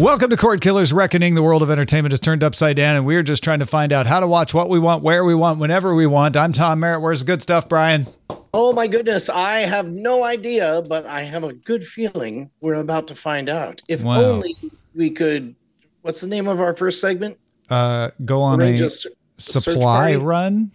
Welcome 0.00 0.30
to 0.30 0.36
Cordkillers 0.36 0.94
Reckoning. 0.94 1.34
The 1.34 1.42
world 1.42 1.62
of 1.62 1.68
entertainment 1.70 2.14
is 2.14 2.20
turned 2.20 2.42
upside 2.42 2.76
down, 2.76 2.96
and 2.96 3.04
we're 3.04 3.22
just 3.22 3.44
trying 3.44 3.58
to 3.58 3.66
find 3.66 3.92
out 3.92 4.06
how 4.06 4.18
to 4.20 4.26
watch 4.26 4.54
what 4.54 4.70
we 4.70 4.78
want, 4.78 5.02
where 5.02 5.26
we 5.26 5.34
want, 5.34 5.58
whenever 5.60 5.94
we 5.94 6.06
want. 6.06 6.38
I'm 6.38 6.54
Tom 6.54 6.80
Merritt. 6.80 7.02
Where's 7.02 7.20
the 7.20 7.26
good 7.26 7.42
stuff, 7.42 7.68
Brian? 7.68 8.06
Oh 8.54 8.72
my 8.72 8.86
goodness, 8.86 9.28
I 9.28 9.58
have 9.60 9.90
no 9.90 10.24
idea, 10.24 10.80
but 10.88 11.04
I 11.04 11.20
have 11.24 11.44
a 11.44 11.52
good 11.52 11.84
feeling 11.84 12.50
we're 12.62 12.76
about 12.76 13.08
to 13.08 13.14
find 13.14 13.50
out. 13.50 13.82
If 13.90 14.02
Wow. 14.02 14.22
only 14.22 14.56
we 14.94 15.10
could. 15.10 15.54
What's 16.00 16.22
the 16.22 16.28
name 16.28 16.48
of 16.48 16.60
our 16.60 16.74
first 16.74 17.02
segment? 17.02 17.36
Uh, 17.68 18.10
go 18.24 18.40
on 18.40 18.58
Arrange 18.58 18.80
a 18.80 18.86
a 18.86 18.90
supply 19.36 20.14
run. 20.14 20.70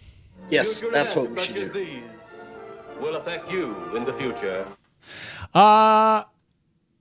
Yes, 0.51 0.81
Future 0.81 0.93
that's 0.93 1.15
what 1.15 1.31
we 1.31 1.43
should 1.43 1.55
do. 1.55 1.69
these 1.69 2.03
will 3.01 3.15
affect 3.15 3.51
you 3.51 3.75
in 3.95 4.05
the 4.05 4.13
future. 4.13 4.67
Uh, 5.51 6.23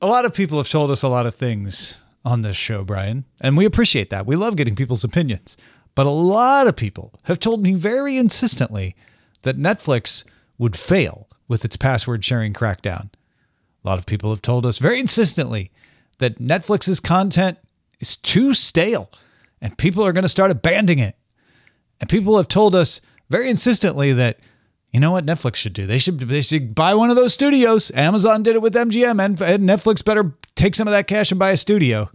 a 0.00 0.06
lot 0.06 0.24
of 0.24 0.32
people 0.32 0.56
have 0.56 0.70
told 0.70 0.90
us 0.90 1.02
a 1.02 1.08
lot 1.08 1.26
of 1.26 1.34
things 1.34 1.98
on 2.24 2.42
this 2.42 2.56
show, 2.56 2.84
Brian, 2.84 3.24
and 3.40 3.56
we 3.56 3.64
appreciate 3.64 4.10
that. 4.10 4.26
We 4.26 4.36
love 4.36 4.56
getting 4.56 4.76
people's 4.76 5.04
opinions. 5.04 5.56
But 5.94 6.06
a 6.06 6.10
lot 6.10 6.66
of 6.66 6.76
people 6.76 7.12
have 7.24 7.38
told 7.38 7.62
me 7.62 7.74
very 7.74 8.16
insistently 8.16 8.96
that 9.42 9.58
Netflix 9.58 10.24
would 10.58 10.76
fail 10.76 11.28
with 11.46 11.64
its 11.64 11.76
password 11.76 12.24
sharing 12.24 12.52
crackdown. 12.52 13.10
A 13.84 13.88
lot 13.88 13.98
of 13.98 14.06
people 14.06 14.30
have 14.30 14.42
told 14.42 14.64
us 14.66 14.78
very 14.78 14.98
insistently 14.98 15.70
that 16.18 16.38
Netflix's 16.38 17.00
content 17.00 17.58
is 18.00 18.16
too 18.16 18.54
stale 18.54 19.10
and 19.60 19.76
people 19.78 20.04
are 20.04 20.12
going 20.12 20.22
to 20.22 20.28
start 20.28 20.50
abandoning 20.50 20.98
it. 20.98 21.16
And 22.00 22.08
people 22.10 22.36
have 22.36 22.48
told 22.48 22.74
us 22.74 23.00
very 23.30 23.48
insistently 23.48 24.12
that 24.12 24.38
you 24.92 25.00
know 25.00 25.10
what 25.10 25.26
Netflix 25.26 25.56
should 25.56 25.72
do? 25.72 25.86
They 25.86 25.98
should 25.98 26.20
they 26.20 26.40
should 26.40 26.72
buy 26.72 26.94
one 26.94 27.10
of 27.10 27.16
those 27.16 27.34
studios. 27.34 27.90
Amazon 27.96 28.44
did 28.44 28.54
it 28.54 28.62
with 28.62 28.74
MGM, 28.74 29.20
and, 29.24 29.40
and 29.42 29.68
Netflix 29.68 30.04
better 30.04 30.32
take 30.56 30.74
some 30.74 30.88
of 30.88 30.92
that 30.92 31.06
cash 31.06 31.30
and 31.32 31.38
buy 31.38 31.50
a 31.50 31.56
studio. 31.56 32.10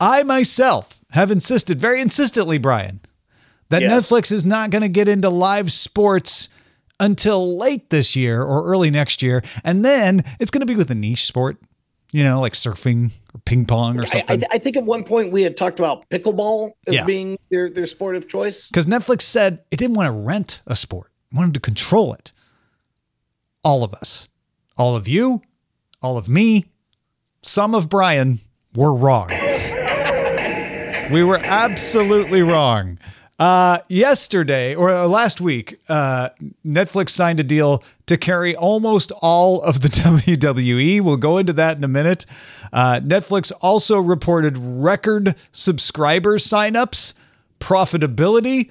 I 0.00 0.22
myself 0.22 1.00
have 1.10 1.30
insisted 1.30 1.80
very 1.80 2.00
insistently, 2.00 2.58
Brian, 2.58 3.00
that 3.68 3.82
Yes. 3.82 4.08
Netflix 4.10 4.32
is 4.32 4.44
not 4.44 4.70
going 4.70 4.82
to 4.82 4.88
get 4.88 5.08
into 5.08 5.28
live 5.28 5.70
sports 5.70 6.48
until 7.00 7.56
late 7.58 7.90
this 7.90 8.14
year 8.16 8.42
or 8.42 8.64
early 8.64 8.90
next 8.90 9.22
year, 9.22 9.42
and 9.64 9.84
then 9.84 10.24
it's 10.40 10.50
going 10.50 10.60
to 10.60 10.66
be 10.66 10.76
with 10.76 10.90
a 10.90 10.94
niche 10.94 11.24
sport, 11.26 11.56
you 12.12 12.22
know, 12.22 12.40
like 12.40 12.52
surfing 12.52 13.10
or 13.34 13.40
ping 13.44 13.64
pong 13.64 13.98
or 13.98 14.02
I, 14.02 14.06
something. 14.06 14.44
I, 14.44 14.56
I 14.56 14.58
think 14.58 14.76
at 14.76 14.84
one 14.84 15.02
point 15.04 15.32
we 15.32 15.42
had 15.42 15.56
talked 15.56 15.78
about 15.78 16.08
pickleball 16.10 16.72
as 16.86 16.94
Yeah. 16.94 17.04
being 17.04 17.38
their, 17.50 17.68
their 17.70 17.86
sport 17.86 18.14
of 18.16 18.28
choice. 18.28 18.68
Because 18.68 18.86
Netflix 18.86 19.22
said 19.22 19.60
it 19.70 19.76
didn't 19.78 19.94
want 19.96 20.06
to 20.06 20.12
rent 20.12 20.60
a 20.66 20.76
sport, 20.76 21.10
it 21.32 21.36
wanted 21.36 21.54
to 21.54 21.60
control 21.60 22.12
it. 22.14 22.32
All 23.64 23.84
of 23.84 23.94
us, 23.94 24.28
all 24.76 24.94
of 24.96 25.06
you, 25.08 25.42
all 26.02 26.16
of 26.18 26.28
me, 26.28 26.66
some 27.42 27.74
of 27.74 27.88
Brian 27.88 28.40
were 28.74 28.94
wrong. 28.94 29.28
we 31.12 31.22
were 31.22 31.38
absolutely 31.38 32.42
wrong. 32.42 32.98
Uh, 33.38 33.78
yesterday 33.88 34.74
or 34.74 34.90
uh, 34.90 35.06
last 35.08 35.40
week, 35.40 35.80
uh, 35.88 36.28
Netflix 36.64 37.10
signed 37.10 37.40
a 37.40 37.42
deal 37.42 37.82
to 38.06 38.16
carry 38.16 38.54
almost 38.54 39.10
all 39.20 39.60
of 39.62 39.80
the 39.80 39.88
WWE. 39.88 41.00
We'll 41.00 41.16
go 41.16 41.38
into 41.38 41.52
that 41.54 41.76
in 41.76 41.82
a 41.82 41.88
minute. 41.88 42.24
Uh, 42.72 43.00
Netflix 43.02 43.50
also 43.60 43.98
reported 43.98 44.56
record 44.58 45.34
subscriber 45.50 46.38
signups, 46.38 47.14
profitability, 47.58 48.70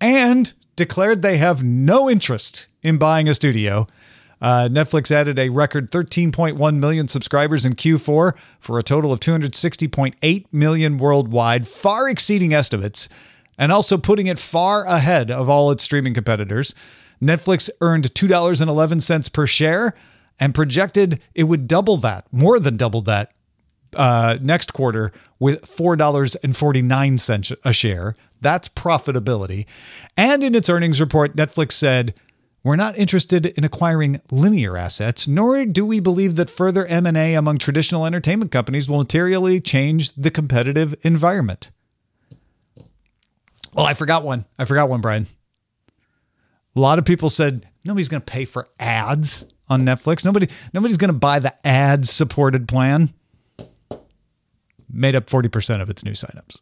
and 0.00 0.52
declared 0.76 1.22
they 1.22 1.38
have 1.38 1.64
no 1.64 2.08
interest 2.08 2.68
in 2.82 2.98
buying 2.98 3.28
a 3.28 3.34
studio. 3.34 3.86
Uh, 4.40 4.68
Netflix 4.70 5.10
added 5.10 5.38
a 5.38 5.48
record 5.48 5.90
13.1 5.90 6.76
million 6.76 7.08
subscribers 7.08 7.64
in 7.64 7.72
Q4 7.72 8.36
for 8.60 8.78
a 8.78 8.82
total 8.82 9.12
of 9.12 9.20
260.8 9.20 10.46
million 10.52 10.98
worldwide, 10.98 11.66
far 11.66 12.08
exceeding 12.08 12.54
estimates, 12.54 13.08
and 13.58 13.72
also 13.72 13.98
putting 13.98 14.26
it 14.26 14.38
far 14.38 14.84
ahead 14.84 15.30
of 15.30 15.48
all 15.48 15.70
its 15.70 15.82
streaming 15.82 16.14
competitors. 16.14 16.74
Netflix 17.20 17.68
earned 17.80 18.14
$2.11 18.14 19.32
per 19.32 19.46
share 19.46 19.94
and 20.38 20.54
projected 20.54 21.20
it 21.34 21.44
would 21.44 21.66
double 21.66 21.96
that, 21.96 22.26
more 22.30 22.60
than 22.60 22.76
double 22.76 23.02
that 23.02 23.32
uh, 23.96 24.38
next 24.40 24.72
quarter 24.72 25.12
with 25.38 25.62
$4.49 25.62 27.56
a 27.64 27.72
share. 27.72 28.16
That's 28.40 28.68
profitability. 28.68 29.66
And 30.16 30.44
in 30.44 30.54
its 30.54 30.68
earnings 30.68 31.00
report, 31.00 31.34
Netflix 31.34 31.72
said, 31.72 32.14
we're 32.68 32.76
not 32.76 32.98
interested 32.98 33.46
in 33.46 33.64
acquiring 33.64 34.20
linear 34.30 34.76
assets, 34.76 35.26
nor 35.26 35.64
do 35.64 35.86
we 35.86 36.00
believe 36.00 36.36
that 36.36 36.50
further 36.50 36.84
M&A 36.86 37.34
among 37.34 37.58
traditional 37.58 38.04
entertainment 38.04 38.52
companies 38.52 38.88
will 38.88 38.98
materially 38.98 39.60
change 39.60 40.12
the 40.14 40.30
competitive 40.30 40.94
environment. 41.02 41.70
Well, 43.72 43.86
I 43.86 43.94
forgot 43.94 44.24
one. 44.24 44.44
I 44.58 44.64
forgot 44.64 44.88
one, 44.88 45.00
Brian. 45.00 45.26
A 46.76 46.80
lot 46.80 46.98
of 46.98 47.04
people 47.04 47.30
said 47.30 47.66
nobody's 47.84 48.08
going 48.08 48.20
to 48.20 48.30
pay 48.30 48.44
for 48.44 48.68
ads 48.78 49.44
on 49.68 49.84
Netflix. 49.84 50.24
Nobody 50.24 50.48
nobody's 50.72 50.96
going 50.96 51.12
to 51.12 51.18
buy 51.18 51.38
the 51.38 51.54
ad 51.66 52.06
supported 52.06 52.68
plan. 52.68 53.12
Made 54.90 55.14
up 55.14 55.26
40% 55.26 55.82
of 55.82 55.90
its 55.90 56.04
new 56.04 56.12
signups. 56.12 56.60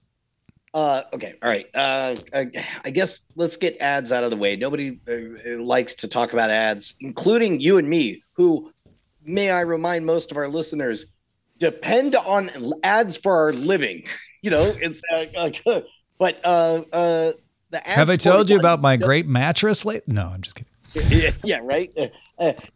Uh, 0.77 1.05
okay, 1.15 1.33
all 1.43 1.49
right. 1.49 1.75
Uh, 1.75 2.15
I, 2.35 2.51
I 2.85 2.91
guess 2.91 3.23
let's 3.35 3.57
get 3.57 3.79
ads 3.81 4.13
out 4.13 4.25
of 4.25 4.31
the 4.31 4.37
way. 4.37 4.57
Nobody 4.57 5.01
uh, 5.09 5.59
likes 5.59 5.95
to 5.95 6.07
talk 6.07 6.35
about 6.35 6.51
ads, 6.51 6.95
including 7.01 7.61
you 7.61 7.79
and 7.79 7.89
me, 7.89 8.23
who, 8.35 8.71
may 9.25 9.51
I 9.51 9.63
remind 9.63 10.05
most 10.05 10.31
of 10.31 10.37
our 10.37 10.49
listeners, 10.51 11.07
depend 11.57 12.15
on 12.15 12.51
ads 12.83 13.17
for 13.17 13.35
our 13.35 13.53
living. 13.55 14.05
You 14.43 14.51
know, 14.51 14.77
it's 14.81 15.03
uh, 15.13 15.51
uh, 15.67 15.81
but 16.19 16.41
uh, 16.45 16.85
uh, 16.93 17.33
the 17.71 17.85
ads 17.85 17.97
Have 17.97 18.11
I 18.11 18.17
told 18.17 18.49
you 18.49 18.57
about 18.57 18.81
my 18.81 18.97
great 18.97 19.27
mattress 19.27 19.85
late? 19.85 20.07
No, 20.07 20.31
I'm 20.33 20.41
just 20.41 20.63
kidding. 20.95 21.33
yeah, 21.43 21.59
right. 21.65 21.93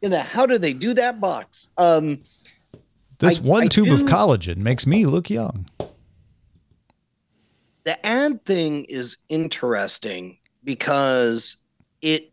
In 0.02 0.10
the 0.10 0.20
how 0.20 0.46
do 0.46 0.58
they 0.58 0.72
do 0.72 0.94
that 0.94 1.20
box? 1.20 1.68
Um, 1.78 2.22
This 3.18 3.38
I- 3.38 3.42
one 3.42 3.64
I 3.64 3.68
tube 3.68 3.90
of 3.90 4.00
collagen 4.00 4.56
makes 4.56 4.84
me 4.84 5.06
look 5.06 5.30
young. 5.30 5.66
The 7.84 8.04
ad 8.06 8.44
thing 8.44 8.84
is 8.84 9.16
interesting 9.28 10.38
because 10.64 11.56
it 12.02 12.32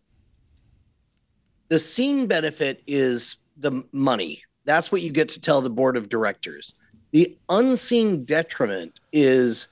the 1.70 1.80
seen 1.80 2.28
benefit 2.28 2.82
is 2.88 3.38
the 3.58 3.84
money 3.92 4.42
that's 4.66 4.92
what 4.92 5.02
you 5.02 5.12
get 5.12 5.30
to 5.30 5.40
tell 5.42 5.62
the 5.62 5.70
board 5.70 5.96
of 5.98 6.10
directors 6.10 6.76
the 7.12 7.38
unseen 7.50 8.24
detriment 8.26 9.00
is 9.14 9.68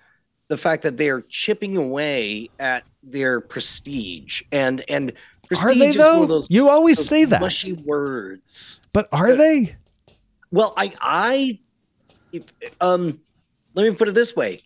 the 0.48 0.58
fact 0.58 0.84
that 0.84 0.98
they 0.98 1.10
are 1.10 1.22
chipping 1.22 1.76
away 1.78 2.50
at 2.60 2.84
their 3.04 3.40
prestige 3.42 4.42
and 4.52 4.84
and 4.90 5.14
prestige 5.48 5.66
Are 5.66 5.76
they 5.76 5.90
is 5.90 5.96
though? 5.98 6.26
those, 6.26 6.48
You 6.50 6.70
always 6.70 7.06
say 7.06 7.26
that. 7.26 7.42
mushy 7.42 7.74
words 7.86 8.80
But 8.94 9.08
are 9.12 9.34
they? 9.34 9.76
well, 10.52 10.74
I 10.78 10.94
I 11.02 11.60
if, 12.32 12.44
um 12.82 13.20
let 13.74 13.90
me 13.90 13.96
put 13.96 14.08
it 14.08 14.16
this 14.16 14.36
way. 14.36 14.64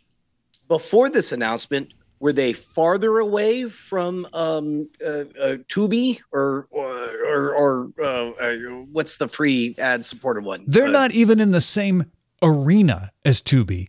Before 0.69 1.09
this 1.09 1.31
announcement, 1.33 1.91
were 2.21 2.31
they 2.31 2.53
farther 2.53 3.19
away 3.19 3.63
from 3.65 4.25
um 4.33 4.89
uh, 5.05 5.09
uh 5.09 5.23
Tubi 5.67 6.19
or 6.31 6.67
or 6.71 6.87
or, 7.25 7.53
or 7.55 7.91
uh, 8.01 8.29
uh, 8.41 8.55
what's 8.91 9.17
the 9.17 9.27
free 9.27 9.75
ad 9.77 10.05
supported 10.05 10.45
one? 10.45 10.63
They're 10.67 10.85
Uh, 10.85 10.91
not 10.91 11.11
even 11.11 11.39
in 11.41 11.51
the 11.51 11.59
same 11.61 12.05
arena 12.41 13.11
as 13.25 13.41
Tubi 13.41 13.87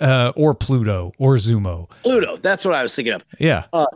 uh, 0.00 0.32
or 0.36 0.54
Pluto 0.54 1.12
or 1.18 1.36
Xumo. 1.36 1.90
Pluto. 2.02 2.36
That's 2.38 2.64
what 2.64 2.74
I 2.74 2.82
was 2.82 2.94
thinking 2.94 3.14
of. 3.14 3.22
Yeah. 3.38 3.64
Uh, 3.72 3.86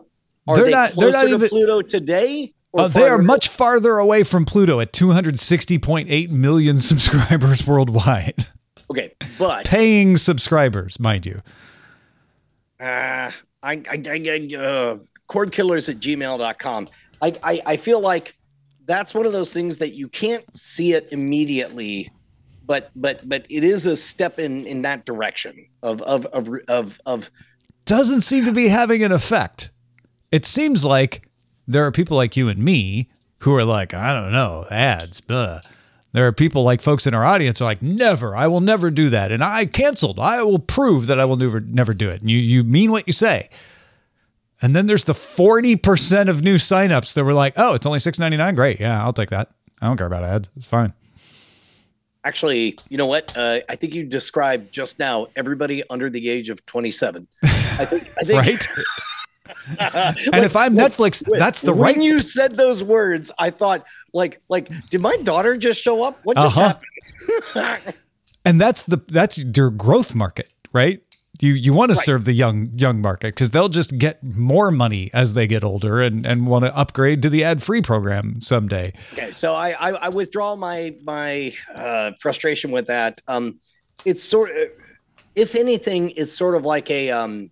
Are 0.46 0.56
They're 0.56 0.64
they 0.66 0.70
not- 0.72 0.90
they're 0.90 1.10
closer 1.12 1.12
not 1.12 1.22
to 1.28 1.34
even- 1.34 1.48
Pluto 1.48 1.82
today? 1.82 2.52
They 2.92 3.08
are 3.08 3.18
much 3.18 3.46
farther 3.48 3.98
away 3.98 4.24
from 4.24 4.44
Pluto 4.44 4.80
at 4.80 4.92
260.8 4.92 6.30
million 6.30 6.76
subscribers 6.90 7.64
worldwide. 7.64 8.46
okay, 8.90 9.14
but 9.38 9.64
Paying 9.64 10.16
subscribers, 10.16 10.98
mind 10.98 11.24
you. 11.24 11.40
Uh, 12.80 13.30
I, 13.62 13.82
I, 13.90 14.02
I, 14.06 14.56
uh, 14.56 14.98
cordkillers 15.28 15.88
at 15.88 16.00
gmail.com. 16.00 16.88
I, 17.22 17.32
I, 17.42 17.62
I 17.66 17.76
feel 17.76 18.00
like 18.00 18.36
that's 18.86 19.14
one 19.14 19.26
of 19.26 19.32
those 19.32 19.52
things 19.52 19.78
that 19.78 19.94
you 19.94 20.08
can't 20.08 20.44
see 20.54 20.92
it 20.92 21.08
immediately, 21.10 22.10
but, 22.66 22.90
but, 22.94 23.26
but 23.28 23.46
it 23.48 23.64
is 23.64 23.86
a 23.86 23.96
step 23.96 24.38
in, 24.38 24.66
in 24.66 24.82
that 24.82 25.06
direction 25.06 25.66
of, 25.82 26.02
of, 26.02 26.26
of, 26.26 26.48
of, 26.68 27.00
of, 27.06 27.30
Doesn't 27.86 28.20
seem 28.20 28.44
to 28.44 28.52
be 28.52 28.68
having 28.68 29.02
an 29.02 29.12
effect. 29.12 29.70
It 30.30 30.44
seems 30.44 30.84
like 30.84 31.28
there 31.66 31.86
are 31.86 31.92
people 31.92 32.16
like 32.16 32.36
you 32.36 32.48
and 32.48 32.58
me 32.58 33.08
who 33.38 33.54
are 33.54 33.64
like, 33.64 33.94
I 33.94 34.12
don't 34.12 34.32
know, 34.32 34.64
ads, 34.70 35.20
blah. 35.20 35.60
There 36.14 36.28
are 36.28 36.32
people 36.32 36.62
like 36.62 36.80
folks 36.80 37.08
in 37.08 37.12
our 37.12 37.24
audience 37.24 37.60
are 37.60 37.64
like, 37.64 37.82
never, 37.82 38.36
I 38.36 38.46
will 38.46 38.60
never 38.60 38.88
do 38.92 39.10
that. 39.10 39.32
And 39.32 39.42
I 39.42 39.66
canceled. 39.66 40.20
I 40.20 40.44
will 40.44 40.60
prove 40.60 41.08
that 41.08 41.18
I 41.18 41.24
will 41.24 41.34
never 41.34 41.58
never 41.60 41.92
do 41.92 42.08
it. 42.08 42.20
And 42.20 42.30
you 42.30 42.38
you 42.38 42.62
mean 42.62 42.92
what 42.92 43.08
you 43.08 43.12
say. 43.12 43.50
And 44.62 44.76
then 44.76 44.86
there's 44.86 45.04
the 45.04 45.12
40% 45.12 46.28
of 46.28 46.42
new 46.42 46.54
signups 46.54 47.14
that 47.14 47.24
were 47.24 47.34
like, 47.34 47.54
oh, 47.56 47.74
it's 47.74 47.84
only 47.84 47.98
$6.99. 47.98 48.54
Great. 48.54 48.78
Yeah, 48.78 49.02
I'll 49.02 49.12
take 49.12 49.30
that. 49.30 49.50
I 49.82 49.88
don't 49.88 49.96
care 49.96 50.06
about 50.06 50.22
ads. 50.22 50.48
It's 50.56 50.66
fine. 50.66 50.94
Actually, 52.22 52.78
you 52.88 52.96
know 52.96 53.06
what? 53.06 53.36
Uh, 53.36 53.60
I 53.68 53.74
think 53.74 53.92
you 53.92 54.04
described 54.04 54.72
just 54.72 55.00
now 55.00 55.26
everybody 55.34 55.82
under 55.90 56.08
the 56.08 56.30
age 56.30 56.48
of 56.48 56.64
27. 56.64 57.26
I 57.42 57.48
think, 57.84 58.02
I 58.18 58.22
think 58.22 58.30
right? 58.40 58.68
and 59.78 60.44
if 60.44 60.56
I'm 60.56 60.74
Netflix, 60.74 61.22
that's 61.38 61.60
the 61.60 61.72
when 61.72 61.80
right. 61.80 61.96
When 61.96 62.02
you 62.04 62.18
said 62.20 62.54
those 62.54 62.82
words, 62.82 63.30
I 63.38 63.50
thought, 63.50 63.84
like, 64.12 64.40
like, 64.48 64.68
did 64.90 65.00
my 65.00 65.16
daughter 65.18 65.56
just 65.56 65.80
show 65.80 66.02
up? 66.02 66.20
What 66.24 66.36
just 66.36 66.56
Uh-huh. 66.56 66.74
happened? 67.54 67.94
and 68.44 68.60
that's 68.60 68.82
the 68.82 68.98
that's 69.08 69.38
your 69.38 69.70
growth 69.70 70.14
market, 70.14 70.52
right? 70.72 71.00
You 71.40 71.52
you 71.52 71.72
want 71.72 71.90
to 71.90 71.96
Right. 71.96 72.04
serve 72.04 72.24
the 72.24 72.32
young 72.32 72.70
young 72.76 73.00
market 73.00 73.34
because 73.34 73.50
they'll 73.50 73.68
just 73.68 73.98
get 73.98 74.22
more 74.22 74.70
money 74.70 75.10
as 75.12 75.34
they 75.34 75.46
get 75.46 75.64
older 75.64 76.00
and 76.00 76.24
and 76.24 76.46
want 76.46 76.64
to 76.64 76.74
upgrade 76.76 77.22
to 77.22 77.28
the 77.28 77.42
ad 77.44 77.62
free 77.62 77.82
program 77.82 78.40
someday. 78.40 78.92
okay, 79.14 79.32
so 79.32 79.52
I, 79.54 79.70
I, 79.72 79.90
I 79.90 80.08
withdraw 80.10 80.54
my 80.56 80.94
my 81.02 81.52
uh, 81.74 82.12
frustration 82.20 82.70
with 82.70 82.86
that. 82.86 83.20
Um, 83.26 83.58
it's 84.04 84.22
sort 84.22 84.50
of, 84.50 84.68
if 85.34 85.54
anything, 85.56 86.10
it's 86.16 86.32
sort 86.32 86.54
of 86.54 86.64
like 86.64 86.88
a 86.90 87.10
um. 87.10 87.50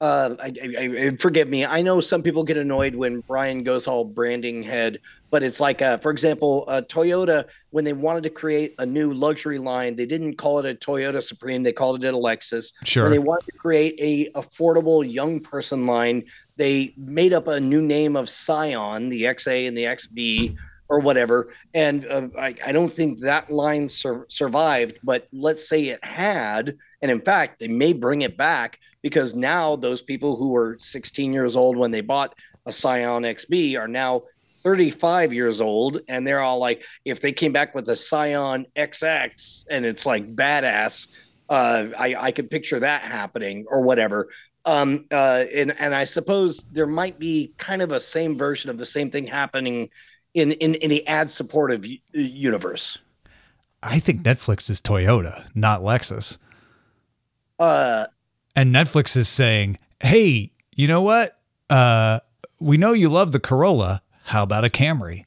Uh, 0.00 0.36
I, 0.40 0.52
I, 0.62 1.06
I, 1.06 1.16
forgive 1.16 1.48
me. 1.48 1.66
I 1.66 1.82
know 1.82 1.98
some 1.98 2.22
people 2.22 2.44
get 2.44 2.56
annoyed 2.56 2.94
when 2.94 3.18
Brian 3.20 3.64
goes 3.64 3.88
all 3.88 4.04
branding 4.04 4.62
head, 4.62 5.00
but 5.30 5.42
it's 5.42 5.58
like, 5.58 5.82
uh, 5.82 5.98
for 5.98 6.12
example, 6.12 6.64
uh, 6.68 6.82
Toyota 6.82 7.46
when 7.70 7.84
they 7.84 7.92
wanted 7.92 8.22
to 8.22 8.30
create 8.30 8.76
a 8.78 8.86
new 8.86 9.12
luxury 9.12 9.58
line, 9.58 9.96
they 9.96 10.06
didn't 10.06 10.36
call 10.36 10.60
it 10.60 10.66
a 10.66 10.74
Toyota 10.74 11.20
Supreme, 11.20 11.64
they 11.64 11.72
called 11.72 12.04
it 12.04 12.14
a 12.14 12.16
Lexus. 12.16 12.72
Sure. 12.84 13.04
When 13.04 13.12
they 13.12 13.18
wanted 13.18 13.46
to 13.46 13.52
create 13.58 13.96
a 13.98 14.30
affordable 14.38 15.10
young 15.10 15.40
person 15.40 15.84
line, 15.84 16.22
they 16.56 16.94
made 16.96 17.32
up 17.32 17.48
a 17.48 17.58
new 17.58 17.82
name 17.82 18.14
of 18.14 18.28
Scion, 18.28 19.08
the 19.08 19.24
XA 19.24 19.66
and 19.66 19.76
the 19.76 19.84
XB 19.84 20.56
or 20.88 21.00
whatever. 21.00 21.52
And 21.74 22.06
uh, 22.06 22.28
I, 22.38 22.54
I 22.66 22.72
don't 22.72 22.92
think 22.92 23.20
that 23.20 23.50
line 23.50 23.88
sur- 23.88 24.26
survived, 24.28 24.98
but 25.02 25.28
let's 25.32 25.68
say 25.68 25.88
it 25.88 26.04
had. 26.04 26.76
And 27.02 27.10
in 27.10 27.20
fact, 27.20 27.58
they 27.58 27.68
may 27.68 27.92
bring 27.92 28.22
it 28.22 28.36
back 28.36 28.78
because 29.02 29.34
now 29.34 29.76
those 29.76 30.02
people 30.02 30.36
who 30.36 30.50
were 30.50 30.76
16 30.78 31.32
years 31.32 31.56
old 31.56 31.76
when 31.76 31.90
they 31.90 32.00
bought 32.00 32.34
a 32.66 32.72
Scion 32.72 33.22
XB 33.22 33.78
are 33.78 33.88
now 33.88 34.22
35 34.62 35.32
years 35.32 35.60
old. 35.60 36.00
And 36.08 36.26
they're 36.26 36.40
all 36.40 36.58
like, 36.58 36.84
if 37.04 37.20
they 37.20 37.32
came 37.32 37.52
back 37.52 37.74
with 37.74 37.88
a 37.88 37.96
Scion 37.96 38.66
XX 38.76 39.64
and 39.70 39.84
it's 39.84 40.06
like 40.06 40.34
badass, 40.34 41.08
uh, 41.50 41.88
I, 41.98 42.14
I 42.18 42.32
could 42.32 42.50
picture 42.50 42.80
that 42.80 43.02
happening 43.02 43.66
or 43.68 43.82
whatever. 43.82 44.28
Um, 44.64 45.06
uh, 45.10 45.44
and, 45.54 45.74
and 45.78 45.94
I 45.94 46.04
suppose 46.04 46.62
there 46.72 46.86
might 46.86 47.18
be 47.18 47.54
kind 47.56 47.80
of 47.80 47.92
a 47.92 48.00
same 48.00 48.36
version 48.36 48.68
of 48.70 48.76
the 48.76 48.84
same 48.84 49.10
thing 49.10 49.26
happening 49.26 49.88
in, 50.34 50.52
in, 50.52 50.74
in 50.76 50.90
the 50.90 51.06
ad 51.06 51.30
supportive 51.30 51.86
u- 51.86 51.98
universe. 52.12 52.98
I 53.82 53.98
think 54.00 54.22
Netflix 54.22 54.68
is 54.70 54.80
Toyota, 54.80 55.48
not 55.54 55.82
Lexus. 55.82 56.38
Uh, 57.58 58.06
And 58.56 58.74
Netflix 58.74 59.16
is 59.16 59.28
saying, 59.28 59.78
"Hey, 60.00 60.52
you 60.74 60.88
know 60.88 61.02
what? 61.02 61.38
Uh, 61.70 62.20
we 62.60 62.76
know 62.76 62.92
you 62.92 63.08
love 63.08 63.32
the 63.32 63.40
Corolla. 63.40 64.02
How 64.24 64.42
about 64.42 64.64
a 64.64 64.68
Camry?" 64.68 65.24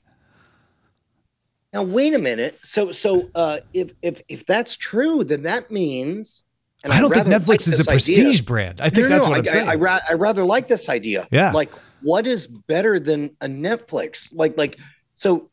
now 1.73 1.83
wait 1.83 2.13
a 2.13 2.19
minute. 2.19 2.59
So 2.61 2.91
so 2.91 3.29
uh, 3.35 3.59
if 3.73 3.93
if 4.01 4.21
if 4.27 4.45
that's 4.45 4.75
true, 4.75 5.23
then 5.23 5.43
that 5.43 5.71
means 5.71 6.43
and 6.83 6.91
I 6.91 6.99
don't 6.99 7.13
think 7.13 7.27
Netflix 7.27 7.47
like 7.47 7.59
is 7.61 7.67
a 7.67 7.69
this 7.71 7.79
idea- 7.87 7.91
prestige 7.93 8.41
brand. 8.41 8.81
I 8.81 8.89
think 8.89 9.07
No, 9.07 9.09
no, 9.09 9.09
that's 9.09 9.25
no, 9.25 9.29
what 9.29 9.35
I, 9.37 9.39
I'm 9.39 9.45
saying. 9.47 9.67
I, 9.69 9.71
I, 9.71 9.75
ra- 9.75 9.99
I 10.09 10.13
rather 10.13 10.43
like 10.43 10.67
this 10.67 10.89
idea. 10.89 11.27
Yeah. 11.31 11.51
Like, 11.51 11.71
what 12.01 12.27
is 12.27 12.47
better 12.47 12.99
than 12.99 13.35
a 13.41 13.47
Netflix? 13.47 14.33
Like, 14.33 14.57
like, 14.57 14.77
so 15.15 15.49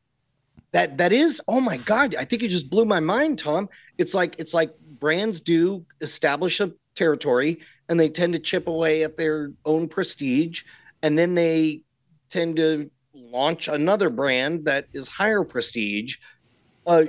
that 0.73 0.99
that 0.99 1.13
is. 1.13 1.41
Oh 1.49 1.61
my 1.61 1.79
god! 1.79 2.15
I 2.17 2.25
think 2.25 2.43
you 2.43 2.49
just 2.49 2.71
blew 2.71 2.85
my 2.85 3.01
mind, 3.01 3.39
Tom. 3.39 3.69
It's 3.97 4.15
like 4.15 4.35
it's 4.39 4.55
like 4.55 4.71
brands 5.01 5.41
do 5.41 5.85
establish 6.01 6.61
a 6.61 6.73
territory, 6.95 7.61
and 7.89 7.99
they 7.99 8.09
tend 8.09 8.33
to 8.35 8.39
chip 8.39 8.67
away 8.69 9.03
at 9.03 9.17
their 9.17 9.53
own 9.65 9.89
prestige, 9.89 10.65
and 11.03 11.19
then 11.19 11.35
they 11.35 11.83
tend 12.29 12.57
to 12.57 12.91
launch 13.15 13.69
another 13.69 14.11
brand 14.11 14.65
that 14.67 14.87
is 14.93 15.09
higher 15.09 15.45
prestige. 15.45 16.17
Uh, 16.87 17.05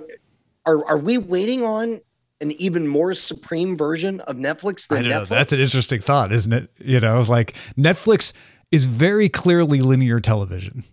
are 0.66 0.86
are 0.88 0.98
we 0.98 1.18
waiting 1.18 1.64
on? 1.64 2.02
An 2.42 2.54
even 2.54 2.88
more 2.88 3.14
supreme 3.14 3.76
version 3.76 4.22
of 4.22 4.38
Netflix 4.38 4.88
than 4.88 5.00
I 5.00 5.02
don't 5.02 5.10
know. 5.10 5.24
Netflix. 5.24 5.28
That's 5.28 5.52
an 5.52 5.60
interesting 5.60 6.00
thought, 6.00 6.32
isn't 6.32 6.54
it? 6.54 6.72
You 6.78 7.02
know, 7.02 7.20
like 7.20 7.54
Netflix 7.78 8.32
is 8.72 8.86
very 8.86 9.30
clearly 9.30 9.82
linear 9.82 10.20
television. 10.20 10.84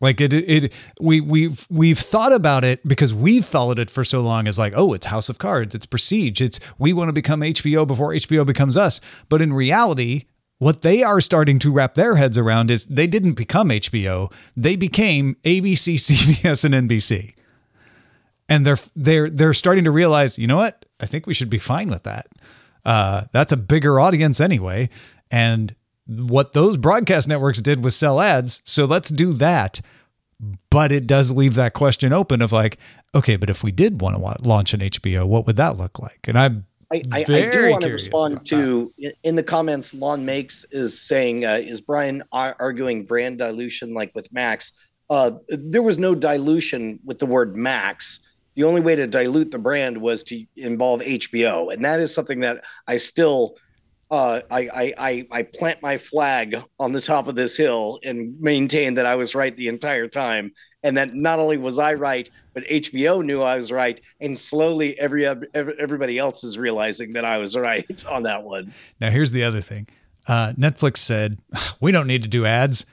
Like 0.00 0.20
it, 0.20 0.32
it, 0.32 0.72
we, 1.00 1.20
we've, 1.20 1.66
we've 1.70 1.98
thought 1.98 2.32
about 2.32 2.64
it 2.64 2.86
because 2.86 3.14
we've 3.14 3.44
followed 3.44 3.78
it 3.78 3.90
for 3.90 4.04
so 4.04 4.20
long 4.20 4.46
as 4.46 4.58
like, 4.58 4.74
oh, 4.76 4.92
it's 4.92 5.06
House 5.06 5.30
of 5.30 5.38
Cards, 5.38 5.74
it's 5.74 5.86
Prestige, 5.86 6.42
it's 6.42 6.60
we 6.78 6.92
want 6.92 7.08
to 7.08 7.14
become 7.14 7.40
HBO 7.40 7.86
before 7.86 8.10
HBO 8.10 8.44
becomes 8.44 8.76
us. 8.76 9.00
But 9.30 9.40
in 9.40 9.54
reality, 9.54 10.24
what 10.58 10.82
they 10.82 11.02
are 11.02 11.22
starting 11.22 11.58
to 11.60 11.72
wrap 11.72 11.94
their 11.94 12.16
heads 12.16 12.36
around 12.36 12.70
is 12.70 12.84
they 12.84 13.06
didn't 13.06 13.34
become 13.34 13.70
HBO, 13.70 14.30
they 14.54 14.76
became 14.76 15.36
ABC, 15.44 15.94
CBS, 15.94 16.64
and 16.64 16.88
NBC 16.88 17.32
and 18.48 18.64
they're 18.66 18.78
they're 18.94 19.30
they're 19.30 19.54
starting 19.54 19.84
to 19.84 19.90
realize, 19.90 20.38
you 20.38 20.46
know 20.46 20.56
what? 20.56 20.84
I 21.00 21.06
think 21.06 21.26
we 21.26 21.34
should 21.34 21.50
be 21.50 21.58
fine 21.58 21.88
with 21.88 22.04
that. 22.04 22.26
Uh, 22.84 23.24
that's 23.32 23.52
a 23.52 23.56
bigger 23.56 23.98
audience 23.98 24.40
anyway, 24.40 24.88
and 25.30 25.74
what 26.06 26.52
those 26.52 26.76
broadcast 26.76 27.28
networks 27.28 27.60
did 27.60 27.82
was 27.82 27.96
sell 27.96 28.20
ads. 28.20 28.62
So 28.64 28.84
let's 28.84 29.10
do 29.10 29.32
that. 29.34 29.80
But 30.70 30.92
it 30.92 31.06
does 31.06 31.30
leave 31.30 31.54
that 31.54 31.72
question 31.72 32.12
open 32.12 32.42
of 32.42 32.52
like, 32.52 32.78
okay, 33.14 33.36
but 33.36 33.48
if 33.48 33.64
we 33.64 33.72
did 33.72 34.00
want 34.02 34.16
to 34.16 34.48
launch 34.48 34.74
an 34.74 34.80
HBO, 34.80 35.26
what 35.26 35.46
would 35.46 35.56
that 35.56 35.78
look 35.78 35.98
like? 35.98 36.20
And 36.28 36.38
I'm 36.38 36.66
I, 36.92 37.02
I, 37.12 37.20
I 37.20 37.24
Very 37.24 37.50
do 37.50 37.70
want 37.70 37.82
to 37.82 37.88
curious 37.88 38.04
respond 38.04 38.46
to 38.46 38.92
in 39.24 39.34
the 39.34 39.42
comments. 39.42 39.92
Lon 39.92 40.24
makes 40.24 40.64
is 40.70 41.00
saying, 41.00 41.44
uh, 41.44 41.58
is 41.60 41.80
Brian 41.80 42.22
arguing 42.32 43.04
brand 43.04 43.38
dilution 43.38 43.92
like 43.92 44.14
with 44.14 44.32
Max? 44.32 44.72
Uh, 45.10 45.32
there 45.48 45.82
was 45.82 45.98
no 45.98 46.14
dilution 46.14 47.00
with 47.04 47.18
the 47.18 47.26
word 47.26 47.56
Max. 47.56 48.20
The 48.54 48.64
only 48.64 48.80
way 48.80 48.94
to 48.94 49.06
dilute 49.06 49.50
the 49.50 49.58
brand 49.58 49.98
was 49.98 50.22
to 50.24 50.44
involve 50.56 51.00
HBO, 51.00 51.72
and 51.72 51.84
that 51.84 52.00
is 52.00 52.14
something 52.14 52.40
that 52.40 52.64
I 52.86 52.96
still. 52.96 53.56
Uh, 54.10 54.40
I, 54.50 54.60
I 54.60 54.94
I 54.98 55.26
I 55.32 55.42
plant 55.42 55.82
my 55.82 55.98
flag 55.98 56.56
on 56.78 56.92
the 56.92 57.00
top 57.00 57.26
of 57.26 57.34
this 57.34 57.56
hill 57.56 57.98
and 58.04 58.40
maintain 58.40 58.94
that 58.94 59.06
I 59.06 59.16
was 59.16 59.34
right 59.34 59.56
the 59.56 59.66
entire 59.66 60.06
time, 60.06 60.52
and 60.84 60.96
that 60.96 61.14
not 61.14 61.40
only 61.40 61.56
was 61.56 61.78
I 61.80 61.94
right, 61.94 62.30
but 62.54 62.64
HBO 62.68 63.24
knew 63.24 63.42
I 63.42 63.56
was 63.56 63.72
right, 63.72 64.00
and 64.20 64.38
slowly 64.38 64.98
every, 65.00 65.26
every 65.26 65.48
everybody 65.80 66.18
else 66.18 66.44
is 66.44 66.56
realizing 66.56 67.14
that 67.14 67.24
I 67.24 67.38
was 67.38 67.56
right 67.56 68.04
on 68.06 68.22
that 68.22 68.44
one. 68.44 68.72
Now, 69.00 69.10
here's 69.10 69.32
the 69.32 69.42
other 69.42 69.60
thing. 69.60 69.88
Uh, 70.28 70.52
Netflix 70.52 70.98
said, 70.98 71.38
we 71.80 71.92
don't 71.92 72.06
need 72.06 72.22
to 72.22 72.28
do 72.28 72.46
ads. 72.46 72.86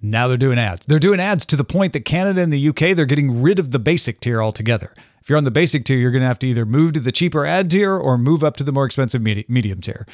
Now 0.00 0.28
they're 0.28 0.36
doing 0.36 0.58
ads. 0.58 0.86
They're 0.86 0.98
doing 0.98 1.20
ads 1.20 1.46
to 1.46 1.56
the 1.56 1.64
point 1.64 1.94
that 1.94 2.04
Canada 2.04 2.42
and 2.42 2.52
the 2.52 2.68
UK, 2.68 2.94
they're 2.94 3.06
getting 3.06 3.40
rid 3.40 3.58
of 3.58 3.70
the 3.70 3.78
basic 3.78 4.20
tier 4.20 4.42
altogether. 4.42 4.92
If 5.22 5.30
you're 5.30 5.38
on 5.38 5.44
the 5.44 5.50
basic 5.50 5.86
tier, 5.86 5.96
you're 5.96 6.10
going 6.10 6.20
to 6.20 6.26
have 6.26 6.38
to 6.40 6.46
either 6.46 6.66
move 6.66 6.92
to 6.92 7.00
the 7.00 7.12
cheaper 7.12 7.46
ad 7.46 7.70
tier 7.70 7.96
or 7.96 8.18
move 8.18 8.44
up 8.44 8.58
to 8.58 8.64
the 8.64 8.72
more 8.72 8.84
expensive 8.84 9.22
medi- 9.22 9.46
medium 9.48 9.80
tier. 9.80 10.06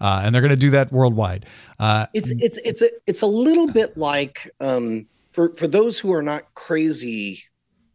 Uh, 0.00 0.22
and 0.24 0.34
they're 0.34 0.42
going 0.42 0.50
to 0.50 0.56
do 0.56 0.70
that 0.70 0.92
worldwide. 0.92 1.46
Uh, 1.78 2.06
It's 2.14 2.30
it's 2.38 2.58
it's 2.64 2.82
a 2.82 2.90
it's 3.06 3.22
a 3.22 3.26
little 3.26 3.66
bit 3.66 3.96
like 3.96 4.50
um, 4.60 5.06
for 5.32 5.54
for 5.54 5.66
those 5.66 5.98
who 5.98 6.12
are 6.12 6.22
not 6.22 6.54
crazy 6.54 7.42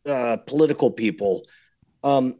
uh, 0.07 0.37
political 0.45 0.91
people. 0.91 1.45
Um, 2.03 2.35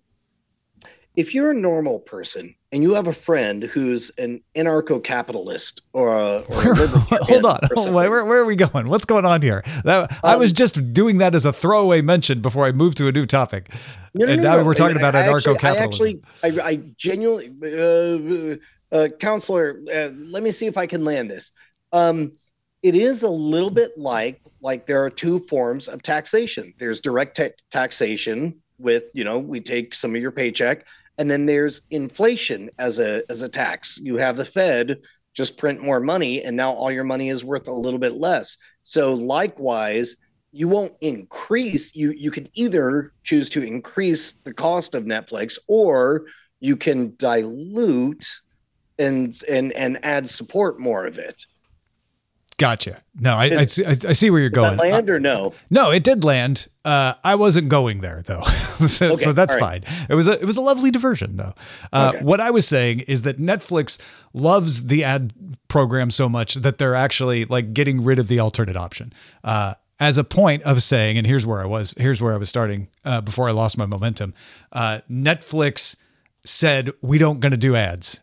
if 1.16 1.34
you're 1.34 1.52
a 1.52 1.56
normal 1.56 2.00
person 2.00 2.56
and 2.72 2.82
you 2.82 2.96
have 2.96 3.06
a 3.08 3.14
friend 3.14 3.62
who's 3.64 4.10
an 4.18 4.42
anarcho-capitalist 4.56 5.82
or 5.94 6.18
a, 6.18 6.40
or 6.40 6.72
a 6.74 6.88
hold 7.24 7.46
on. 7.46 7.60
Where, 7.94 8.26
where 8.26 8.40
are 8.40 8.46
we 8.46 8.56
going? 8.56 8.90
What's 8.90 9.06
going 9.06 9.24
on 9.26 9.42
here? 9.44 9.64
That, 9.84 10.12
I 10.24 10.34
Um, 10.34 10.40
was 10.40 10.52
just 10.52 10.92
doing 10.92 11.20
that 11.20 11.36
as 11.36 11.46
a 11.46 11.54
throwaway 11.54 12.02
mention 12.02 12.42
before 12.42 12.66
I 12.66 12.72
moved 12.72 12.98
to 12.98 13.08
a 13.08 13.12
new 13.12 13.28
topic. 13.28 13.70
No, 14.16 14.26
no, 14.26 14.32
and 14.34 14.42
no, 14.42 14.50
now 14.52 14.58
no. 14.58 14.64
we're 14.64 14.74
talking 14.74 14.98
I- 14.98 15.00
about 15.08 15.16
I 15.16 15.20
actually- 15.28 15.54
anarcho-capitalism. 15.56 16.22
I 16.44 16.48
actually, 16.48 16.62
I, 16.62 16.68
I 16.70 16.76
genuinely, 16.98 17.48
uh, 17.64 18.56
uh, 18.94 19.10
counselor, 19.20 19.82
uh, 19.94 20.10
let 20.16 20.44
me 20.44 20.52
see 20.52 20.68
if 20.68 20.78
I 20.78 20.86
can 20.86 21.04
land 21.04 21.30
this. 21.30 21.52
Um, 21.92 22.34
it 22.84 22.96
is 22.96 23.24
a 23.24 23.30
little 23.30 23.70
bit 23.70 23.98
like 23.98 24.42
like 24.62 24.86
there 24.86 25.04
are 25.04 25.10
two 25.10 25.40
forms 25.50 25.88
of 25.88 26.04
taxation. 26.04 26.74
There's 26.78 27.02
direct 27.02 27.38
ta- 27.38 27.64
taxation 27.72 28.62
with 28.78 29.06
you 29.14 29.24
know 29.24 29.40
we 29.40 29.60
take 29.60 29.96
some 29.96 30.16
of 30.16 30.22
your 30.22 30.32
paycheck, 30.32 30.86
and 31.18 31.30
then 31.30 31.46
there's 31.46 31.82
inflation 31.90 32.70
as 32.78 33.00
a 33.00 33.24
as 33.30 33.42
a 33.42 33.50
tax. 33.50 33.98
You 34.02 34.18
have 34.18 34.38
the 34.38 34.46
Fed 34.46 35.00
just 35.34 35.58
print 35.58 35.82
more 35.82 36.00
money, 36.00 36.44
and 36.44 36.56
now 36.56 36.72
all 36.72 36.92
your 36.92 37.04
money 37.04 37.30
is 37.30 37.44
worth 37.44 37.68
a 37.68 37.74
little 37.74 38.00
bit 38.00 38.14
less. 38.14 38.58
So 38.84 39.14
likewise, 39.14 40.18
you 40.52 40.68
won't 40.68 40.94
increase 41.02 41.96
you 41.96 42.12
you 42.12 42.32
can 42.32 42.48
either 42.54 43.14
choose 43.24 43.50
to 43.50 43.64
increase 43.64 44.34
the 44.44 44.54
cost 44.54 44.94
of 44.94 45.04
netflix 45.04 45.58
or 45.68 46.26
you 46.60 46.78
can 46.78 47.14
dilute 47.18 48.24
and 49.00 49.42
and 49.50 49.72
and 49.74 50.04
add 50.04 50.30
support 50.30 50.80
more 50.80 51.06
of 51.06 51.18
it 51.18 51.46
Gotcha. 52.58 53.02
No, 53.20 53.34
I, 53.36 53.44
I, 53.46 53.66
see, 53.66 53.84
I, 53.86 53.94
see 53.94 54.30
where 54.30 54.40
you're 54.40 54.50
Did 54.50 54.56
going. 54.56 54.78
land 54.78 55.10
or 55.10 55.20
no? 55.20 55.54
No, 55.70 55.92
it 55.92 56.04
did 56.04 56.24
land. 56.24 56.68
Uh, 56.86 57.14
I 57.24 57.36
wasn't 57.36 57.70
going 57.70 58.02
there 58.02 58.22
though, 58.26 58.42
so, 58.88 59.08
Okay, 59.08 59.16
so 59.16 59.34
that's 59.34 59.56
right. 59.56 59.86
fine. 59.86 60.06
It 60.10 60.16
was 60.16 60.28
a 60.28 60.40
it 60.40 60.46
was 60.46 60.58
a 60.58 60.62
lovely 60.62 60.92
diversion 60.92 61.38
though. 61.38 61.54
Uh, 61.92 62.12
Okay. 62.14 62.24
What 62.24 62.40
I 62.40 62.52
was 62.52 62.68
saying 62.68 63.02
is 63.02 63.24
that 63.24 63.38
Netflix 63.38 64.00
loves 64.34 64.88
the 64.88 65.04
ad 65.04 65.34
program 65.68 66.12
so 66.12 66.30
much 66.30 66.56
that 66.56 66.78
they're 66.78 66.96
actually 66.96 67.46
like 67.46 67.74
getting 67.74 68.04
rid 68.04 68.20
of 68.20 68.28
the 68.28 68.40
alternate 68.40 68.78
option. 68.78 69.14
Uh, 69.44 69.74
as 70.00 70.18
a 70.18 70.24
point 70.24 70.64
of 70.64 70.84
saying, 70.84 71.18
and 71.18 71.26
here's 71.26 71.46
where 71.46 71.62
I 71.62 71.66
was. 71.66 71.96
Here's 71.98 72.22
where 72.22 72.34
I 72.34 72.38
was 72.38 72.50
starting 72.50 72.90
uh, 73.06 73.22
before 73.22 73.48
I 73.48 73.52
lost 73.52 73.78
my 73.78 73.86
momentum. 73.86 74.34
Uh, 74.72 75.00
Netflix 75.10 75.96
said 76.46 76.92
we 77.02 77.18
don't 77.18 77.40
going 77.40 77.52
to 77.52 77.58
do 77.58 77.76
ads. 77.76 78.20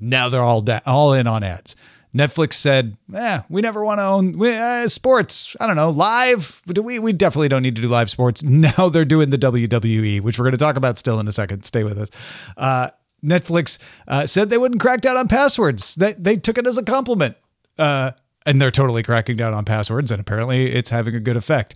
Now 0.00 0.28
they're 0.28 0.42
all 0.42 0.62
da- 0.62 0.80
all 0.86 1.12
in 1.14 1.26
on 1.26 1.42
ads. 1.42 1.76
Netflix 2.14 2.54
said, 2.54 2.96
"Eh, 3.14 3.40
we 3.48 3.60
never 3.60 3.84
want 3.84 3.98
to 3.98 4.04
own 4.04 4.38
we, 4.38 4.54
uh, 4.54 4.88
sports. 4.88 5.54
I 5.60 5.66
don't 5.66 5.76
know, 5.76 5.90
live. 5.90 6.62
Do 6.66 6.82
we? 6.82 6.98
We 6.98 7.12
definitely 7.12 7.48
don't 7.48 7.62
need 7.62 7.76
to 7.76 7.82
do 7.82 7.88
live 7.88 8.10
sports." 8.10 8.42
Now 8.48 8.88
they're 8.88 9.04
doing 9.04 9.30
the 9.30 9.38
WWE, 9.38 10.20
which 10.22 10.38
we're 10.38 10.44
going 10.44 10.52
to 10.52 10.58
talk 10.58 10.76
about 10.76 10.98
still 10.98 11.20
in 11.20 11.28
a 11.28 11.32
second. 11.32 11.64
Stay 11.64 11.84
with 11.84 11.98
us. 11.98 12.08
Uh, 12.56 12.90
Netflix 13.24 13.78
uh, 14.06 14.26
said 14.26 14.48
they 14.48 14.58
wouldn't 14.58 14.80
crack 14.80 15.00
down 15.00 15.16
on 15.16 15.28
passwords. 15.28 15.94
They 15.94 16.14
they 16.14 16.36
took 16.36 16.56
it 16.56 16.66
as 16.66 16.78
a 16.78 16.82
compliment, 16.82 17.36
uh, 17.78 18.12
and 18.46 18.60
they're 18.60 18.70
totally 18.70 19.02
cracking 19.02 19.36
down 19.36 19.52
on 19.52 19.64
passwords, 19.64 20.10
and 20.10 20.20
apparently 20.20 20.72
it's 20.72 20.90
having 20.90 21.14
a 21.14 21.20
good 21.20 21.36
effect. 21.36 21.74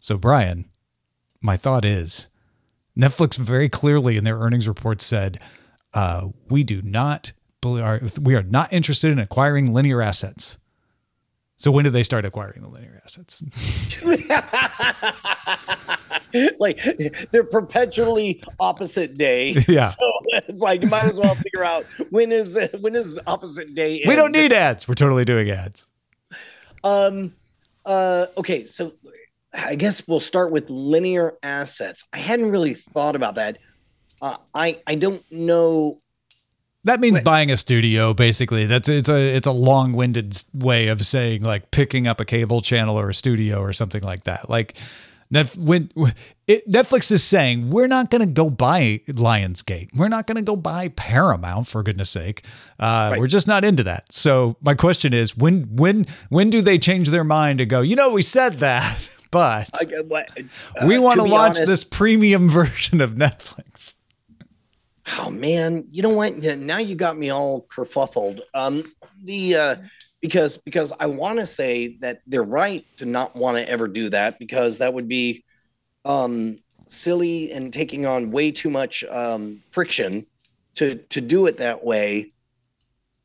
So, 0.00 0.16
Brian, 0.16 0.66
my 1.40 1.56
thought 1.56 1.84
is, 1.84 2.28
Netflix 2.96 3.36
very 3.36 3.68
clearly 3.68 4.16
in 4.16 4.24
their 4.24 4.38
earnings 4.38 4.68
report 4.68 5.00
said, 5.00 5.40
uh, 5.92 6.28
"We 6.48 6.62
do 6.62 6.82
not." 6.82 7.32
Are, 7.64 8.00
we 8.20 8.34
are 8.34 8.42
not 8.42 8.72
interested 8.72 9.12
in 9.12 9.20
acquiring 9.20 9.72
linear 9.72 10.02
assets. 10.02 10.58
So 11.58 11.70
when 11.70 11.84
did 11.84 11.92
they 11.92 12.02
start 12.02 12.24
acquiring 12.24 12.60
the 12.60 12.68
linear 12.68 13.00
assets? 13.04 13.40
like 16.58 16.80
they're 17.30 17.44
perpetually 17.44 18.42
opposite 18.58 19.14
day. 19.14 19.54
Yeah. 19.68 19.86
So 19.86 20.12
it's 20.48 20.60
like 20.60 20.82
you 20.82 20.88
might 20.88 21.04
as 21.04 21.18
well 21.18 21.36
figure 21.36 21.62
out 21.62 21.84
when 22.10 22.32
is 22.32 22.58
when 22.80 22.96
is 22.96 23.20
opposite 23.28 23.76
day. 23.76 24.02
we 24.08 24.16
don't 24.16 24.32
need 24.32 24.52
ads. 24.52 24.88
We're 24.88 24.94
totally 24.94 25.24
doing 25.24 25.48
ads. 25.50 25.86
Um. 26.82 27.32
Uh. 27.86 28.26
Okay. 28.36 28.64
So 28.64 28.94
I 29.54 29.76
guess 29.76 30.08
we'll 30.08 30.18
start 30.18 30.50
with 30.50 30.68
linear 30.68 31.34
assets. 31.44 32.06
I 32.12 32.18
hadn't 32.18 32.50
really 32.50 32.74
thought 32.74 33.14
about 33.14 33.36
that. 33.36 33.58
Uh, 34.20 34.36
I 34.52 34.80
I 34.88 34.96
don't 34.96 35.22
know. 35.30 36.00
That 36.84 36.98
means 37.00 37.14
Wait. 37.16 37.24
buying 37.24 37.50
a 37.50 37.56
studio, 37.56 38.12
basically. 38.12 38.66
That's 38.66 38.88
it's 38.88 39.08
a 39.08 39.36
it's 39.36 39.46
a 39.46 39.52
long-winded 39.52 40.36
way 40.52 40.88
of 40.88 41.06
saying 41.06 41.42
like 41.42 41.70
picking 41.70 42.06
up 42.08 42.18
a 42.20 42.24
cable 42.24 42.60
channel 42.60 42.98
or 42.98 43.10
a 43.10 43.14
studio 43.14 43.60
or 43.60 43.72
something 43.72 44.02
like 44.02 44.24
that. 44.24 44.48
Like 44.50 44.76
when 45.56 45.90
it, 46.46 46.70
Netflix 46.70 47.10
is 47.10 47.24
saying 47.24 47.70
we're 47.70 47.86
not 47.86 48.10
going 48.10 48.20
to 48.20 48.26
go 48.26 48.50
buy 48.50 49.00
Lionsgate, 49.06 49.88
we're 49.96 50.08
not 50.08 50.26
going 50.26 50.36
to 50.36 50.42
go 50.42 50.56
buy 50.56 50.88
Paramount 50.88 51.68
for 51.68 51.82
goodness 51.82 52.10
sake. 52.10 52.44
Uh, 52.78 53.10
Right. 53.12 53.18
We're 53.18 53.26
just 53.26 53.48
not 53.48 53.64
into 53.64 53.82
that. 53.84 54.12
So 54.12 54.56
my 54.60 54.74
question 54.74 55.12
is, 55.14 55.36
when 55.36 55.76
when 55.76 56.06
when 56.28 56.50
do 56.50 56.60
they 56.60 56.78
change 56.78 57.08
their 57.08 57.24
mind 57.24 57.60
and 57.60 57.70
go? 57.70 57.80
You 57.80 57.96
know, 57.96 58.10
we 58.10 58.22
said 58.22 58.58
that, 58.58 59.10
but 59.30 59.68
uh, 60.80 60.86
we 60.86 60.98
want 60.98 61.20
to 61.20 61.26
launch 61.26 61.56
honest- 61.56 61.66
this 61.66 61.84
premium 61.84 62.48
version 62.60 63.00
of 63.00 63.12
Netflix. 63.12 63.94
Oh 65.18 65.30
man, 65.30 65.84
you 65.90 66.02
know 66.02 66.10
what? 66.10 66.36
Now 66.38 66.78
you 66.78 66.94
got 66.94 67.18
me 67.18 67.30
all 67.30 67.66
kerfuffled. 67.68 68.40
Um, 68.54 68.92
the 69.24 69.54
uh, 69.56 69.76
because 70.20 70.56
because 70.58 70.92
I 71.00 71.06
want 71.06 71.38
to 71.40 71.46
say 71.46 71.96
that 72.00 72.20
they're 72.26 72.44
right 72.44 72.82
to 72.98 73.04
not 73.04 73.34
want 73.34 73.56
to 73.58 73.68
ever 73.68 73.88
do 73.88 74.08
that 74.10 74.38
because 74.38 74.78
that 74.78 74.94
would 74.94 75.08
be 75.08 75.44
um 76.04 76.58
silly 76.86 77.50
and 77.52 77.72
taking 77.72 78.06
on 78.06 78.30
way 78.30 78.50
too 78.52 78.70
much 78.70 79.02
um 79.04 79.60
friction 79.70 80.24
to 80.74 80.94
to 80.96 81.20
do 81.20 81.46
it 81.46 81.58
that 81.58 81.84
way. 81.84 82.30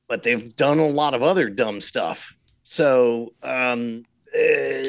But 0.07 0.23
they've 0.23 0.55
done 0.55 0.79
a 0.79 0.87
lot 0.87 1.13
of 1.13 1.21
other 1.21 1.49
dumb 1.49 1.79
stuff. 1.81 2.33
So 2.63 3.33
um, 3.43 4.03
uh, 4.33 4.39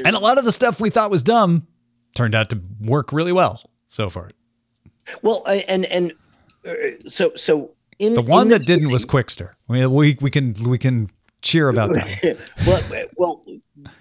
And 0.07 0.17
a 0.17 0.19
lot 0.19 0.39
of 0.39 0.45
the 0.45 0.53
stuff 0.53 0.81
we 0.81 0.91
thought 0.91 1.11
was 1.11 1.23
dumb 1.23 1.67
turned 2.15 2.35
out 2.35 2.49
to 2.51 2.61
work 2.81 3.13
really 3.13 3.33
well 3.33 3.63
so 3.89 4.09
far. 4.09 4.31
well, 5.23 5.43
I- 5.47 5.65
and 5.69 5.85
and 5.87 6.13
so 7.07 7.33
so 7.37 7.73
in 7.99 8.15
The 8.15 8.23
one 8.23 8.43
in 8.43 8.49
that 8.51 8.67
didn't 8.67 8.91
was 8.91 9.05
Qwikster. 9.05 9.53
I 9.69 9.73
mean, 9.73 9.93
we 9.93 10.17
we 10.21 10.31
can 10.31 10.55
we 10.67 10.79
can 10.79 11.11
cheer 11.43 11.69
about 11.69 11.93
that. 11.95 12.39
well, 12.67 13.07
well, 13.17 13.45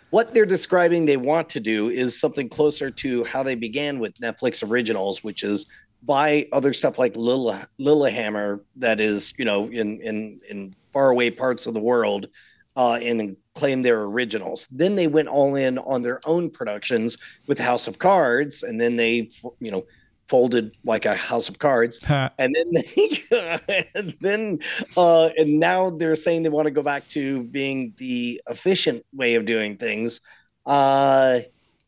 what 0.10 0.34
they're 0.34 0.46
describing 0.46 1.06
they 1.06 1.18
want 1.18 1.50
to 1.50 1.60
do 1.60 1.90
is 1.90 2.20
something 2.20 2.50
closer 2.50 2.90
to 2.90 3.24
how 3.26 3.44
they 3.44 3.56
began 3.56 4.00
with 4.00 4.14
Netflix 4.16 4.68
originals, 4.68 5.24
which 5.24 5.44
is 5.44 5.66
buy 6.04 6.48
other 6.54 6.74
stuff 6.74 7.00
like 7.00 7.16
Lille, 7.16 7.60
Lilyhammer 7.80 8.62
that 8.78 9.00
is, 9.00 9.34
you 9.38 9.46
know, 9.46 9.68
in 9.68 10.00
in 10.02 10.40
in 10.50 10.76
faraway 10.92 11.30
parts 11.30 11.68
of 11.68 11.74
the 11.74 11.82
world, 11.82 12.28
uh, 12.76 12.94
and 13.02 13.36
claim 13.56 13.82
their 13.82 14.04
originals. 14.04 14.68
Then 14.72 14.96
they 14.96 15.08
went 15.08 15.28
all 15.28 15.56
in 15.56 15.78
on 15.80 16.04
their 16.04 16.20
own 16.26 16.50
productions 16.50 17.18
with 17.48 17.60
House 17.60 17.88
of 17.88 18.00
Cards, 18.00 18.64
and 18.64 18.80
then 18.80 18.96
they, 18.96 19.30
you 19.60 19.72
know, 19.72 19.86
folded 20.28 20.74
like 20.84 21.06
a 21.06 21.16
House 21.16 21.50
of 21.50 21.60
Cards. 21.60 22.00
And 22.38 22.56
then 22.56 22.72
they, 22.74 23.22
and 23.96 24.16
then 24.22 24.60
uh 24.96 25.30
and 25.38 25.60
now 25.60 25.90
they're 25.90 26.16
saying 26.16 26.44
they 26.44 26.50
want 26.50 26.66
to 26.66 26.72
go 26.72 26.84
back 26.84 27.08
to 27.10 27.44
being 27.44 27.94
the 27.98 28.42
efficient 28.48 29.06
way 29.14 29.36
of 29.36 29.46
doing 29.46 29.78
things. 29.78 30.22
Uh 30.66 31.40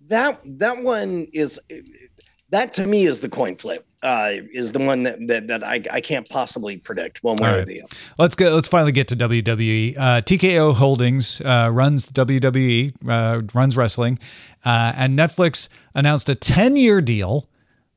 that 0.08 0.42
that 0.46 0.82
one 0.82 1.28
is 1.34 1.60
that 2.52 2.74
to 2.74 2.88
me 2.88 3.06
is 3.06 3.20
the 3.20 3.30
coin 3.30 3.56
flip. 3.58 3.86
Uh 4.02 4.32
is 4.54 4.72
the 4.72 4.80
one 4.80 5.04
that 5.04 5.20
that, 5.28 5.48
that 5.48 5.68
I, 5.68 5.84
I 5.92 6.02
can't 6.02 6.28
possibly 6.30 6.78
predict 6.78 7.22
one 7.24 7.38
way 7.38 7.50
All 7.50 7.56
or 7.56 7.66
the 7.66 7.82
other. 7.82 7.96
Let's 8.18 8.36
go. 8.36 8.56
Let's 8.56 8.70
finally 8.70 8.94
get 8.94 9.10
to 9.10 9.16
WWE. 9.18 9.98
Uh, 9.98 10.22
TKO 10.22 10.74
Holdings 10.76 11.42
uh, 11.42 11.70
runs 11.72 12.06
the 12.06 12.26
WWE, 12.26 12.94
uh, 13.08 13.42
runs 13.54 13.76
wrestling, 13.76 14.18
uh, 14.64 14.94
and 14.96 15.20
Netflix 15.20 15.68
announced 15.94 16.30
a 16.30 16.36
ten-year 16.36 17.02
deal 17.02 17.50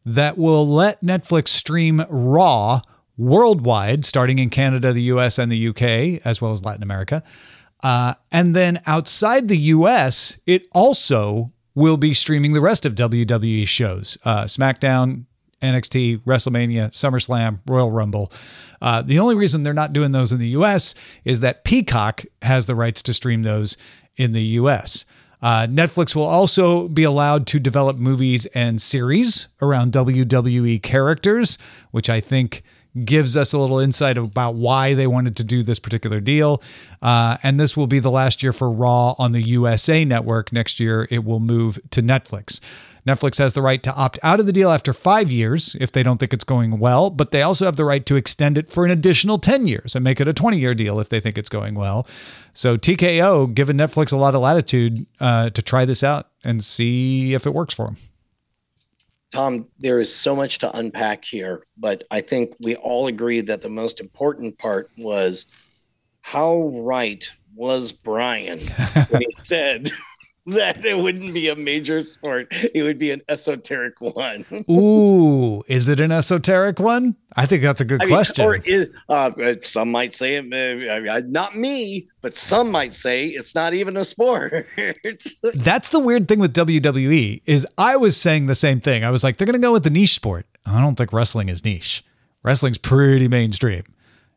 that 0.04 0.38
will 0.38 0.66
let 0.66 1.02
Netflix 1.02 1.48
stream 1.48 2.04
Raw 2.08 2.80
worldwide, 3.16 4.04
starting 4.04 4.38
in 4.38 4.50
Canada, 4.50 4.92
the 4.92 5.02
U.S., 5.02 5.38
and 5.38 5.50
the 5.50 5.56
U.K., 5.56 6.20
as 6.24 6.40
well 6.40 6.52
as 6.52 6.64
Latin 6.64 6.82
America. 6.82 7.22
Uh, 7.82 8.14
and 8.30 8.54
then 8.54 8.80
outside 8.86 9.48
the 9.48 9.56
US, 9.56 10.38
it 10.46 10.66
also 10.72 11.50
will 11.74 11.96
be 11.96 12.14
streaming 12.14 12.52
the 12.52 12.60
rest 12.60 12.86
of 12.86 12.94
WWE 12.94 13.66
shows 13.66 14.16
uh, 14.24 14.44
SmackDown, 14.44 15.24
NXT, 15.62 16.22
WrestleMania, 16.24 16.90
SummerSlam, 16.90 17.60
Royal 17.66 17.90
Rumble. 17.90 18.32
Uh, 18.80 19.02
the 19.02 19.18
only 19.18 19.34
reason 19.34 19.62
they're 19.62 19.72
not 19.72 19.92
doing 19.92 20.12
those 20.12 20.32
in 20.32 20.38
the 20.38 20.48
US 20.48 20.94
is 21.24 21.40
that 21.40 21.64
Peacock 21.64 22.24
has 22.42 22.66
the 22.66 22.74
rights 22.74 23.02
to 23.02 23.14
stream 23.14 23.42
those 23.42 23.76
in 24.16 24.32
the 24.32 24.42
US. 24.42 25.04
Uh, 25.42 25.66
Netflix 25.66 26.14
will 26.14 26.24
also 26.24 26.88
be 26.88 27.02
allowed 27.02 27.46
to 27.48 27.58
develop 27.58 27.96
movies 27.96 28.46
and 28.46 28.80
series 28.80 29.48
around 29.60 29.92
WWE 29.92 30.82
characters, 30.82 31.58
which 31.90 32.08
I 32.08 32.20
think 32.20 32.62
gives 33.04 33.36
us 33.36 33.52
a 33.52 33.58
little 33.58 33.78
insight 33.78 34.18
about 34.18 34.54
why 34.54 34.94
they 34.94 35.06
wanted 35.06 35.36
to 35.36 35.44
do 35.44 35.62
this 35.62 35.78
particular 35.78 36.20
deal. 36.20 36.62
Uh, 37.00 37.38
and 37.42 37.58
this 37.58 37.76
will 37.76 37.86
be 37.86 37.98
the 37.98 38.10
last 38.10 38.42
year 38.42 38.52
for 38.52 38.70
Raw 38.70 39.14
on 39.18 39.32
the 39.32 39.42
USA 39.42 40.04
network. 40.04 40.52
Next 40.52 40.78
year, 40.78 41.08
it 41.10 41.24
will 41.24 41.40
move 41.40 41.78
to 41.90 42.02
Netflix. 42.02 42.60
Netflix 43.06 43.38
has 43.38 43.54
the 43.54 43.62
right 43.62 43.82
to 43.82 43.92
opt 43.94 44.18
out 44.22 44.38
of 44.38 44.46
the 44.46 44.52
deal 44.52 44.70
after 44.70 44.92
five 44.92 45.30
years 45.30 45.76
if 45.80 45.90
they 45.90 46.02
don't 46.02 46.18
think 46.18 46.32
it's 46.32 46.44
going 46.44 46.78
well, 46.78 47.10
but 47.10 47.32
they 47.32 47.42
also 47.42 47.64
have 47.64 47.76
the 47.76 47.84
right 47.84 48.06
to 48.06 48.16
extend 48.16 48.56
it 48.56 48.70
for 48.70 48.84
an 48.84 48.90
additional 48.90 49.38
10 49.38 49.66
years 49.66 49.96
and 49.96 50.04
make 50.04 50.20
it 50.20 50.28
a 50.28 50.32
20 50.32 50.58
year 50.58 50.72
deal 50.72 51.00
if 51.00 51.08
they 51.08 51.18
think 51.18 51.36
it's 51.36 51.48
going 51.48 51.74
well. 51.74 52.06
So 52.52 52.76
TKO 52.76 53.52
given 53.52 53.76
Netflix 53.76 54.12
a 54.12 54.16
lot 54.16 54.34
of 54.34 54.40
latitude 54.40 55.06
uh, 55.20 55.50
to 55.50 55.62
try 55.62 55.84
this 55.84 56.04
out 56.04 56.28
and 56.44 56.62
see 56.62 57.34
if 57.34 57.46
it 57.46 57.54
works 57.54 57.74
for 57.74 57.86
them. 57.86 57.96
Tom, 59.32 59.66
there 59.78 59.98
is 59.98 60.14
so 60.14 60.36
much 60.36 60.58
to 60.58 60.76
unpack 60.76 61.24
here, 61.24 61.64
but 61.78 62.04
I 62.10 62.20
think 62.20 62.54
we 62.62 62.76
all 62.76 63.06
agree 63.06 63.40
that 63.40 63.62
the 63.62 63.70
most 63.70 63.98
important 63.98 64.58
part 64.58 64.90
was 64.98 65.46
how 66.20 66.68
right 66.74 67.32
was 67.54 67.92
Brian 67.92 68.60
when 69.08 69.22
he 69.22 69.32
said 69.34 69.90
that 70.46 70.84
it 70.84 70.98
wouldn't 70.98 71.32
be 71.32 71.48
a 71.48 71.54
major 71.54 72.02
sport, 72.02 72.48
it 72.50 72.82
would 72.82 72.98
be 72.98 73.12
an 73.12 73.22
esoteric 73.28 74.00
one. 74.00 74.44
Ooh, 74.70 75.62
is 75.68 75.86
it 75.86 76.00
an 76.00 76.10
esoteric 76.10 76.80
one? 76.80 77.14
I 77.36 77.46
think 77.46 77.62
that's 77.62 77.80
a 77.80 77.84
good 77.84 78.02
I 78.02 78.06
mean, 78.06 78.14
question. 78.14 78.44
or 78.44 78.56
is, 78.56 78.88
uh, 79.08 79.30
uh, 79.40 79.54
some 79.62 79.92
might 79.92 80.14
say, 80.14 80.34
it, 80.34 80.52
uh, 80.52 81.12
uh, 81.12 81.22
not 81.26 81.56
me, 81.56 82.08
but 82.22 82.34
some 82.34 82.72
might 82.72 82.94
say 82.94 83.26
it's 83.26 83.54
not 83.54 83.72
even 83.72 83.96
a 83.96 84.04
sport. 84.04 84.66
That's 85.54 85.90
the 85.90 86.00
weird 86.00 86.28
thing 86.28 86.40
with 86.40 86.54
WWE 86.54 87.42
is 87.46 87.66
I 87.78 87.96
was 87.96 88.16
saying 88.16 88.46
the 88.46 88.54
same 88.54 88.80
thing. 88.80 89.04
I 89.04 89.10
was 89.10 89.22
like, 89.22 89.36
they're 89.36 89.46
going 89.46 89.54
to 89.54 89.60
go 89.60 89.72
with 89.72 89.84
the 89.84 89.90
niche 89.90 90.14
sport. 90.14 90.46
I 90.66 90.80
don't 90.80 90.96
think 90.96 91.12
wrestling 91.12 91.48
is 91.48 91.64
niche. 91.64 92.04
Wrestling's 92.42 92.78
pretty 92.78 93.28
mainstream. 93.28 93.84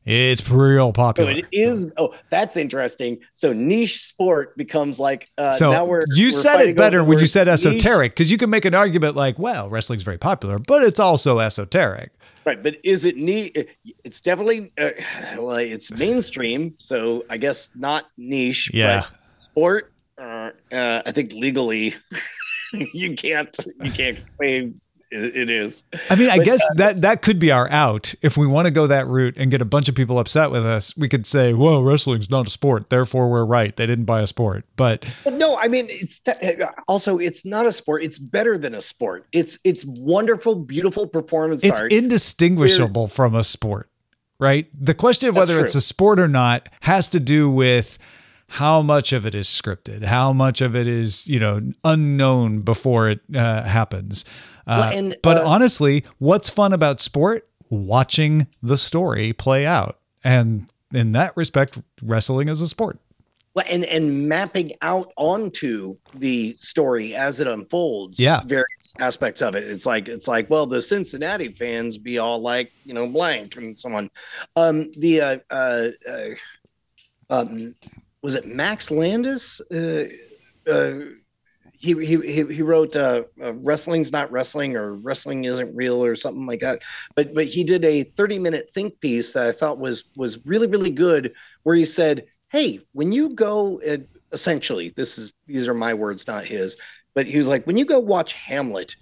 It's 0.06 0.48
real 0.50 0.90
So 0.90 0.92
popular. 0.94 1.32
it 1.32 1.46
is. 1.52 1.88
Oh, 1.98 2.14
that's 2.30 2.58
interesting. 2.58 3.18
So 3.32 3.54
niche 3.54 4.04
sport 4.04 4.56
becomes 4.56 5.00
like. 5.00 5.30
Uh, 5.38 5.52
So 5.52 5.72
now 5.72 5.86
we're, 5.86 6.06
you 6.14 6.28
we're 6.28 6.32
said 6.32 6.62
it 6.62 6.78
better 6.78 7.04
when 7.04 7.18
you 7.20 7.26
said 7.26 7.48
esoteric 7.48 8.12
because 8.12 8.32
you 8.32 8.38
can 8.38 8.50
make 8.50 8.66
an 8.66 8.76
argument 8.76 9.16
like, 9.16 9.40
well, 9.40 9.70
wrestling's 9.70 10.04
very 10.04 10.18
popular, 10.20 10.60
but 10.60 10.84
it's 10.84 11.00
also 11.00 11.40
esoteric. 11.40 12.12
Right, 12.46 12.62
but 12.62 12.78
is 12.84 13.06
it 13.06 13.18
niche? 13.18 13.58
It's 14.04 14.22
definitely. 14.22 14.72
Uh, 14.80 14.92
well, 15.40 15.56
it's 15.58 15.92
mainstream, 15.92 16.76
so 16.78 17.26
I 17.28 17.38
guess 17.38 17.70
not 17.76 18.06
niche. 18.18 18.70
Yeah. 18.74 19.06
But 19.08 19.44
sport. 19.44 19.92
Uh, 20.22 20.52
uh, 20.72 21.02
I 21.06 21.12
think 21.12 21.34
legally, 21.34 21.96
you 22.74 23.16
can't. 23.16 23.58
You 23.82 23.92
can't 23.92 24.20
claim 24.38 24.80
it, 25.24 25.36
it 25.36 25.50
is. 25.50 25.84
I 26.10 26.16
mean, 26.16 26.30
I 26.30 26.38
But, 26.38 26.46
guess 26.46 26.62
that 26.76 27.02
that 27.02 27.22
could 27.22 27.40
be 27.40 27.52
our 27.52 27.70
out 27.70 28.14
if 28.22 28.38
we 28.38 28.46
want 28.48 28.66
to 28.66 28.72
go 28.72 28.88
that 28.88 29.08
route 29.08 29.36
and 29.38 29.50
get 29.50 29.62
a 29.62 29.66
bunch 29.66 29.88
of 29.90 29.96
people 29.96 30.20
upset 30.20 30.52
with 30.52 30.66
us. 30.66 30.96
We 30.98 31.08
could 31.10 31.26
say, 31.26 31.54
"Whoa, 31.54 31.82
wrestling's 31.82 32.30
not 32.30 32.48
a 32.48 32.50
sport, 32.50 32.90
therefore 32.90 33.30
we're 33.30 33.46
right. 33.46 33.76
They 33.76 33.86
didn't 33.86 34.06
buy 34.06 34.22
a 34.22 34.28
sport." 34.28 34.66
But 34.76 35.06
But 35.24 35.34
no, 35.34 35.58
I 35.58 35.68
mean 35.68 35.88
it's 35.90 36.20
te- 36.20 36.34
also 36.88 37.18
it's 37.18 37.46
not 37.46 37.66
a 37.66 37.72
sport. 37.72 38.04
It's 38.04 38.20
better 38.20 38.58
than 38.58 38.76
a 38.76 38.82
sport. 38.82 39.26
It's 39.32 39.58
it's 39.64 39.86
wonderful, 39.86 40.56
beautiful 40.56 41.08
performance 41.08 41.64
it's 41.64 41.82
art. 41.82 41.92
indistinguishable 41.92 43.08
from 43.08 43.36
a 43.36 43.44
sport, 43.44 43.90
right? 44.40 44.68
The 44.80 44.94
question 44.94 45.30
of 45.30 45.36
That's 45.36 45.48
whether 45.48 45.60
it's 45.60 45.76
a 45.76 45.82
sport 45.82 46.20
or 46.20 46.28
not 46.28 46.70
has 46.82 47.10
to 47.10 47.20
do 47.20 47.50
with 47.50 47.98
how 48.48 48.82
much 48.82 49.12
of 49.12 49.26
it 49.26 49.34
is 49.34 49.48
scripted, 49.48 50.04
how 50.04 50.32
much 50.32 50.62
of 50.62 50.76
it 50.76 50.88
is, 50.88 51.28
you 51.28 51.40
know, 51.40 51.62
unknown 51.84 52.62
before 52.62 53.10
it 53.10 53.20
uh, 53.36 53.64
happens. 53.64 54.24
Uh, 54.68 54.78
Well, 54.90 54.98
and, 54.98 55.18
but 55.22 55.38
uh, 55.38 55.46
honestly, 55.46 56.04
what's 56.20 56.50
fun 56.50 56.74
about 56.74 57.00
sport? 57.00 57.48
Watching 57.70 58.48
the 58.62 58.78
story 58.78 59.34
play 59.34 59.66
out. 59.66 59.98
And 60.24 60.68
in 60.94 61.12
that 61.14 61.36
respect, 61.36 61.78
wrestling 62.02 62.48
is 62.48 62.62
a 62.62 62.68
sport. 62.68 63.00
Well, 63.56 63.66
and 63.70 63.86
and 63.86 64.28
mapping 64.28 64.74
out 64.82 65.14
onto 65.16 65.96
the 66.14 66.56
story 66.58 67.16
as 67.16 67.40
it 67.40 67.48
unfolds. 67.48 68.20
Yeah. 68.20 68.42
various 68.46 68.94
aspects 69.00 69.42
of 69.42 69.56
it. 69.56 69.64
It's 69.64 69.86
like 69.86 70.10
it's 70.10 70.28
like 70.28 70.50
well, 70.50 70.66
the 70.66 70.82
Cincinnati 70.82 71.46
fans 71.46 71.98
be 71.98 72.18
all 72.18 72.42
like 72.42 72.74
you 72.84 72.94
know 72.94 73.08
blank 73.08 73.56
and 73.56 73.78
someone. 73.78 74.12
Um, 74.58 74.92
the 75.00 75.22
uh, 75.22 75.38
uh, 75.50 75.88
uh 76.10 76.30
um, 77.30 77.76
was 78.22 78.36
it 78.36 78.46
Max 78.46 78.92
Landis? 78.92 79.62
Uh, 79.72 80.06
uh, 80.70 80.92
he 81.80 81.94
he 82.06 82.18
he 82.44 82.62
wrote 82.62 82.96
uh, 82.96 83.24
uh, 83.42 83.54
"Wrestling's 83.54 84.12
Not 84.12 84.32
Wrestling" 84.32 84.76
or 84.76 84.94
"Wrestling 84.94 85.46
Isn't 85.46 85.76
Real" 85.76 86.04
or 86.04 86.16
something 86.16 86.46
like 86.46 86.62
that. 86.62 86.84
But 87.16 87.34
but 87.34 87.46
he 87.46 87.64
did 87.64 87.86
a 87.86 88.04
thirty 88.04 88.40
minute 88.40 88.70
think 88.74 89.00
piece 89.00 89.34
that 89.34 89.48
I 89.48 89.52
thought 89.52 89.80
was 89.80 90.06
was 90.16 90.46
really 90.46 90.68
really 90.68 90.92
good, 90.92 91.34
where 91.64 91.76
he 91.76 91.86
said, 91.86 92.26
"Hey, 92.50 92.80
when 92.94 93.12
you 93.12 93.30
go, 93.30 93.82
uh, 93.82 93.98
essentially, 94.32 94.90
this 94.96 95.18
is 95.18 95.34
these 95.48 95.68
are 95.68 95.74
my 95.74 95.94
words, 95.94 96.28
not 96.28 96.46
his, 96.46 96.78
but 97.16 97.26
he 97.26 97.38
was 97.38 97.48
like, 97.48 97.66
when 97.66 97.78
you 97.78 97.86
go 97.86 98.00
watch 98.00 98.34
Hamlet, 98.34 98.96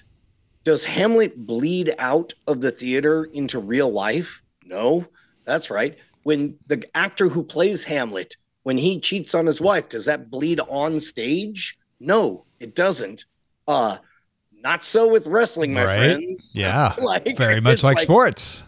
does 0.64 0.86
Hamlet 0.86 1.46
bleed 1.46 1.94
out 1.98 2.34
of 2.48 2.62
the 2.62 2.72
theater 2.72 3.26
into 3.26 3.60
real 3.60 3.92
life? 3.92 4.42
No, 4.64 5.06
that's 5.44 5.70
right. 5.70 5.98
When 6.22 6.58
the 6.68 6.86
actor 6.96 7.28
who 7.28 7.44
plays 7.44 7.84
Hamlet, 7.84 8.38
when 8.62 8.78
he 8.78 9.00
cheats 9.02 9.36
on 9.36 9.46
his 9.46 9.60
wife, 9.60 9.90
does 9.90 10.06
that 10.06 10.30
bleed 10.30 10.62
on 10.62 11.00
stage? 11.00 11.78
No, 12.00 12.46
it 12.64 12.76
doesn't. 12.76 13.26
Uh, 13.68 13.98
not 14.64 14.84
so 14.86 15.12
with 15.12 15.28
wrestling, 15.28 15.74
my 15.74 15.84
Right. 15.84 15.98
friends. 15.98 16.54
Yeah. 16.58 16.96
Like, 17.00 17.36
Very 17.38 17.60
much 17.62 17.74
it's 17.74 17.84
like, 17.84 18.00
sports. 18.00 18.64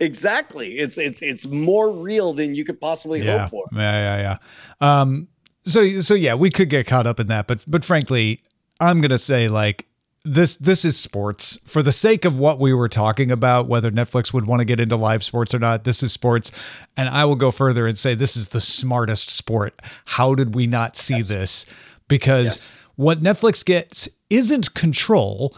Exactly. 0.00 0.78
It's 0.78 0.98
it's 0.98 1.22
it's 1.22 1.46
more 1.46 1.90
real 1.90 2.34
than 2.34 2.54
you 2.54 2.64
could 2.64 2.80
possibly 2.80 3.22
yeah. 3.22 3.48
hope 3.48 3.50
for. 3.50 3.64
Yeah, 3.72 4.16
yeah, 4.18 4.38
yeah. 4.80 5.00
Um, 5.00 5.28
so 5.62 5.86
so 6.00 6.14
yeah, 6.14 6.34
we 6.34 6.50
could 6.50 6.68
get 6.68 6.86
caught 6.86 7.06
up 7.06 7.18
in 7.18 7.28
that, 7.28 7.46
but 7.46 7.64
but 7.66 7.84
frankly, 7.84 8.42
I'm 8.80 9.00
gonna 9.00 9.18
say 9.18 9.48
like 9.48 9.86
this 10.22 10.56
this 10.56 10.84
is 10.84 10.98
sports 10.98 11.58
for 11.66 11.82
the 11.82 11.92
sake 11.92 12.24
of 12.26 12.38
what 12.38 12.60
we 12.60 12.74
were 12.74 12.88
talking 12.90 13.30
about, 13.30 13.66
whether 13.66 13.90
Netflix 13.90 14.32
would 14.34 14.46
want 14.46 14.60
to 14.60 14.64
get 14.66 14.80
into 14.80 14.96
live 14.96 15.24
sports 15.24 15.54
or 15.54 15.58
not. 15.58 15.84
This 15.84 16.02
is 16.02 16.12
sports, 16.12 16.52
and 16.96 17.08
I 17.08 17.24
will 17.24 17.36
go 17.36 17.50
further 17.50 17.86
and 17.86 17.96
say 17.96 18.14
this 18.14 18.36
is 18.36 18.48
the 18.50 18.60
smartest 18.60 19.30
sport. 19.30 19.80
How 20.04 20.34
did 20.34 20.54
we 20.54 20.66
not 20.66 20.96
see 20.96 21.22
this? 21.22 21.64
Because 22.06 22.44
Yes. 22.44 22.70
What 22.96 23.18
Netflix 23.18 23.64
gets 23.64 24.08
isn't 24.30 24.74
control, 24.74 25.56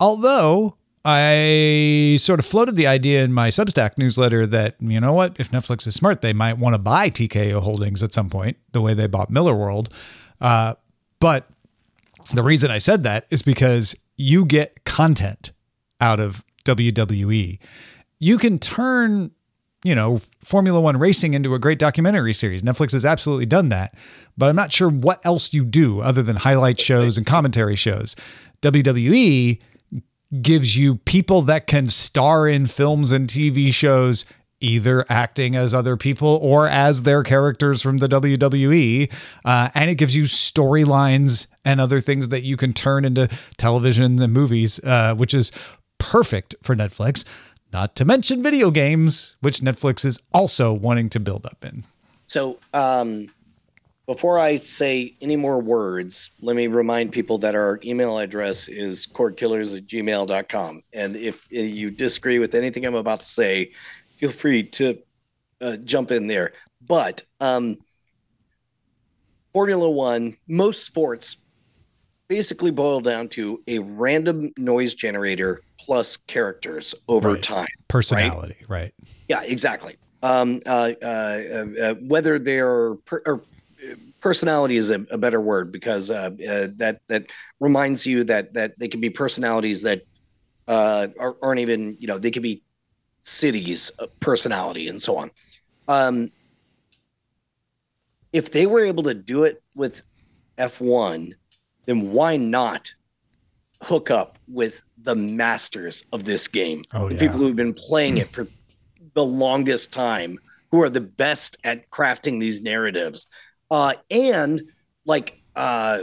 although. 0.00 0.76
I 1.04 2.16
sort 2.20 2.38
of 2.38 2.46
floated 2.46 2.76
the 2.76 2.86
idea 2.86 3.24
in 3.24 3.32
my 3.32 3.48
Substack 3.48 3.98
newsletter 3.98 4.46
that, 4.46 4.76
you 4.78 5.00
know 5.00 5.12
what, 5.12 5.34
if 5.36 5.50
Netflix 5.50 5.84
is 5.88 5.96
smart, 5.96 6.20
they 6.20 6.32
might 6.32 6.58
want 6.58 6.74
to 6.74 6.78
buy 6.78 7.10
TKO 7.10 7.60
Holdings 7.60 8.04
at 8.04 8.12
some 8.12 8.30
point, 8.30 8.56
the 8.70 8.80
way 8.80 8.94
they 8.94 9.08
bought 9.08 9.28
Millarworld. 9.28 9.88
Uh, 10.40 10.76
but 11.18 11.48
the 12.32 12.44
reason 12.44 12.70
I 12.70 12.78
said 12.78 13.02
that 13.02 13.26
is 13.30 13.42
because 13.42 13.96
you 14.16 14.44
get 14.44 14.84
content 14.84 15.50
out 16.00 16.20
of 16.20 16.44
WWE. 16.64 17.58
You 18.18 18.38
can 18.38 18.58
turn, 18.58 19.32
you 19.84 19.94
know, 19.94 20.20
Formula 20.44 20.80
One 20.80 20.96
racing 20.96 21.34
into 21.34 21.54
a 21.54 21.58
great 21.58 21.78
documentary 21.78 22.32
series. 22.32 22.62
Netflix 22.62 22.92
has 22.92 23.04
absolutely 23.04 23.46
done 23.46 23.68
that, 23.70 23.94
but 24.36 24.48
I'm 24.48 24.56
not 24.56 24.72
sure 24.72 24.88
what 24.88 25.24
else 25.24 25.52
you 25.52 25.64
do 25.64 26.00
other 26.00 26.22
than 26.22 26.36
highlight 26.36 26.78
shows 26.78 27.18
and 27.18 27.26
commentary 27.26 27.76
shows. 27.76 28.14
WWE 28.62 29.60
gives 30.40 30.76
you 30.76 30.96
people 30.96 31.42
that 31.42 31.66
can 31.66 31.88
star 31.88 32.48
in 32.48 32.66
films 32.66 33.12
and 33.12 33.28
TV 33.28 33.72
shows, 33.72 34.24
either 34.60 35.04
acting 35.08 35.56
as 35.56 35.74
other 35.74 35.96
people 35.96 36.38
or 36.40 36.68
as 36.68 37.02
their 37.02 37.22
characters 37.22 37.82
from 37.82 37.98
the 37.98 38.06
WWE. 38.08 39.12
Uh, 39.44 39.68
and 39.74 39.90
it 39.90 39.96
gives 39.96 40.14
you 40.14 40.24
storylines 40.24 41.48
and 41.64 41.80
other 41.80 42.00
things 42.00 42.28
that 42.30 42.42
you 42.42 42.56
can 42.56 42.72
turn 42.72 43.04
into 43.04 43.28
television 43.58 44.22
and 44.22 44.32
movies, 44.32 44.80
uh, 44.84 45.14
which 45.14 45.34
is 45.34 45.52
perfect 45.98 46.54
for 46.62 46.74
Netflix. 46.74 47.24
Not 47.72 47.96
to 47.96 48.04
mention 48.04 48.42
video 48.42 48.70
games, 48.70 49.36
which 49.40 49.60
Netflix 49.60 50.04
is 50.04 50.20
also 50.32 50.72
wanting 50.72 51.08
to 51.10 51.20
build 51.20 51.46
up 51.46 51.64
in. 51.64 51.84
So, 52.26 52.58
um, 52.74 53.28
before 54.06 54.38
I 54.38 54.56
say 54.56 55.14
any 55.20 55.36
more 55.36 55.58
words, 55.58 56.30
let 56.40 56.56
me 56.56 56.66
remind 56.66 57.12
people 57.12 57.38
that 57.38 57.54
our 57.54 57.80
email 57.84 58.18
address 58.18 58.68
is 58.68 59.06
cordkillers 59.06 59.76
at 59.76 59.86
gmail.com. 59.86 60.82
And 60.92 61.16
if 61.16 61.50
you 61.50 61.90
disagree 61.90 62.38
with 62.38 62.54
anything 62.54 62.84
I'm 62.84 62.94
about 62.94 63.20
to 63.20 63.26
say, 63.26 63.72
feel 64.16 64.32
free 64.32 64.64
to 64.64 64.98
uh, 65.60 65.76
jump 65.78 66.10
in 66.10 66.26
there. 66.26 66.52
But 66.86 67.22
um, 67.40 67.78
Formula 69.52 69.88
One, 69.88 70.36
most 70.48 70.84
sports 70.84 71.36
basically 72.28 72.70
boil 72.70 73.00
down 73.00 73.28
to 73.28 73.62
a 73.68 73.78
random 73.78 74.52
noise 74.56 74.94
generator 74.94 75.62
plus 75.84 76.16
characters 76.16 76.94
over 77.08 77.32
Right. 77.32 77.42
time. 77.42 77.66
Personality, 77.88 78.56
right? 78.68 78.94
Yeah, 79.28 79.42
exactly. 79.42 79.96
Um, 80.22 80.60
uh, 80.66 80.92
uh, 81.02 81.04
uh, 81.06 81.64
uh, 81.82 81.94
whether 81.94 82.38
they're 82.38 82.94
per, 82.94 83.22
or 83.26 83.44
uh, 83.84 83.94
personality 84.20 84.76
is 84.76 84.90
a, 84.90 85.04
a 85.10 85.18
better 85.18 85.40
word 85.40 85.72
because 85.72 86.10
uh, 86.10 86.30
uh, 86.48 86.68
that 86.76 87.00
that 87.08 87.26
reminds 87.58 88.06
you 88.06 88.22
that 88.24 88.54
that 88.54 88.78
they 88.78 88.86
can 88.86 89.00
be 89.00 89.10
personalities 89.10 89.82
that 89.82 90.02
uh, 90.68 91.08
are, 91.18 91.36
aren't 91.42 91.60
even 91.60 91.96
you 91.98 92.06
know 92.06 92.18
they 92.18 92.30
could 92.30 92.42
be 92.42 92.62
cities 93.22 93.90
personality 94.20 94.88
and 94.88 95.02
so 95.02 95.16
on. 95.16 95.30
Um, 95.88 96.30
if 98.32 98.52
they 98.52 98.66
were 98.66 98.84
able 98.84 99.02
to 99.04 99.14
do 99.14 99.44
it 99.44 99.62
with 99.74 100.02
F1, 100.56 101.34
then 101.86 102.12
why 102.12 102.36
not 102.36 102.92
hook 103.82 104.10
up 104.10 104.38
with 104.48 104.82
the 105.02 105.14
masters 105.14 106.04
of 106.12 106.24
this 106.24 106.48
game? 106.48 106.82
Oh, 106.92 107.08
the 107.08 107.14
yeah. 107.14 107.20
people 107.20 107.38
who've 107.38 107.56
been 107.56 107.74
playing 107.74 108.18
it 108.18 108.28
for 108.28 108.46
the 109.14 109.24
longest 109.24 109.92
time, 109.92 110.38
who 110.70 110.80
are 110.82 110.90
the 110.90 111.00
best 111.00 111.56
at 111.64 111.90
crafting 111.90 112.40
these 112.40 112.62
narratives. 112.62 113.26
Uh, 113.70 113.94
and 114.10 114.62
like 115.04 115.40
uh, 115.56 116.00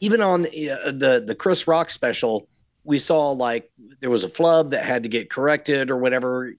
even 0.00 0.20
on 0.20 0.42
the, 0.42 0.70
uh, 0.70 0.92
the 0.92 1.22
the 1.26 1.34
Chris 1.34 1.66
Rock 1.66 1.90
special, 1.90 2.48
we 2.84 2.98
saw 2.98 3.30
like 3.30 3.70
there 4.00 4.10
was 4.10 4.24
a 4.24 4.28
flub 4.28 4.70
that 4.70 4.84
had 4.84 5.02
to 5.02 5.08
get 5.08 5.30
corrected 5.30 5.90
or 5.90 5.96
whatever 5.96 6.52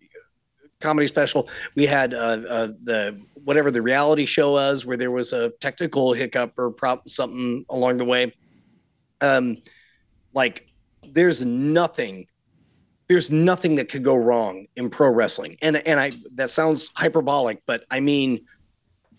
comedy 0.79 1.07
special. 1.07 1.47
We 1.75 1.85
had 1.85 2.13
uh, 2.13 2.17
uh, 2.17 2.67
the 2.83 3.19
whatever 3.43 3.71
the 3.71 3.81
reality 3.81 4.25
show 4.25 4.53
was 4.53 4.85
where 4.85 4.97
there 4.97 5.11
was 5.11 5.33
a 5.33 5.49
technical 5.61 6.13
hiccup 6.13 6.57
or 6.57 6.71
prop 6.71 7.07
something 7.09 7.65
along 7.69 7.97
the 7.97 8.05
way. 8.05 8.33
Um, 9.21 9.57
like 10.33 10.67
there's 11.07 11.45
nothing 11.45 12.27
there's 13.07 13.29
nothing 13.29 13.75
that 13.75 13.89
could 13.89 14.03
go 14.05 14.15
wrong 14.15 14.65
in 14.77 14.89
pro 14.89 15.09
wrestling. 15.09 15.57
And 15.61 15.77
and 15.87 15.99
I 15.99 16.11
that 16.35 16.49
sounds 16.49 16.89
hyperbolic, 16.95 17.61
but 17.65 17.83
I 17.91 17.99
mean 17.99 18.45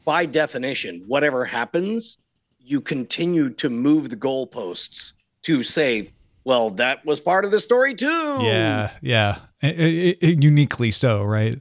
by 0.04 0.26
definition, 0.26 1.04
whatever 1.06 1.44
happens, 1.44 2.18
you 2.58 2.80
continue 2.80 3.50
to 3.50 3.68
move 3.70 4.08
the 4.10 4.16
goalposts 4.16 5.12
to 5.42 5.62
say, 5.62 6.10
well, 6.44 6.70
that 6.70 7.04
was 7.04 7.20
part 7.20 7.44
of 7.44 7.50
the 7.50 7.60
story 7.60 7.94
too. 7.94 8.06
Yeah, 8.40 8.90
yeah, 9.00 9.38
I- 9.62 9.68
I- 9.68 10.16
I- 10.22 10.36
uniquely 10.40 10.90
so, 10.90 11.22
right? 11.22 11.58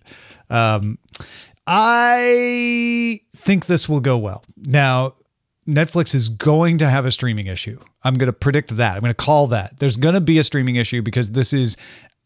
Um, 0.50 0.98
I 1.68 3.20
think 3.36 3.68
this 3.68 3.88
will 3.88 4.00
go 4.00 4.18
well. 4.18 4.44
Now, 4.58 5.14
Netflix 5.68 6.16
is 6.16 6.30
going 6.30 6.78
to 6.80 6.90
have 6.90 7.06
a 7.06 7.12
streaming 7.12 7.48
issue. 7.48 7.80
I'm 8.04 8.16
going 8.16 8.28
to 8.28 8.34
predict 8.34 8.76
that. 8.78 8.96
I'm 8.96 9.02
going 9.02 9.12
to 9.12 9.14
call 9.14 9.48
that. 9.48 9.80
There's 9.80 9.98
going 9.98 10.16
to 10.16 10.22
be 10.22 10.40
a 10.40 10.44
streaming 10.44 10.76
issue 10.76 11.02
because 11.02 11.32
this 11.32 11.54
is 11.54 11.78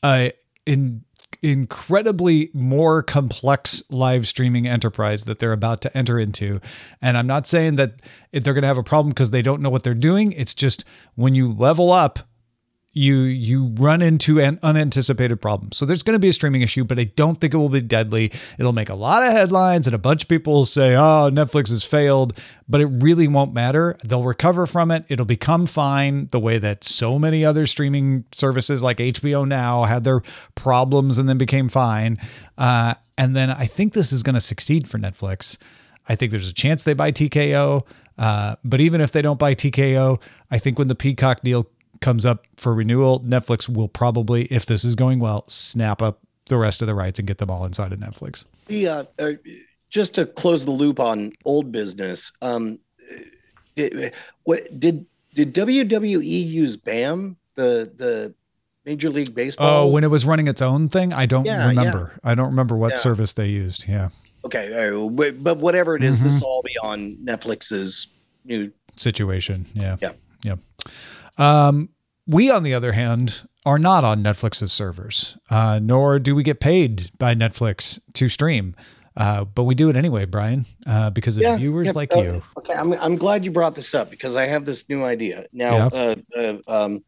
a 0.03 0.31
in 0.65 1.03
incredibly 1.41 2.49
more 2.53 3.03
complex 3.03 3.83
live 3.89 4.27
streaming 4.27 4.67
enterprise 4.67 5.25
that 5.25 5.39
they're 5.39 5.51
about 5.51 5.81
to 5.81 5.95
enter 5.97 6.17
into. 6.17 6.59
And 7.01 7.17
I'm 7.17 7.27
not 7.27 7.45
saying 7.45 7.75
that 7.75 8.01
they're 8.31 8.53
going 8.53 8.63
to 8.63 8.67
have 8.67 8.77
a 8.77 8.83
problem 8.83 9.11
because 9.11 9.31
they 9.31 9.41
don't 9.41 9.61
know 9.61 9.69
what 9.69 9.83
they're 9.83 9.93
doing. 9.93 10.31
It's 10.31 10.53
just 10.53 10.85
when 11.15 11.35
you 11.35 11.51
level 11.51 11.91
up 11.91 12.19
you 12.95 13.15
you 13.23 13.67
run 13.77 14.01
into 14.01 14.39
an 14.39 14.57
unanticipated 14.63 15.41
problem. 15.41 15.73
So 15.73 15.85
there's 15.85 16.01
going 16.01 16.15
to 16.15 16.19
be 16.19 16.29
a 16.29 16.33
streaming 16.33 16.61
issue, 16.61 16.85
but 16.85 16.97
I 16.97 17.03
don't 17.03 17.35
think 17.35 17.53
it 17.53 17.57
will 17.57 17.69
be 17.69 17.81
deadly. 17.81 18.31
It'll 18.57 18.73
make 18.73 18.89
a 18.89 18.95
lot 18.95 19.21
of 19.21 19.33
headlines 19.33 19.85
and 19.85 19.93
a 19.93 19.99
bunch 19.99 20.23
of 20.23 20.29
people 20.29 20.53
will 20.53 20.65
say, 20.65 20.95
"Oh, 20.95 21.29
Netflix 21.31 21.69
has 21.69 21.83
failed," 21.83 22.39
but 22.69 22.79
it 22.79 22.85
really 22.85 23.27
won't 23.27 23.53
matter. 23.53 23.97
They'll 24.03 24.23
recover 24.23 24.65
from 24.65 24.91
it. 24.91 25.03
It'll 25.09 25.25
become 25.25 25.65
fine 25.65 26.27
the 26.31 26.39
way 26.39 26.57
that 26.57 26.85
so 26.85 27.19
many 27.19 27.43
other 27.43 27.65
streaming 27.65 28.23
services 28.31 28.81
like 28.81 28.97
HBO 28.97 29.45
Now 29.45 29.83
had 29.83 30.05
their 30.05 30.23
problems 30.55 31.17
and 31.17 31.27
then 31.27 31.37
became 31.37 31.67
fine. 31.67 32.17
Uh, 32.57 32.93
and 33.17 33.35
then 33.35 33.49
I 33.49 33.65
think 33.65 33.91
this 33.91 34.13
is 34.13 34.23
going 34.23 34.35
to 34.35 34.41
succeed 34.41 34.87
for 34.87 34.97
Netflix. 34.97 35.57
I 36.07 36.15
think 36.15 36.31
there's 36.31 36.49
a 36.49 36.53
chance 36.53 36.83
they 36.83 36.93
buy 36.93 37.11
TKO. 37.11 37.83
Uh, 38.17 38.55
but 38.63 38.79
even 38.79 39.01
if 39.01 39.11
they 39.11 39.21
don't 39.21 39.39
buy 39.39 39.53
TKO, 39.53 40.21
I 40.49 40.59
think 40.59 40.79
when 40.79 40.87
the 40.87 40.95
Peacock 40.95 41.41
deal 41.41 41.67
comes 42.01 42.25
up 42.25 42.45
for 42.57 42.73
renewal, 42.73 43.19
Netflix 43.21 43.67
will 43.69 43.87
probably, 43.87 44.45
if 44.45 44.65
this 44.65 44.83
is 44.85 44.95
going 44.95 45.19
well, 45.19 45.43
snap 45.47 46.01
up 46.01 46.19
the 46.47 46.57
rest 46.57 46.81
of 46.81 46.87
the 46.87 46.95
rights 46.95 47.19
and 47.19 47.27
get 47.27 47.37
them 47.39 47.49
all 47.49 47.65
inside 47.65 47.91
of 47.93 47.99
Netflix. 47.99 48.45
Yeah, 48.67 49.03
uh, 49.19 49.31
just 49.89 50.15
to 50.15 50.25
close 50.25 50.65
the 50.65 50.71
loop 50.71 50.99
on 50.99 51.31
old 51.45 51.71
business, 51.71 52.31
um, 52.41 52.79
did, 53.75 54.13
what 54.43 54.79
did 54.79 55.05
did 55.33 55.53
WWE 55.53 56.23
use 56.47 56.77
BAM 56.77 57.37
the 57.55 57.91
the 57.95 58.33
Major 58.85 59.09
League 59.09 59.33
Baseball? 59.35 59.83
Oh, 59.83 59.87
when 59.87 60.03
it 60.03 60.09
was 60.09 60.25
running 60.25 60.47
its 60.47 60.61
own 60.61 60.89
thing, 60.89 61.11
I 61.13 61.25
don't 61.25 61.45
Yeah, 61.45 61.67
remember. 61.67 62.11
yeah. 62.23 62.31
I 62.31 62.35
don't 62.35 62.47
remember 62.51 62.75
what 62.77 62.91
Yeah. 62.93 62.97
service 62.97 63.33
they 63.33 63.47
used. 63.49 63.87
Yeah, 63.87 64.09
Okay, 64.45 64.89
uh, 64.89 65.09
but 65.09 65.43
but 65.43 65.57
whatever 65.57 65.95
it 65.95 66.03
is, 66.03 66.17
Mm-hmm. 66.19 66.27
this 66.27 66.41
will 66.41 66.47
all 66.47 66.61
be 66.63 66.77
on 66.83 67.11
Netflix's 67.23 68.07
new. 68.45 68.71
situation. 68.95 69.65
Yeah, 69.73 69.97
Yeah. 70.01 70.11
yeah. 70.43 70.55
Um, 71.37 71.89
we, 72.27 72.49
on 72.49 72.63
the 72.63 72.73
other 72.73 72.93
hand, 72.93 73.47
are 73.65 73.79
not 73.79 74.03
on 74.03 74.23
Netflix's 74.23 74.71
servers, 74.71 75.37
uh, 75.49 75.79
nor 75.81 76.19
do 76.19 76.35
we 76.35 76.43
get 76.43 76.59
paid 76.59 77.11
by 77.17 77.33
Netflix 77.33 77.99
to 78.13 78.29
stream. 78.29 78.75
Uh, 79.17 79.45
but 79.45 79.63
we 79.63 79.75
do 79.75 79.89
it 79.89 79.95
anyway, 79.95 80.25
Brian, 80.25 80.65
uh, 80.85 81.09
because 81.09 81.37
of 81.37 81.43
Yeah, 81.43 81.55
viewers 81.55 81.87
yeah, 81.87 81.91
like 81.95 82.15
uh, 82.15 82.21
you. 82.21 82.43
Okay, 82.57 82.73
I'm 82.73 82.91
I'm 82.93 83.15
glad 83.15 83.45
you 83.45 83.51
brought 83.51 83.73
this 83.73 83.93
up 83.93 84.09
because 84.09 84.35
I 84.35 84.45
have 84.45 84.65
this 84.65 84.87
new 84.89 85.03
idea 85.05 85.45
now. 85.53 85.87
Uh, 85.87 86.15
uh, 86.35 86.57
um, 86.67 87.03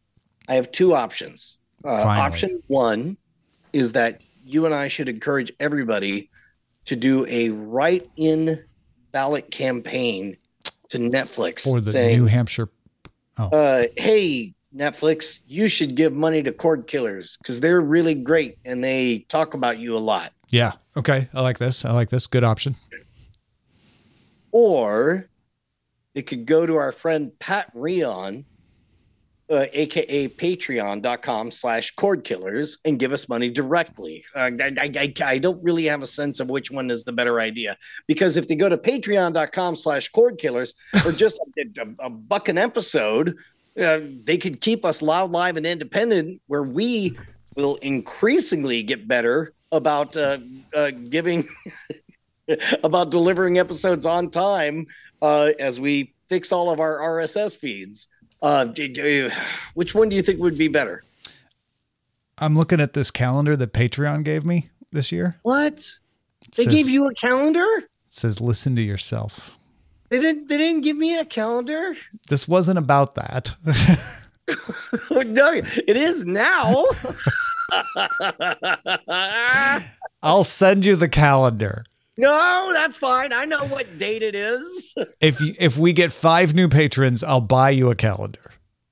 I 0.47 0.55
have 0.55 0.71
two 0.71 0.95
options. 0.95 1.57
Uh, 1.83 1.89
option 1.89 2.61
one 2.67 3.17
is 3.73 3.91
that 3.91 4.23
you 4.45 4.65
and 4.65 4.73
I 4.73 4.87
should 4.87 5.09
encourage 5.09 5.51
everybody 5.59 6.29
to 6.85 6.95
do 6.95 7.25
a 7.27 7.49
write-in 7.49 8.63
ballot 9.11 9.51
campaign 9.51 10.37
to 10.89 10.99
Netflix 10.99 11.63
For 11.63 11.81
the 11.81 11.91
saying, 11.91 12.17
New 12.17 12.25
Hampshire. 12.25 12.69
Uh, 13.37 13.83
"Hey, 13.97 14.53
Netflix, 14.75 15.39
you 15.47 15.67
should 15.67 15.95
give 15.95 16.13
money 16.13 16.43
to 16.43 16.51
cordkillers 16.51 17.37
because 17.39 17.59
they're 17.59 17.81
really 17.81 18.13
great 18.15 18.57
and 18.65 18.83
they 18.83 19.19
talk 19.29 19.53
about 19.53 19.79
you 19.79 19.95
a 19.95 19.99
lot." 19.99 20.33
Yeah. 20.49 20.73
Okay. 20.95 21.29
I 21.33 21.41
like 21.41 21.57
this. 21.57 21.85
I 21.85 21.91
like 21.91 22.09
this. 22.09 22.27
Good 22.27 22.43
option. 22.43 22.75
or 24.51 25.29
it 26.15 26.23
could 26.23 26.45
go 26.45 26.65
to 26.65 26.75
our 26.75 26.91
friend 26.91 27.31
Pat 27.37 27.69
Rion, 27.73 28.45
uh, 29.49 29.65
aka 29.71 30.27
patreon.com 30.27 31.51
slash 31.51 31.95
cordkillers 31.95 32.77
and 32.85 32.99
give 32.99 33.13
us 33.13 33.29
money 33.29 33.49
directly. 33.49 34.25
Uh, 34.35 34.51
I, 34.59 34.91
I, 34.97 35.13
I, 35.23 35.37
don't 35.37 35.63
really 35.63 35.85
have 35.85 36.03
a 36.03 36.07
sense 36.07 36.39
of 36.39 36.49
which 36.49 36.69
one 36.69 36.91
is 36.91 37.03
the 37.05 37.13
better 37.13 37.39
idea 37.39 37.77
because 38.07 38.35
if 38.35 38.47
they 38.47 38.55
go 38.55 38.67
to 38.67 38.77
patreon.com 38.77 39.75
slash 39.77 40.11
cordkillers 40.11 40.73
or 41.05 41.11
just 41.13 41.39
a, 41.57 41.81
a, 41.81 42.07
a 42.07 42.09
buck 42.09 42.49
an 42.49 42.57
episode, 42.57 43.37
uh, 43.79 43.99
they 44.23 44.37
could 44.37 44.59
keep 44.59 44.83
us 44.83 45.01
loud, 45.01 45.31
live, 45.31 45.55
and 45.55 45.65
independent 45.65 46.41
where 46.47 46.63
we 46.63 47.17
will 47.55 47.75
increasingly 47.77 48.83
get 48.83 49.07
better 49.07 49.53
about 49.71 50.15
uh, 50.17 50.37
uh, 50.73 50.91
giving 51.09 51.47
about 52.83 53.11
delivering 53.11 53.59
episodes 53.59 54.05
on 54.05 54.29
time 54.29 54.87
uh, 55.21 55.51
as 55.59 55.79
we 55.79 56.13
fix 56.27 56.51
all 56.51 56.69
of 56.69 56.79
our 56.79 56.97
RSS 56.97 57.57
feeds. 57.57 58.07
Uh, 58.41 58.65
which 59.73 59.95
one 59.95 60.09
do 60.09 60.15
you 60.15 60.21
think 60.21 60.39
would 60.39 60.57
be 60.57 60.67
better? 60.67 61.03
I'm 62.37 62.55
looking 62.55 62.79
at 62.79 62.93
this 62.93 63.11
calendar 63.11 63.55
that 63.55 63.73
Patreon 63.73 64.23
gave 64.23 64.45
me 64.45 64.69
this 64.91 65.11
year. 65.11 65.37
What 65.41 65.73
It 66.43 66.51
they 66.55 66.63
says, 66.63 66.73
gave 66.73 66.89
you 66.89 67.07
a 67.07 67.13
calendar? 67.15 67.65
it 67.77 67.85
says 68.09 68.39
listen 68.39 68.75
to 68.75 68.81
yourself. 68.81 69.55
They 70.09 70.21
didn't. 70.21 70.47
They 70.47 70.57
didn't 70.57 70.81
give 70.81 70.95
me 70.95 71.17
a 71.17 71.25
calendar. 71.25 71.95
This 72.29 72.47
wasn't 72.47 72.77
about 72.77 73.15
that. 73.15 73.53
no, 75.11 75.51
it 75.51 75.97
is 75.97 76.25
now. 76.25 76.85
I'll 80.23 80.45
send 80.45 80.85
you 80.85 80.95
the 80.95 81.09
calendar. 81.09 81.83
No, 82.17 82.69
that's 82.73 82.97
fine. 82.97 83.31
I 83.31 83.45
know 83.45 83.65
what 83.67 83.97
date 83.97 84.23
it 84.23 84.35
is. 84.35 84.93
If 85.21 85.41
you, 85.41 85.53
if 85.59 85.77
we 85.77 85.93
get 85.93 86.11
five 86.11 86.53
new 86.53 86.67
patrons, 86.69 87.23
I'll 87.23 87.41
buy 87.41 87.71
you 87.71 87.89
a 87.89 87.95
calendar. 87.95 88.51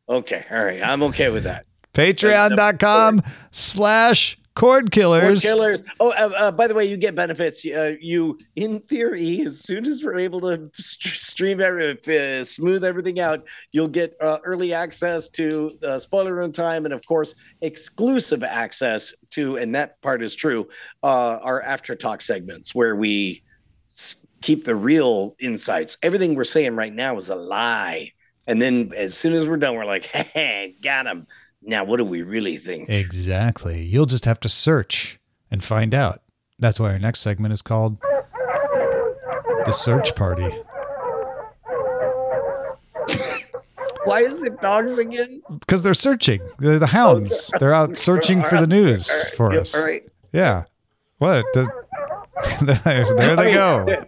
Okay, 0.09 0.43
all 0.51 0.63
right. 0.63 0.81
I'm 0.81 1.03
okay 1.03 1.29
with 1.29 1.43
that. 1.43 1.65
Patreon.com 1.93 3.21
slash 3.51 4.37
cord 4.55 4.85
Cord 4.85 4.91
killers. 4.91 5.41
killers. 5.41 5.83
Oh, 5.99 6.11
uh, 6.11 6.31
uh, 6.37 6.51
by 6.51 6.67
the 6.67 6.73
way, 6.73 6.85
you 6.85 6.97
get 6.97 7.13
benefits. 7.13 7.65
Uh, 7.65 7.95
you, 7.99 8.37
in 8.55 8.79
theory, 8.81 9.41
as 9.41 9.59
soon 9.59 9.85
as 9.85 10.03
we're 10.03 10.17
able 10.17 10.41
to 10.41 10.69
st- 10.73 11.13
stream 11.13 11.61
every, 11.61 11.91
uh, 11.91 12.43
smooth 12.43 12.83
everything 12.83 13.19
out, 13.19 13.43
you'll 13.71 13.87
get 13.87 14.15
uh, 14.21 14.39
early 14.43 14.73
access 14.73 15.29
to 15.29 15.77
uh, 15.83 15.99
spoiler 15.99 16.33
room 16.33 16.51
time, 16.51 16.85
and 16.85 16.93
of 16.93 17.05
course, 17.05 17.35
exclusive 17.61 18.43
access 18.43 19.13
to, 19.31 19.57
and 19.57 19.75
that 19.75 20.01
part 20.01 20.23
is 20.23 20.33
true, 20.33 20.67
our 21.03 21.61
after 21.61 21.93
talk 21.95 22.21
segments 22.21 22.73
where 22.73 22.95
we 22.95 23.43
keep 24.41 24.63
the 24.63 24.75
real 24.75 25.35
insights. 25.39 25.97
Everything 26.03 26.35
we're 26.35 26.43
saying 26.43 26.75
right 26.75 26.93
now 26.93 27.17
is 27.17 27.29
a 27.29 27.35
lie, 27.35 28.11
and 28.47 28.61
then 28.61 28.91
as 28.95 29.17
soon 29.17 29.33
as 29.33 29.49
we're 29.49 29.57
done, 29.57 29.75
we're 29.75 29.85
like, 29.85 30.05
"Hey, 30.07 30.75
got 30.81 31.07
him." 31.07 31.27
Now, 31.67 31.83
what 31.83 31.97
do 31.97 32.05
we 32.05 32.21
really 32.21 32.57
think? 32.57 32.89
Exactly. 32.89 33.81
You'll 33.81 34.05
just 34.05 34.25
have 34.25 34.39
to 34.41 34.49
search 34.49 35.19
and 35.49 35.63
find 35.63 35.95
out. 35.95 36.21
That's 36.59 36.79
why 36.79 36.91
our 36.91 36.99
next 36.99 37.21
segment 37.21 37.53
is 37.53 37.63
called 37.63 37.99
The 39.65 39.71
Search 39.71 40.15
Party. 40.15 40.47
Why 44.05 44.21
is 44.21 44.43
it 44.43 44.61
dogs 44.61 44.99
again? 44.99 45.41
Because 45.59 45.81
they're 45.81 45.95
searching. 45.95 46.39
They're 46.59 46.77
the 46.77 46.85
hounds. 46.85 47.51
They're 47.59 47.73
out 47.73 47.97
searching 47.97 48.43
for 48.43 48.61
the 48.61 48.67
news 48.67 49.09
All 49.09 49.17
right, 49.17 49.33
for 49.35 49.53
yeah, 49.53 49.59
us. 49.59 49.75
All 49.75 49.83
right. 49.83 50.03
Yeah. 50.31 50.65
What? 51.17 51.45
Does, 51.53 51.67
there 52.61 53.35
they 53.35 53.51
go. 53.51 54.05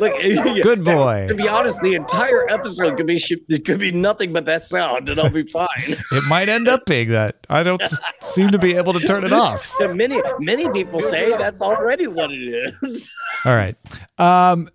Look, 0.00 0.12
Good 0.62 0.84
boy. 0.84 1.26
To 1.28 1.34
be 1.34 1.48
honest, 1.48 1.80
the 1.82 1.94
entire 1.94 2.48
episode 2.50 2.96
could 2.96 3.06
be 3.06 3.22
it 3.48 3.64
could 3.64 3.78
be 3.78 3.92
nothing 3.92 4.32
but 4.32 4.44
that 4.46 4.64
sound, 4.64 5.08
and 5.08 5.20
I'll 5.20 5.30
be 5.30 5.44
fine. 5.50 5.68
It 6.12 6.24
might 6.24 6.48
end 6.48 6.68
up 6.68 6.86
being 6.86 7.08
that. 7.10 7.46
I 7.50 7.62
don't 7.62 7.82
seem 8.20 8.50
to 8.50 8.58
be 8.58 8.74
able 8.76 8.92
to 8.92 9.00
turn 9.00 9.24
it 9.24 9.32
off. 9.44 9.72
many 9.80 10.20
many 10.38 10.68
people 10.70 11.00
say 11.00 11.36
that's 11.36 11.60
already 11.60 12.06
what 12.06 12.30
it 12.30 12.72
is. 12.82 13.10
All 13.44 13.54
right. 13.54 13.76
Um, 14.18 14.68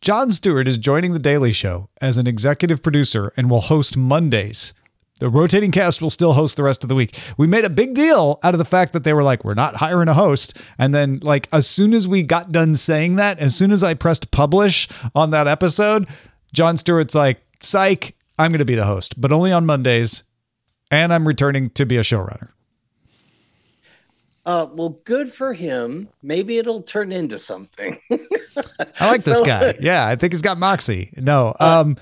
Jon 0.00 0.30
Stewart 0.30 0.68
is 0.68 0.78
joining 0.78 1.12
The 1.12 1.18
Daily 1.18 1.52
Show 1.52 1.88
as 2.00 2.18
an 2.18 2.26
executive 2.26 2.82
producer 2.82 3.32
and 3.36 3.50
will 3.50 3.62
host 3.62 3.96
Mondays. 3.96 4.74
The 5.18 5.30
rotating 5.30 5.70
cast 5.72 6.02
will 6.02 6.10
still 6.10 6.34
host 6.34 6.58
the 6.58 6.62
rest 6.62 6.84
of 6.84 6.88
the 6.88 6.94
week. 6.94 7.18
We 7.38 7.46
made 7.46 7.64
a 7.64 7.70
big 7.70 7.94
deal 7.94 8.38
out 8.42 8.54
of 8.54 8.58
the 8.58 8.66
fact 8.66 8.92
that 8.92 9.02
they 9.02 9.14
were 9.14 9.22
like, 9.22 9.44
we're 9.44 9.54
not 9.54 9.76
hiring 9.76 10.08
a 10.08 10.14
host. 10.14 10.58
And 10.78 10.94
then, 10.94 11.20
like, 11.22 11.48
as 11.52 11.66
soon 11.66 11.94
as 11.94 12.06
we 12.06 12.22
got 12.22 12.52
done 12.52 12.74
saying 12.74 13.16
that, 13.16 13.38
as 13.38 13.56
soon 13.56 13.72
as 13.72 13.82
I 13.82 13.94
pressed 13.94 14.30
publish 14.30 14.88
on 15.14 15.30
that 15.30 15.48
episode, 15.48 16.06
Jon 16.52 16.76
Stewart's 16.76 17.14
like, 17.14 17.40
psych, 17.62 18.14
I'm 18.38 18.50
going 18.50 18.58
to 18.58 18.66
be 18.66 18.74
the 18.74 18.84
host, 18.84 19.18
but 19.18 19.32
only 19.32 19.52
on 19.52 19.64
Mondays. 19.64 20.22
And 20.90 21.12
I'm 21.12 21.26
returning 21.26 21.70
to 21.70 21.86
be 21.86 21.96
a 21.96 22.02
showrunner. 22.02 22.50
Uh, 24.44 24.68
well, 24.72 25.00
good 25.04 25.32
for 25.32 25.52
him. 25.52 26.08
Maybe 26.22 26.58
it'll 26.58 26.82
turn 26.82 27.10
into 27.10 27.36
something. 27.38 27.98
I 29.00 29.10
like 29.10 29.24
this 29.24 29.40
guy. 29.44 29.76
Yeah, 29.80 30.06
I 30.06 30.14
think 30.14 30.32
he's 30.32 30.42
got 30.42 30.58
moxie. 30.58 31.12
No, 31.16 31.52
um, 31.58 31.96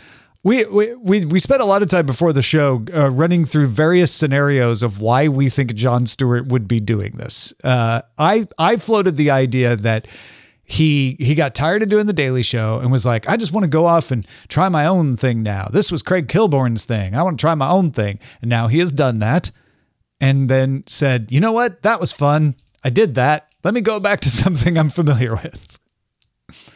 We, 0.45 0.67
we 0.67 0.95
we 0.95 1.25
we 1.25 1.39
spent 1.39 1.63
a 1.63 1.65
lot 1.65 1.83
of 1.83 1.89
time 1.89 2.05
before 2.05 2.35
the 2.35 2.43
show 2.43 2.85
uh, 2.95 3.11
running 3.11 3.47
through 3.47 3.69
various 3.69 4.13
scenarios 4.13 4.83
of 4.83 5.01
why 5.01 5.27
we 5.27 5.49
think 5.49 5.75
Jon 5.75 6.05
Stewart 6.05 6.49
would 6.49 6.69
be 6.69 6.81
doing 6.81 7.13
this. 7.13 7.55
Uh, 7.65 8.03
I 8.19 8.47
I 8.59 8.77
floated 8.77 9.17
the 9.17 9.31
idea 9.31 9.75
that 9.75 10.07
he 10.63 11.17
he 11.19 11.35
got 11.35 11.55
tired 11.55 11.83
of 11.83 11.89
doing 11.89 12.05
the 12.05 12.13
Daily 12.13 12.43
Show 12.43 12.79
and 12.79 12.93
was 12.93 13.07
like, 13.07 13.27
I 13.27 13.39
just 13.39 13.53
want 13.53 13.65
to 13.65 13.71
go 13.71 13.87
off 13.87 14.11
and 14.11 14.27
try 14.49 14.69
my 14.69 14.85
own 14.85 15.17
thing 15.17 15.43
now. 15.43 15.69
This 15.73 15.91
was 15.91 16.03
Craig 16.03 16.29
Kilborn's 16.29 16.85
thing. 16.85 17.17
I 17.17 17.23
want 17.23 17.39
to 17.39 17.43
try 17.43 17.55
my 17.55 17.71
own 17.71 17.91
thing, 17.91 18.19
and 18.43 18.51
now 18.51 18.69
he 18.69 18.81
has 18.81 18.93
done 18.93 19.21
that, 19.21 19.51
and 20.21 20.51
then 20.51 20.85
said, 20.87 21.33
you 21.33 21.41
know 21.41 21.53
what, 21.53 21.83
that 21.83 22.01
was 22.01 22.13
fun. 22.13 22.55
I 22.83 22.91
did 22.91 23.15
that. 23.15 23.51
Let 23.65 23.73
me 23.73 23.81
go 23.81 23.99
back 23.99 24.21
to 24.21 24.29
something 24.43 24.77
I'm 24.77 24.91
familiar 24.91 25.35
with. 25.37 25.79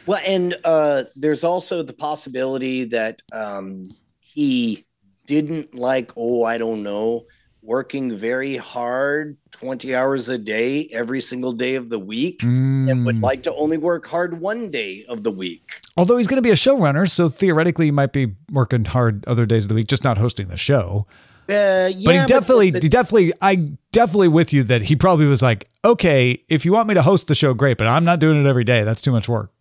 Well, 0.09 0.21
and 0.25 0.57
uh, 0.65 1.03
there's 1.15 1.43
also 1.43 1.83
the 1.83 1.93
possibility 1.93 2.83
that 2.85 3.21
um, 3.31 3.87
he 4.19 4.85
didn't 5.27 5.75
like, 5.75 6.11
oh, 6.17 6.43
I 6.45 6.57
don't 6.57 6.81
know, 6.81 7.25
working 7.61 8.11
very 8.15 8.57
hard 8.57 9.37
20 9.51 9.93
hours 9.93 10.27
a 10.29 10.39
day 10.39 10.87
every 10.91 11.21
single 11.21 11.51
day 11.53 11.75
of 11.75 11.89
the 11.89 11.99
week 11.99 12.41
and 12.41 13.05
would 13.05 13.17
Mm. 13.17 13.21
like 13.21 13.43
to 13.43 13.53
only 13.53 13.77
work 13.77 14.07
hard 14.07 14.39
one 14.41 14.71
day 14.71 15.05
of 15.07 15.21
the 15.23 15.29
week. 15.29 15.69
Although 15.95 16.17
he's 16.17 16.25
going 16.25 16.37
to 16.37 16.41
be 16.41 16.49
a 16.49 16.55
showrunner, 16.55 17.07
so 17.07 17.29
theoretically 17.29 17.85
he 17.85 17.91
might 17.91 18.11
be 18.11 18.33
working 18.51 18.85
hard 18.85 19.23
other 19.27 19.45
days 19.45 19.65
of 19.65 19.69
the 19.69 19.75
week, 19.75 19.87
just 19.87 20.03
not 20.03 20.17
hosting 20.17 20.47
the 20.47 20.57
show. 20.57 21.05
Uh, 21.47 21.91
yeah, 21.93 22.05
but 22.05 22.15
he 22.15 22.25
definitely, 22.25 22.71
but- 22.71 22.81
he 22.81 22.89
definitely, 22.89 23.33
I 23.41 23.55
definitely 23.91 24.29
with 24.29 24.53
you 24.53 24.63
that 24.63 24.81
he 24.83 24.95
probably 24.95 25.27
was 25.27 25.43
like, 25.43 25.69
okay, 25.85 26.43
if 26.49 26.65
you 26.65 26.71
want 26.71 26.87
me 26.87 26.95
to 26.95 27.01
host 27.03 27.27
the 27.27 27.35
show, 27.35 27.53
great, 27.53 27.77
but 27.77 27.85
I'm 27.85 28.05
not 28.05 28.19
doing 28.19 28.43
it 28.43 28.47
every 28.49 28.63
day. 28.63 28.83
That's 28.83 29.01
too 29.01 29.11
much 29.11 29.29
work. 29.29 29.51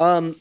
Um, 0.00 0.36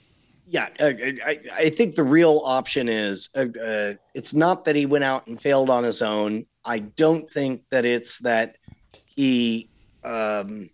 yeah, 0.47 0.67
I, 0.79 1.39
I 1.53 1.69
think 1.69 1.95
the 1.95 2.03
real 2.03 2.41
option 2.45 2.87
is 2.87 3.29
uh, 3.35 3.45
uh, 3.59 3.93
it's 4.13 4.33
not 4.33 4.65
that 4.65 4.75
he 4.75 4.85
went 4.85 5.03
out 5.03 5.25
and 5.27 5.41
failed 5.41 5.69
on 5.69 5.83
his 5.83 6.01
own. 6.01 6.45
I 6.63 6.79
don't 6.79 7.29
think 7.29 7.63
that 7.71 7.85
it's 7.85 8.19
that 8.19 8.57
he. 9.07 9.69
Um, 10.03 10.69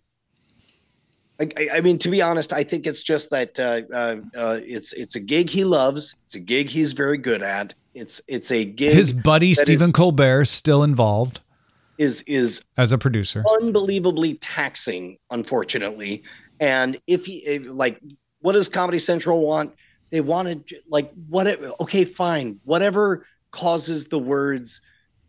I, 1.40 1.48
I- 1.56 1.68
I 1.76 1.80
mean, 1.80 1.98
to 1.98 2.10
be 2.10 2.20
honest, 2.20 2.52
I 2.52 2.62
think 2.64 2.86
it's 2.86 3.02
just 3.02 3.30
that 3.30 3.58
uh, 3.58 3.80
uh, 3.94 4.20
uh, 4.36 4.60
it's 4.62 4.92
it's 4.92 5.14
a 5.16 5.20
gig 5.20 5.48
he 5.48 5.64
loves. 5.64 6.14
It's 6.24 6.34
a 6.34 6.40
gig 6.40 6.68
he's 6.68 6.92
very 6.92 7.16
good 7.18 7.42
at. 7.42 7.74
It's 7.94 8.20
it's 8.28 8.50
a 8.50 8.64
gig 8.64 8.94
His 8.94 9.12
buddy 9.12 9.54
Stephen 9.54 9.88
is- 9.88 9.92
Colbert 9.92 10.44
still 10.46 10.82
involved 10.82 11.40
is 11.98 12.22
is 12.26 12.62
as 12.76 12.92
a 12.92 12.98
producer. 12.98 13.42
unbelievably 13.60 14.34
taxing, 14.34 15.16
unfortunately. 15.30 16.22
And 16.60 16.98
if 17.06 17.26
he 17.26 17.58
like, 17.60 18.00
what 18.42 18.52
does 18.52 18.68
Comedy 18.68 18.98
Central 18.98 19.44
want? 19.44 19.74
They 20.10 20.20
wanted 20.20 20.70
like 20.88 21.10
what? 21.28 21.46
Okay, 21.80 22.04
fine, 22.04 22.60
whatever 22.64 23.26
causes 23.50 24.06
the 24.06 24.18
words 24.18 24.80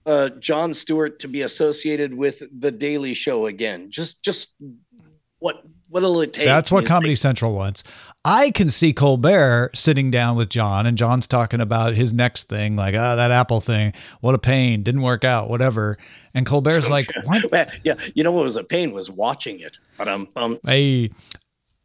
uh, 0.05 0.29
Jon 0.29 0.73
Stewart 0.73 1.19
to 1.19 1.27
be 1.27 1.41
associated 1.41 2.13
with 2.13 2.43
the 2.57 2.71
Daily 2.71 3.13
Show 3.13 3.45
again. 3.45 3.89
Just 3.89 4.21
just 4.21 4.53
what 5.39 5.63
what'll 5.89 6.19
it 6.21 6.33
take? 6.33 6.45
That's 6.45 6.71
what 6.71 6.85
Comedy 6.85 7.09
think- 7.09 7.19
Central 7.19 7.53
wants. 7.55 7.83
I 8.25 8.51
can 8.51 8.69
see 8.69 8.93
Colbert 8.93 9.71
sitting 9.75 10.09
down 10.09 10.37
with 10.37 10.47
Jon, 10.47 10.85
and 10.85 10.97
Jon's 10.97 11.27
talking 11.27 11.59
about 11.59 11.93
his 11.93 12.13
next 12.13 12.47
thing, 12.47 12.77
like, 12.77 12.95
ah, 12.95 13.17
that 13.17 13.31
Apple 13.31 13.59
thing, 13.59 13.91
what 14.21 14.33
a 14.33 14.39
pain, 14.39 14.81
didn't 14.81 15.01
work 15.01 15.25
out, 15.25 15.49
whatever. 15.49 15.97
And 16.33 16.45
Colbert's 16.45 16.89
like, 16.89 17.11
what? 17.25 17.73
Yeah, 17.83 17.95
you 18.15 18.23
know 18.23 18.31
what 18.31 18.45
was 18.45 18.55
a 18.55 18.63
pain 18.63 18.93
was 18.93 19.09
watching 19.09 19.59
it. 19.59 19.77
But 19.97 20.07
um, 20.07 20.29
um 20.37 20.57
I, 20.65 21.09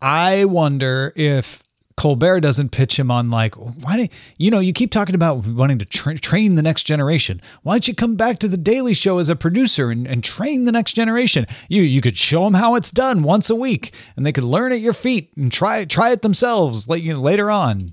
I 0.01 0.45
wonder 0.45 1.13
if 1.17 1.63
Colbert 1.97 2.41
doesn't 2.41 2.71
pitch 2.71 2.97
him 2.97 3.11
on 3.11 3.29
like, 3.29 3.57
why 3.57 3.97
do 3.97 4.09
you 4.37 4.53
know 4.53 4.61
you 4.61 4.73
keep 4.73 4.93
talking 4.93 5.17
about 5.17 5.45
wanting 5.47 5.79
to 5.81 5.85
tra- 5.85 6.17
train 6.17 6.55
the 6.55 6.63
next 6.63 6.85
generation? 6.85 7.41
Why 7.65 7.75
don't 7.75 7.89
you 7.89 7.95
come 7.95 8.15
back 8.15 8.39
to 8.39 8.49
the 8.49 8.57
Daily 8.57 8.95
Show 8.95 9.19
as 9.19 9.29
a 9.29 9.35
producer 9.35 9.91
and, 9.91 10.07
and 10.07 10.23
train 10.23 10.65
the 10.65 10.71
next 10.71 10.93
generation? 10.93 11.47
You 11.69 11.83
you 11.83 12.01
could 12.01 12.17
show 12.17 12.45
them 12.45 12.55
how 12.55 12.77
it's 12.77 12.93
done 12.93 13.25
once 13.25 13.51
a 13.51 13.57
week, 13.57 13.93
and 14.17 14.25
they 14.25 14.31
could 14.31 14.45
learn 14.45 14.71
at 14.71 14.81
your 14.81 14.93
feet 14.93 15.33
and 15.37 15.51
try 15.51 15.85
try 15.85 16.11
it 16.13 16.23
themselves. 16.23 16.87
You 16.89 17.15
know, 17.15 17.21
later 17.21 17.51
on. 17.51 17.89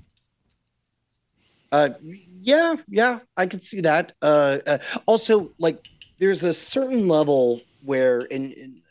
Uh, 1.72 1.90
yeah, 2.40 2.76
yeah, 2.88 3.18
I 3.36 3.46
could 3.46 3.64
see 3.64 3.80
that. 3.80 4.12
Uh, 4.22 4.58
uh, 4.64 4.78
also, 5.06 5.50
like, 5.58 5.88
there's 6.20 6.44
a 6.44 6.52
certain 6.52 7.08
level 7.08 7.60
where, 7.82 8.28
and 8.30 8.82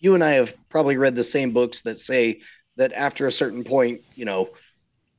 you 0.00 0.14
and 0.14 0.24
I 0.24 0.32
have 0.32 0.56
probably 0.70 0.96
read 0.96 1.14
the 1.14 1.24
same 1.24 1.52
books 1.52 1.82
that 1.82 1.98
say 1.98 2.40
that 2.76 2.92
after 2.94 3.26
a 3.26 3.32
certain 3.32 3.62
point, 3.62 4.00
you 4.14 4.24
know, 4.24 4.48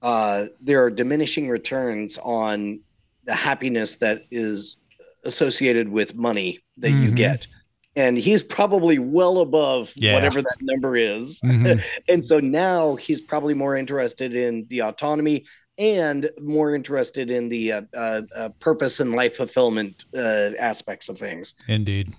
uh, 0.02 0.46
there 0.60 0.84
are 0.84 0.90
diminishing 0.90 1.48
returns 1.48 2.18
on 2.24 2.80
the 3.26 3.34
happiness 3.36 3.98
that 3.98 4.24
is 4.32 4.78
associated 5.24 5.88
with 5.88 6.16
money 6.16 6.60
that 6.78 6.90
you 6.90 7.12
Mhm. 7.12 7.16
get. 7.16 7.48
And 7.96 8.18
he's 8.18 8.42
probably 8.42 8.98
well 8.98 9.42
above 9.42 9.94
Yeah. 9.96 10.16
whatever 10.16 10.42
that 10.42 10.58
number 10.62 10.96
is. 10.96 11.40
Mhm. 11.42 11.80
and 12.10 12.24
so 12.24 12.40
now 12.40 12.96
he's 12.96 13.22
probably 13.22 13.54
more 13.54 13.76
interested 13.78 14.34
in 14.34 14.66
the 14.70 14.82
autonomy 14.82 15.46
and 15.78 16.32
more 16.42 16.74
interested 16.74 17.30
in 17.30 17.50
the 17.50 17.72
uh, 17.74 17.82
uh, 17.96 18.22
uh, 18.36 18.50
purpose 18.60 19.00
and 19.00 19.14
life 19.14 19.36
fulfillment 19.36 20.06
uh, 20.16 20.52
aspects 20.58 21.10
of 21.10 21.20
things. 21.20 21.54
Indeed. 21.68 22.10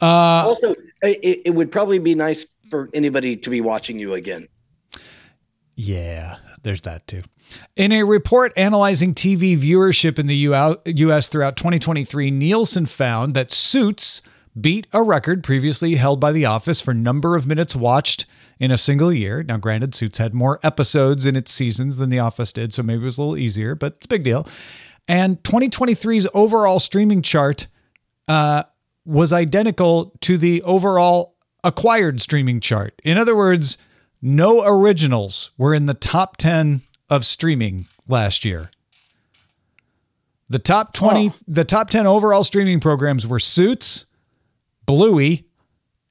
Uh, 0.00 0.44
also, 0.46 0.74
it, 1.02 1.42
it 1.46 1.54
would 1.54 1.72
probably 1.72 1.98
be 1.98 2.14
nice 2.14 2.46
for 2.70 2.88
anybody 2.92 3.36
to 3.36 3.50
be 3.50 3.60
watching 3.60 3.98
you 3.98 4.14
again. 4.14 4.48
Yeah, 5.76 6.36
there's 6.62 6.82
that 6.82 7.06
too. 7.06 7.22
In 7.76 7.92
a 7.92 8.02
report 8.02 8.52
analyzing 8.56 9.14
TV 9.14 9.56
viewership 9.56 10.18
in 10.18 10.26
the 10.26 10.34
US 10.34 11.28
throughout 11.28 11.56
2023, 11.56 12.30
Nielsen 12.30 12.86
found 12.86 13.34
that 13.34 13.50
Suits 13.50 14.22
beat 14.58 14.86
a 14.92 15.02
record 15.02 15.44
previously 15.44 15.96
held 15.96 16.18
by 16.18 16.32
The 16.32 16.46
Office 16.46 16.80
for 16.80 16.94
number 16.94 17.36
of 17.36 17.46
minutes 17.46 17.76
watched 17.76 18.26
in 18.58 18.70
a 18.70 18.78
single 18.78 19.12
year. 19.12 19.42
Now, 19.42 19.58
granted, 19.58 19.94
Suits 19.94 20.18
had 20.18 20.32
more 20.32 20.58
episodes 20.62 21.26
in 21.26 21.36
its 21.36 21.52
seasons 21.52 21.98
than 21.98 22.08
The 22.08 22.20
Office 22.20 22.52
did, 22.52 22.72
so 22.72 22.82
maybe 22.82 23.02
it 23.02 23.04
was 23.04 23.18
a 23.18 23.22
little 23.22 23.36
easier, 23.36 23.74
but 23.74 23.94
it's 23.94 24.06
a 24.06 24.08
big 24.08 24.24
deal. 24.24 24.48
And 25.06 25.42
2023's 25.42 26.26
overall 26.32 26.80
streaming 26.80 27.22
chart 27.22 27.66
uh, 28.28 28.64
was 29.06 29.32
identical 29.32 30.12
to 30.20 30.36
the 30.36 30.62
overall 30.62 31.36
acquired 31.64 32.20
streaming 32.20 32.60
chart. 32.60 33.00
In 33.04 33.16
other 33.16 33.36
words, 33.36 33.78
no 34.20 34.64
originals 34.66 35.52
were 35.56 35.74
in 35.74 35.86
the 35.86 35.94
top 35.94 36.36
10 36.36 36.82
of 37.08 37.24
streaming 37.24 37.86
last 38.08 38.44
year. 38.44 38.70
The 40.48 40.58
top 40.58 40.92
20 40.92 41.32
the 41.48 41.64
top 41.64 41.90
10 41.90 42.06
overall 42.06 42.44
streaming 42.44 42.80
programs 42.80 43.26
were 43.26 43.40
Suits, 43.40 44.06
Bluey, 44.84 45.46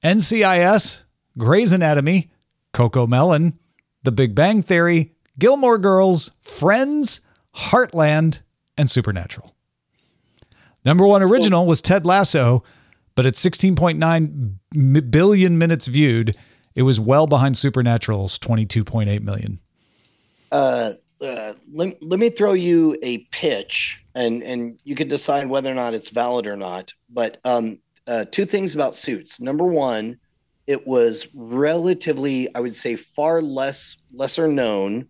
NCIS, 0.03 1.03
Grey's 1.37 1.71
Anatomy, 1.71 2.31
Cocomelon, 2.73 3.53
The 4.03 4.11
Big 4.11 4.35
Bang 4.35 4.61
Theory, 4.61 5.13
Gilmore 5.39 5.77
Girls, 5.77 6.31
Friends, 6.41 7.21
Heartland, 7.55 8.41
and 8.77 8.89
Supernatural. 8.89 9.55
Number 10.83 11.05
1 11.05 11.23
original 11.23 11.65
was 11.65 11.81
Ted 11.81 12.05
Lasso, 12.05 12.63
but 13.15 13.25
at 13.25 13.33
16.9 13.33 15.11
billion 15.11 15.57
minutes 15.57 15.87
viewed, 15.87 16.35
it 16.75 16.83
was 16.83 16.99
well 16.99 17.27
behind 17.27 17.57
Supernatural's 17.57 18.37
22.8 18.39 19.21
million. 19.21 19.59
Uh, 20.51 20.91
uh, 21.21 21.53
let, 21.71 22.01
let 22.03 22.19
me 22.19 22.29
throw 22.29 22.53
you 22.53 22.97
a 23.01 23.19
pitch 23.31 24.03
and, 24.13 24.43
and 24.43 24.79
you 24.83 24.95
could 24.95 25.07
decide 25.07 25.47
whether 25.47 25.71
or 25.71 25.75
not 25.75 25.93
it's 25.93 26.09
valid 26.09 26.45
or 26.45 26.57
not. 26.57 26.93
But 27.09 27.39
um, 27.45 27.79
uh, 28.07 28.25
two 28.31 28.45
things 28.45 28.75
about 28.75 28.95
suits. 28.95 29.39
Number 29.39 29.65
one, 29.65 30.19
it 30.67 30.85
was 30.85 31.27
relatively, 31.33 32.53
I 32.55 32.59
would 32.59 32.75
say, 32.75 32.95
far 32.95 33.41
less 33.41 33.97
lesser 34.13 34.47
known 34.47 35.07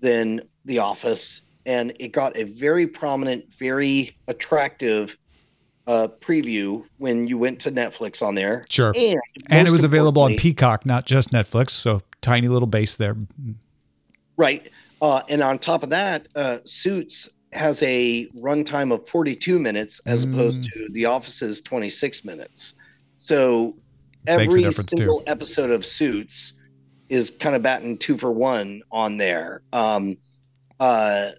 than 0.00 0.42
The 0.64 0.78
Office, 0.78 1.42
and 1.66 1.94
it 1.98 2.08
got 2.12 2.36
a 2.36 2.44
very 2.44 2.86
prominent, 2.86 3.52
very 3.54 4.16
attractive 4.28 5.16
uh, 5.86 6.08
preview 6.20 6.84
when 6.98 7.26
you 7.26 7.36
went 7.38 7.60
to 7.60 7.70
Netflix 7.72 8.22
on 8.22 8.34
there. 8.34 8.64
Sure. 8.70 8.92
And, 8.96 9.20
And 9.50 9.68
it 9.68 9.70
was 9.70 9.84
available 9.84 10.22
on 10.22 10.36
Peacock, 10.36 10.86
not 10.86 11.04
just 11.06 11.30
Netflix. 11.30 11.70
So 11.70 12.02
tiny 12.22 12.48
little 12.48 12.66
base 12.66 12.94
there. 12.94 13.16
Right. 14.36 14.70
Uh, 15.02 15.22
and 15.28 15.42
on 15.42 15.58
top 15.58 15.82
of 15.82 15.90
that, 15.90 16.28
uh, 16.34 16.58
Suits 16.64 17.28
has 17.52 17.82
a 17.82 18.26
runtime 18.36 18.92
of 18.92 19.06
42 19.08 19.58
minutes 19.58 20.00
as 20.06 20.24
opposed 20.24 20.62
Mm. 20.62 20.72
to 20.72 20.88
The 20.92 21.04
Office's 21.04 21.60
26 21.60 22.24
minutes. 22.24 22.74
So 23.16 23.76
every 24.26 24.62
difference, 24.62 24.90
too. 24.90 24.96
single 24.98 25.22
episode 25.26 25.70
of 25.70 25.84
Suits 25.84 26.54
is 27.10 27.30
kind 27.30 27.54
of 27.54 27.62
batting 27.62 27.98
two 27.98 28.16
for 28.16 28.32
one 28.32 28.82
on 28.90 29.18
there. 29.18 29.62
Um, 29.72 30.16
uh, 30.80 31.30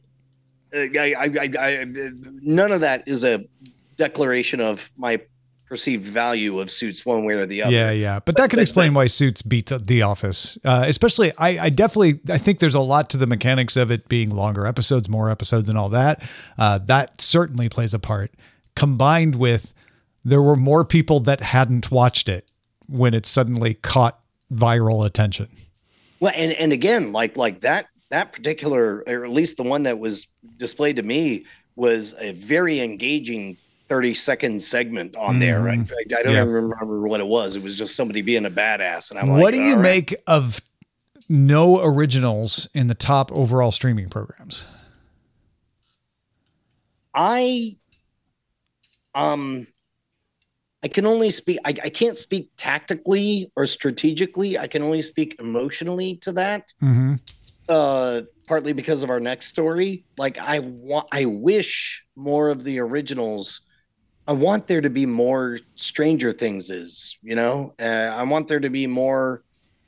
I, 0.73 1.15
I, 1.19 1.49
I, 1.59 1.85
none 2.41 2.71
of 2.71 2.81
that 2.81 3.07
is 3.07 3.23
a 3.23 3.43
declaration 3.97 4.61
of 4.61 4.91
my 4.97 5.21
perceived 5.67 6.05
value 6.05 6.59
of 6.59 6.69
Suits 6.69 7.05
one 7.05 7.25
way 7.25 7.33
or 7.33 7.45
the 7.45 7.63
other. 7.63 7.73
Yeah, 7.73 7.91
yeah, 7.91 8.19
but 8.19 8.37
that 8.37 8.49
could 8.49 8.57
but- 8.57 8.61
explain 8.61 8.93
why 8.93 9.07
Suits 9.07 9.41
beats 9.41 9.71
The 9.75 10.03
Office. 10.03 10.57
Uh, 10.63 10.85
especially, 10.87 11.31
I, 11.37 11.65
I 11.65 11.69
definitely, 11.69 12.19
I 12.29 12.37
think 12.37 12.59
there's 12.59 12.75
a 12.75 12.79
lot 12.79 13.09
to 13.11 13.17
the 13.17 13.27
mechanics 13.27 13.75
of 13.75 13.91
it 13.91 14.07
being 14.07 14.29
longer 14.29 14.67
episodes, 14.67 15.09
more 15.09 15.29
episodes, 15.29 15.67
and 15.67 15.77
all 15.77 15.89
that. 15.89 16.21
Uh, 16.57 16.77
that 16.85 17.19
certainly 17.19 17.67
plays 17.67 17.93
a 17.93 17.99
part. 17.99 18.31
Combined 18.75 19.35
with, 19.35 19.73
there 20.23 20.41
were 20.41 20.55
more 20.55 20.85
people 20.85 21.19
that 21.21 21.41
hadn't 21.41 21.89
watched 21.91 22.29
it 22.29 22.51
when 22.87 23.13
it 23.13 23.25
suddenly 23.25 23.73
caught 23.73 24.19
viral 24.53 25.05
attention. 25.05 25.47
Well, 26.19 26.33
and 26.35 26.51
and 26.53 26.71
again, 26.71 27.11
like 27.11 27.35
like 27.35 27.61
that 27.61 27.87
that 28.09 28.31
particular, 28.31 29.03
or 29.07 29.25
at 29.25 29.31
least 29.31 29.57
the 29.57 29.63
one 29.63 29.83
that 29.83 29.99
was 29.99 30.27
displayed 30.57 30.95
to 30.97 31.03
me, 31.03 31.45
was 31.75 32.15
a 32.19 32.31
very 32.33 32.79
engaging 32.79 33.57
thirty 33.87 34.13
second 34.13 34.61
segment 34.61 35.15
on 35.15 35.39
there. 35.39 35.67
I, 35.69 35.75
Mhm. 35.77 35.91
I, 35.91 36.19
I 36.19 36.23
don't 36.23 36.33
Yeah. 36.33 36.41
even 36.41 36.53
remember 36.53 37.07
what 37.07 37.19
it 37.19 37.27
was. 37.27 37.55
It 37.55 37.63
was 37.63 37.75
just 37.75 37.95
somebody 37.95 38.21
being 38.21 38.45
a 38.45 38.49
badass, 38.51 39.11
and 39.11 39.19
I'm 39.19 39.29
what 39.29 39.39
like, 39.41 39.53
do 39.53 39.59
you 39.61 39.69
"All 39.71 39.75
right." 39.75 39.81
make 39.81 40.15
of 40.27 40.59
no 41.29 41.83
originals 41.83 42.67
in 42.73 42.87
the 42.87 42.95
top 42.95 43.31
overall 43.31 43.71
streaming 43.71 44.09
programs? 44.09 44.65
I 47.13 47.77
um 49.13 49.67
I 50.83 50.87
can 50.87 51.05
only 51.05 51.29
speak 51.29 51.59
I, 51.65 51.69
I 51.69 51.89
can't 51.89 52.17
speak 52.17 52.49
tactically 52.57 53.51
or 53.55 53.65
strategically. 53.65 54.57
I 54.57 54.67
can 54.67 54.81
only 54.83 55.01
speak 55.01 55.35
emotionally 55.39 56.17
to 56.17 56.31
that. 56.33 56.65
Mm-hmm. 56.81 57.15
Uh 57.69 58.21
partly 58.47 58.73
because 58.73 59.01
of 59.01 59.09
our 59.09 59.19
next 59.19 59.47
story. 59.47 60.05
Like 60.17 60.37
I 60.37 60.59
want 60.59 61.07
I 61.11 61.25
wish 61.25 62.05
more 62.15 62.49
of 62.49 62.63
the 62.63 62.79
originals 62.79 63.61
I 64.27 64.33
want 64.33 64.67
there 64.67 64.81
to 64.81 64.89
be 64.89 65.05
more 65.05 65.59
Stranger 65.75 66.31
Things 66.31 66.69
is, 66.69 67.17
you 67.21 67.35
know? 67.35 67.73
Uh, 67.79 68.13
I 68.15 68.23
want 68.23 68.47
there 68.47 68.59
to 68.59 68.69
be 68.69 68.87
more 68.87 69.43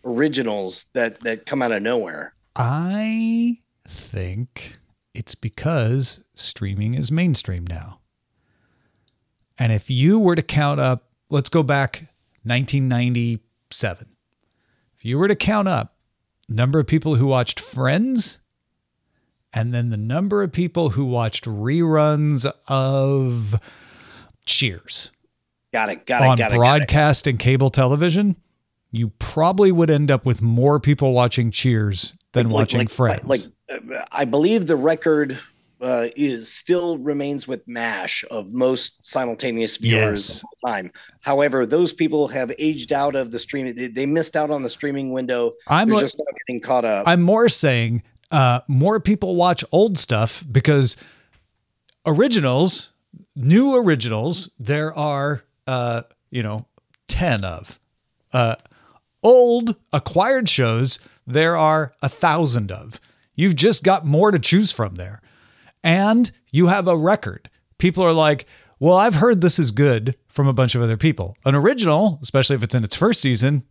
originals 0.06 0.88
that 0.94 1.20
that 1.22 1.46
come 1.46 1.62
out 1.62 1.72
of 1.72 1.82
nowhere. 1.82 2.34
I 2.56 3.60
think 3.88 4.78
it's 5.14 5.36
because 5.36 6.24
streaming 6.36 6.94
is 6.94 7.12
mainstream 7.12 7.66
now. 7.66 8.00
And 9.58 9.72
if 9.72 9.90
you 9.90 10.20
were 10.20 10.36
to 10.36 10.44
count 10.44 10.80
up, 10.80 11.10
let's 11.30 11.50
go 11.50 11.64
back 11.64 12.08
1997. 12.44 14.08
If 14.96 15.06
you 15.06 15.18
were 15.18 15.28
to 15.28 15.36
count 15.36 15.68
up 15.68 15.96
the 16.48 16.56
number 16.56 16.80
of 16.80 16.88
people 16.88 17.16
who 17.16 17.28
watched 17.28 17.60
Friends 17.60 18.40
and 19.52 19.74
then 19.74 19.90
the 19.90 19.98
number 19.98 20.44
of 20.44 20.52
people 20.52 20.92
who 20.92 21.06
watched 21.06 21.46
reruns 21.46 22.52
of 22.68 23.60
Cheers 24.48 25.12
Got 25.74 25.90
it, 25.90 26.06
got 26.06 26.24
it, 26.24 26.28
on 26.28 26.38
got 26.38 26.52
it. 26.52 26.56
got 26.56 26.56
it. 26.56 26.58
broadcast 26.58 27.28
and 27.28 27.38
cable 27.38 27.70
television, 27.70 28.38
you 28.92 29.10
probably 29.20 29.72
would 29.72 29.90
end 29.90 30.10
up 30.10 30.26
with 30.26 30.42
more 30.42 30.80
people 30.80 31.14
watching 31.14 31.52
Cheers 31.52 32.14
than 32.32 32.48
Like- 32.50 32.54
watching 32.54 32.80
like- 32.80 32.90
Friends. 32.90 33.24
Like, 33.26 33.42
uh, 33.70 34.04
I 34.12 34.26
believe 34.26 34.66
the 34.66 34.78
record 34.78 35.38
uh, 35.80 36.08
is 36.16 36.52
still 36.52 36.98
remains 36.98 37.48
with 37.48 37.62
MASH 37.68 38.24
of 38.32 38.52
most 38.52 38.94
simultaneous 39.06 39.78
viewers 39.78 40.28
Yes. 40.30 40.44
of 40.44 40.50
time. 40.68 40.92
However, 41.20 41.68
those 41.68 41.94
people 41.94 42.28
have 42.30 42.52
aged 42.58 42.92
out 42.92 43.16
of 43.16 43.30
the 43.30 43.38
streaming. 43.38 43.76
They, 43.76 43.88
they 43.88 44.06
missed 44.08 44.36
out 44.36 44.50
on 44.50 44.64
the 44.64 44.70
streaming 44.72 45.12
window. 45.12 45.52
I'm 45.68 45.90
They're 45.90 46.00
just 46.00 46.18
not 46.18 46.26
getting 46.48 46.62
caught 46.62 46.84
up. 46.84 47.08
I'm 47.08 47.22
more 47.22 47.48
saying 47.48 48.02
uh, 48.32 48.62
more 48.68 49.00
people 49.00 49.36
watch 49.36 49.64
old 49.72 50.00
stuff 50.00 50.44
because 50.52 50.96
originals, 52.06 52.92
new 53.38 53.76
originals, 53.76 54.50
there 54.60 54.94
are 54.98 55.44
uh, 55.66 56.04
you 56.30 56.44
know 56.44 56.66
ten 57.08 57.44
of. 57.44 57.80
Uh, 58.34 58.56
old 59.24 59.76
acquired 59.94 60.50
shows, 60.50 61.00
there 61.26 61.56
are 61.56 61.94
a 62.02 62.10
thousand 62.10 62.72
of. 62.72 63.00
You've 63.36 63.56
just 63.56 63.84
got 63.84 64.06
more 64.06 64.32
to 64.32 64.40
choose 64.40 64.72
from 64.72 64.96
there, 64.96 65.22
and 65.84 66.32
you 66.52 66.68
have 66.68 66.88
a 66.88 66.98
record. 66.98 67.50
People 67.78 68.04
are 68.04 68.14
like, 68.14 68.46
"Well, 68.80 68.96
I've 68.96 69.16
heard 69.16 69.42
this 69.42 69.60
is 69.60 69.72
good 69.72 70.16
from 70.28 70.48
a 70.48 70.54
bunch 70.54 70.76
of 70.76 70.82
other 70.82 70.98
people." 70.98 71.38
An 71.46 71.56
original, 71.56 72.20
especially 72.22 72.56
if 72.56 72.64
it's 72.64 72.76
in 72.76 72.84
its 72.84 72.96
first 72.96 73.22
season, 73.22 73.64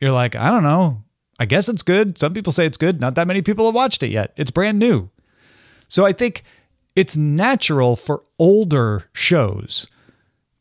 you're 0.00 0.12
like, 0.12 0.34
I 0.34 0.50
don't 0.50 0.62
know. 0.62 1.02
I 1.38 1.46
guess 1.46 1.68
it's 1.68 1.82
good. 1.82 2.18
Some 2.18 2.34
people 2.34 2.52
say 2.52 2.66
it's 2.66 2.76
good. 2.76 3.00
Not 3.00 3.16
that 3.16 3.26
many 3.26 3.42
people 3.42 3.66
have 3.66 3.74
watched 3.74 4.02
it 4.02 4.10
yet. 4.10 4.32
It's 4.36 4.50
brand 4.50 4.78
new. 4.78 5.10
So 5.88 6.04
I 6.04 6.12
think 6.12 6.44
it's 6.96 7.16
natural 7.16 7.96
for 7.96 8.22
older 8.38 9.04
shows 9.12 9.88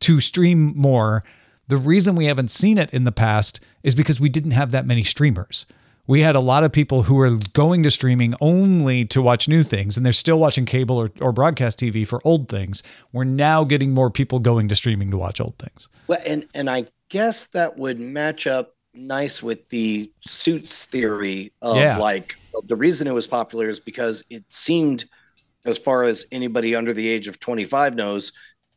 to 0.02 0.20
stream 0.20 0.74
more. 0.76 1.24
The 1.68 1.78
reason 1.78 2.16
we 2.16 2.26
haven't 2.26 2.52
seen 2.52 2.78
it 2.78 2.94
in 2.94 3.04
the 3.04 3.12
past 3.12 3.60
is 3.84 3.96
because 3.96 4.20
we 4.20 4.30
didn't 4.30 4.52
have 4.52 4.72
that 4.72 4.86
many 4.86 5.04
streamers. 5.04 5.66
We 6.06 6.20
had 6.20 6.36
a 6.36 6.42
lot 6.42 6.66
of 6.66 6.74
people 6.74 7.04
who 7.04 7.16
were 7.16 7.38
going 7.54 7.84
to 7.84 7.92
streaming 7.92 8.34
only 8.42 9.06
to 9.06 9.22
watch 9.22 9.48
new 9.48 9.64
things, 9.64 9.96
and 9.96 10.06
they're 10.06 10.12
still 10.12 10.38
watching 10.38 10.66
cable 10.66 10.98
or, 10.98 11.10
or 11.22 11.32
broadcast 11.32 11.80
TV 11.80 12.06
for 12.06 12.20
old 12.26 12.50
things. 12.50 12.84
We're 13.14 13.24
now 13.24 13.64
getting 13.64 13.94
more 13.94 14.10
people 14.12 14.40
going 14.40 14.68
to 14.68 14.76
streaming 14.76 15.12
to 15.12 15.18
watch 15.18 15.40
old 15.40 15.58
things. 15.58 15.88
Well, 16.08 16.20
and 16.26 16.46
and 16.54 16.70
I 16.70 16.88
guess 17.08 17.48
that 17.48 17.78
would 17.78 18.02
match 18.02 18.48
up 18.48 18.76
nice 18.94 19.42
with 19.42 19.70
the 19.70 20.12
suits 20.28 20.86
theory 20.88 21.54
of 21.62 21.78
Yeah. 21.78 21.98
like 21.98 22.36
the 22.68 22.76
reason 22.76 23.08
it 23.08 23.14
was 23.14 23.26
popular 23.26 23.70
is 23.70 23.80
because 23.80 24.24
it 24.30 24.44
seemed, 24.50 25.06
as 25.66 25.78
far 25.78 26.04
as 26.04 26.26
anybody 26.32 26.76
under 26.76 26.94
the 26.94 27.08
age 27.08 27.28
of 27.28 27.40
25 27.40 27.96
knows, 27.96 28.32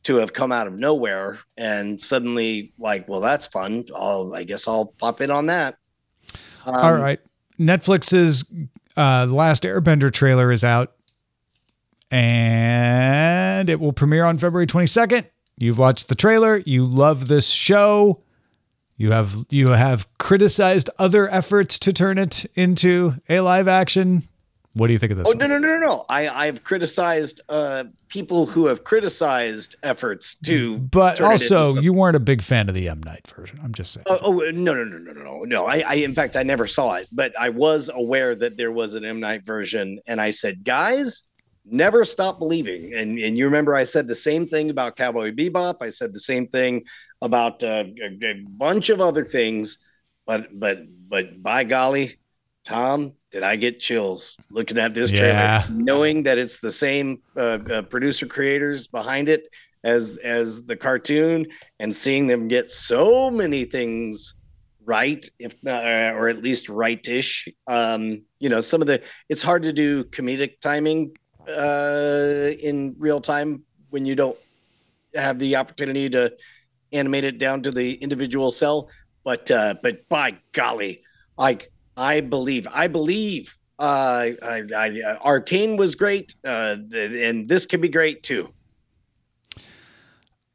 to 0.06 0.16
have 0.16 0.32
come 0.32 0.52
out 0.52 0.68
of 0.68 0.72
nowhere 0.74 1.40
and 1.56 2.00
suddenly 2.00 2.72
like, 2.78 3.08
well, 3.08 3.20
that's 3.20 3.48
fun. 3.48 3.84
I'll, 3.92 4.32
I 4.36 4.44
guess 4.44 4.68
I'll 4.68 4.86
pop 4.86 5.20
in 5.20 5.32
on 5.32 5.46
that. 5.46 5.78
Um, 6.64 6.76
All 6.76 6.94
right. 6.94 7.18
Netflix's 7.58 8.44
uh, 8.96 9.26
Last 9.28 9.64
Airbender 9.64 10.12
trailer 10.12 10.52
is 10.52 10.62
out 10.62 10.94
and 12.12 13.68
it 13.68 13.80
will 13.80 13.92
premiere 13.92 14.24
on 14.24 14.38
February 14.38 14.68
22nd. 14.68 15.24
You've 15.58 15.78
watched 15.78 16.08
the 16.08 16.14
trailer, 16.14 16.58
you 16.58 16.84
love 16.84 17.26
this 17.26 17.48
show. 17.48 18.22
You 18.98 19.10
have 19.10 19.34
you 19.50 19.70
have 19.70 20.06
criticized 20.18 20.88
other 20.98 21.28
efforts 21.28 21.78
to 21.80 21.92
turn 21.92 22.16
it 22.16 22.46
into 22.54 23.14
a 23.28 23.40
live 23.40 23.68
action. 23.68 24.28
What 24.76 24.88
do 24.88 24.92
you 24.92 24.98
think 24.98 25.12
of 25.12 25.16
this? 25.16 25.26
Oh 25.26 25.30
one? 25.30 25.38
no 25.38 25.46
no 25.46 25.56
no 25.56 25.68
no 25.68 25.78
no! 25.78 26.04
I 26.10 26.46
I've 26.46 26.62
criticized 26.62 27.40
uh 27.48 27.84
people 28.08 28.44
who 28.44 28.66
have 28.66 28.84
criticized 28.84 29.74
efforts 29.82 30.34
to, 30.44 30.76
But 30.76 31.14
it 31.14 31.20
into 31.20 31.30
also, 31.30 31.80
you 31.80 31.94
weren't 31.94 32.14
a 32.14 32.20
big 32.20 32.42
fan 32.42 32.68
of 32.68 32.74
the 32.74 32.86
M 32.86 33.00
Night 33.02 33.26
version. 33.26 33.58
I'm 33.64 33.72
just 33.72 33.94
saying. 33.94 34.04
Oh, 34.06 34.18
oh 34.20 34.32
no 34.50 34.74
no 34.74 34.84
no 34.84 34.98
no 34.98 35.12
no 35.12 35.22
no 35.22 35.44
no! 35.44 35.66
I, 35.66 35.82
I 35.88 35.94
in 35.94 36.14
fact 36.14 36.36
I 36.36 36.42
never 36.42 36.66
saw 36.66 36.92
it, 36.96 37.06
but 37.10 37.32
I 37.40 37.48
was 37.48 37.88
aware 37.94 38.34
that 38.34 38.58
there 38.58 38.70
was 38.70 38.92
an 38.92 39.02
M 39.02 39.18
Night 39.18 39.46
version, 39.46 39.98
and 40.06 40.20
I 40.20 40.28
said, 40.28 40.62
guys, 40.62 41.22
never 41.64 42.04
stop 42.04 42.38
believing. 42.38 42.92
And 42.92 43.18
and 43.18 43.38
you 43.38 43.46
remember 43.46 43.74
I 43.74 43.84
said 43.84 44.06
the 44.06 44.14
same 44.14 44.46
thing 44.46 44.68
about 44.68 44.96
Cowboy 44.96 45.32
Bebop. 45.32 45.76
I 45.80 45.88
said 45.88 46.12
the 46.12 46.20
same 46.20 46.48
thing 46.48 46.84
about 47.22 47.64
uh, 47.64 47.84
a, 48.02 48.18
a 48.22 48.44
bunch 48.46 48.90
of 48.90 49.00
other 49.00 49.24
things, 49.24 49.78
but 50.26 50.48
but 50.52 50.82
but 51.08 51.42
by 51.42 51.64
golly, 51.64 52.18
Tom, 52.62 53.14
did 53.30 53.42
I 53.42 53.56
get 53.56 53.80
chills 53.80 54.36
looking 54.50 54.78
at 54.78 54.94
this 54.94 55.10
Yeah. 55.10 55.62
trailer, 55.62 55.82
knowing 55.82 56.22
that 56.24 56.38
it's 56.38 56.60
the 56.60 56.72
same 56.72 57.22
uh, 57.36 57.58
uh, 57.70 57.82
producer 57.82 58.26
creators 58.26 58.86
behind 58.86 59.28
it 59.28 59.48
as 59.84 60.16
as 60.18 60.62
the 60.64 60.76
cartoon, 60.76 61.46
and 61.78 61.94
seeing 61.94 62.26
them 62.26 62.48
get 62.48 62.70
so 62.70 63.30
many 63.30 63.64
things 63.64 64.34
right, 64.84 65.28
if 65.38 65.56
not, 65.62 65.84
uh, 65.84 66.12
or 66.14 66.28
at 66.28 66.38
least 66.38 66.68
right-ish. 66.68 67.48
Um, 67.66 68.22
you 68.38 68.48
know, 68.48 68.60
some 68.60 68.80
of 68.80 68.86
the 68.86 69.02
it's 69.28 69.42
hard 69.42 69.64
to 69.64 69.72
do 69.72 70.04
comedic 70.04 70.60
timing 70.60 71.16
uh, 71.48 72.50
in 72.60 72.94
real 72.98 73.20
time 73.20 73.62
when 73.90 74.06
you 74.06 74.14
don't 74.16 74.36
have 75.14 75.38
the 75.38 75.56
opportunity 75.56 76.10
to 76.10 76.36
animate 76.92 77.24
it 77.24 77.38
down 77.38 77.62
to 77.62 77.70
the 77.70 77.94
individual 77.94 78.50
cell. 78.50 78.88
But 79.24 79.50
uh, 79.50 79.74
but 79.82 80.08
by 80.08 80.38
golly, 80.52 81.02
like 81.36 81.70
I 81.96 82.20
believe, 82.20 82.66
I 82.70 82.88
believe. 82.88 83.56
Uh, 83.78 84.30
I, 84.42 84.62
I, 84.74 85.00
uh, 85.02 85.18
Arcane 85.22 85.76
was 85.76 85.94
great, 85.94 86.34
uh, 86.44 86.76
and 86.94 87.46
this 87.46 87.66
can 87.66 87.80
be 87.80 87.88
great 87.88 88.22
too. 88.22 88.52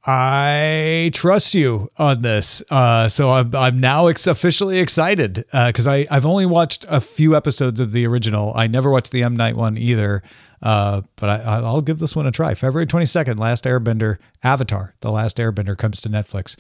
I 0.04 1.12
trust 1.14 1.54
you 1.54 1.90
on 1.98 2.24
this. 2.24 2.64
Uh, 2.72 3.08
so 3.08 3.30
I'm, 3.30 3.56
I'm 3.56 3.80
now 3.80 4.08
ex- 4.08 4.26
officially 4.26 4.80
excited 4.80 5.46
because 5.52 5.86
I 5.86 6.08
I've 6.10 6.26
only 6.26 6.48
watched 6.48 6.86
a 6.90 7.00
few 7.00 7.36
episodes 7.36 7.80
of 7.80 7.92
the 7.92 8.08
original. 8.08 8.52
I 8.56 8.66
never 8.66 8.90
watched 8.90 9.12
the 9.12 9.22
M 9.22 9.36
Night 9.36 9.56
one 9.56 9.78
either. 9.78 10.24
Uh, 10.62 11.02
but 11.16 11.42
I, 11.42 11.58
I'll 11.58 11.82
give 11.82 12.00
this 12.00 12.16
one 12.16 12.28
a 12.28 12.32
try. 12.32 12.54
February 12.54 12.86
22nd, 12.86 13.40
Last 13.40 13.66
Airbender, 13.66 14.18
Avatar, 14.44 14.94
The 15.00 15.12
Last 15.12 15.38
Airbender 15.38 15.78
comes 15.78 16.02
to 16.02 16.10
Netflix. 16.10 16.58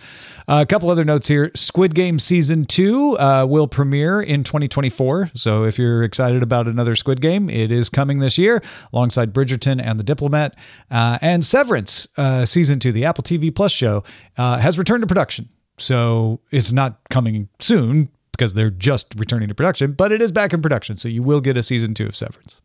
Uh, 0.47 0.62
a 0.62 0.66
couple 0.66 0.89
other 0.89 1.04
notes 1.04 1.28
here. 1.28 1.52
Squid 1.56 1.93
Game 1.93 2.20
Season 2.20 2.66
2 2.66 3.18
uh, 3.18 3.45
will 3.47 3.68
premiere 3.68 4.22
in 4.22 4.43
2024. 4.43 5.32
So 5.34 5.64
if 5.64 5.78
you're 5.78 6.04
excited 6.04 6.41
about 6.41 6.68
another 6.68 6.95
Squid 6.95 7.22
Game, 7.22 7.49
it 7.49 7.72
is 7.72 7.89
coming 7.89 8.20
this 8.20 8.38
year 8.38 8.62
alongside 8.93 9.34
Bridgerton 9.34 9.82
and 9.82 9.99
The 9.99 10.04
Diplomat. 10.04 10.56
Uh, 10.89 11.20
and 11.22 11.45
Severance 11.45 12.08
uh, 12.18 12.45
Season 12.45 12.80
2, 12.80 12.91
the 12.91 13.06
Apple 13.06 13.24
TV 13.24 13.54
Plus 13.54 13.72
show, 13.72 14.04
uh, 14.38 14.58
has 14.58 14.78
returned 14.78 15.02
to 15.02 15.08
production. 15.08 15.49
So 15.78 16.41
it's 16.52 16.72
not 16.72 16.99
coming 17.10 17.49
soon 17.60 18.10
because 18.32 18.54
they're 18.54 18.70
just 18.70 19.14
returning 19.18 19.49
to 19.49 19.56
production, 19.56 19.93
but 19.93 20.12
it 20.12 20.22
is 20.22 20.32
back 20.32 20.54
in 20.54 20.62
production. 20.62 20.97
So 20.97 21.08
you 21.08 21.24
will 21.24 21.41
get 21.41 21.58
a 21.58 21.64
season 21.64 21.93
two 21.93 22.08
of 22.08 22.16
Severance. 22.16 22.62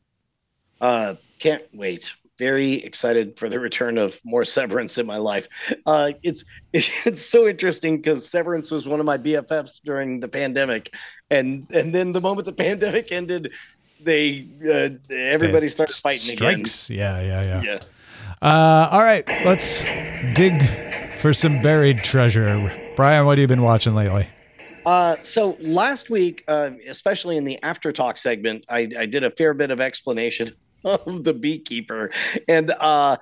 Uh, 0.81 1.15
can't 1.39 1.63
wait. 1.73 2.15
Very 2.39 2.75
excited 2.75 3.39
for 3.39 3.49
the 3.49 3.59
return 3.59 3.97
of 3.97 4.21
more 4.23 4.45
Severance 4.45 4.99
in 4.99 5.07
my 5.07 5.17
life. 5.17 5.49
Uh, 5.87 6.13
it's 6.23 6.45
it's 6.73 7.23
so 7.23 7.49
interesting 7.49 7.97
because 7.97 8.29
Severance 8.29 8.71
was 8.71 8.87
one 8.87 9.01
of 9.01 9.07
my 9.07 9.17
BFFs 9.17 9.81
during 9.83 10.21
the 10.21 10.29
pandemic, 10.29 10.95
and 11.31 11.67
and 11.71 11.95
then 11.95 12.13
the 12.13 12.21
moment 12.21 12.45
the 12.45 12.53
pandemic 12.65 13.11
ended, 13.11 13.53
they 14.01 14.47
uh, 14.69 15.15
everybody 15.15 15.69
started 15.69 15.95
fighting 15.95 16.37
strikes. 16.37 16.91
again. 16.91 16.99
Yeah, 16.99 17.21
yeah, 17.23 17.43
yeah. 17.43 17.63
Yeah. 17.63 17.79
Uh, 18.43 18.89
all 18.93 19.03
right, 19.03 19.25
let's 19.47 19.81
dig 20.35 20.63
for 21.17 21.33
some 21.33 21.63
buried 21.63 22.05
treasure. 22.05 22.71
Brian, 22.97 23.25
what 23.25 23.39
have 23.39 23.43
you 23.43 23.49
been 23.49 23.63
watching 23.63 23.95
lately? 23.95 24.29
Uh, 24.85 25.17
so 25.21 25.57
last 25.61 26.11
week, 26.11 26.45
uh, 26.47 26.71
especially 26.87 27.37
in 27.37 27.45
the 27.45 27.61
after 27.63 27.93
talk 27.93 28.17
segment, 28.19 28.65
I, 28.69 28.89
I 28.97 29.07
did 29.07 29.25
a 29.25 29.31
fair 29.33 29.53
bit 29.53 29.73
of 29.73 29.81
explanation 29.81 30.51
of 30.85 31.25
the 31.25 31.35
beekeeper, 31.35 32.11
and 32.49 32.71
uh, 32.71 33.17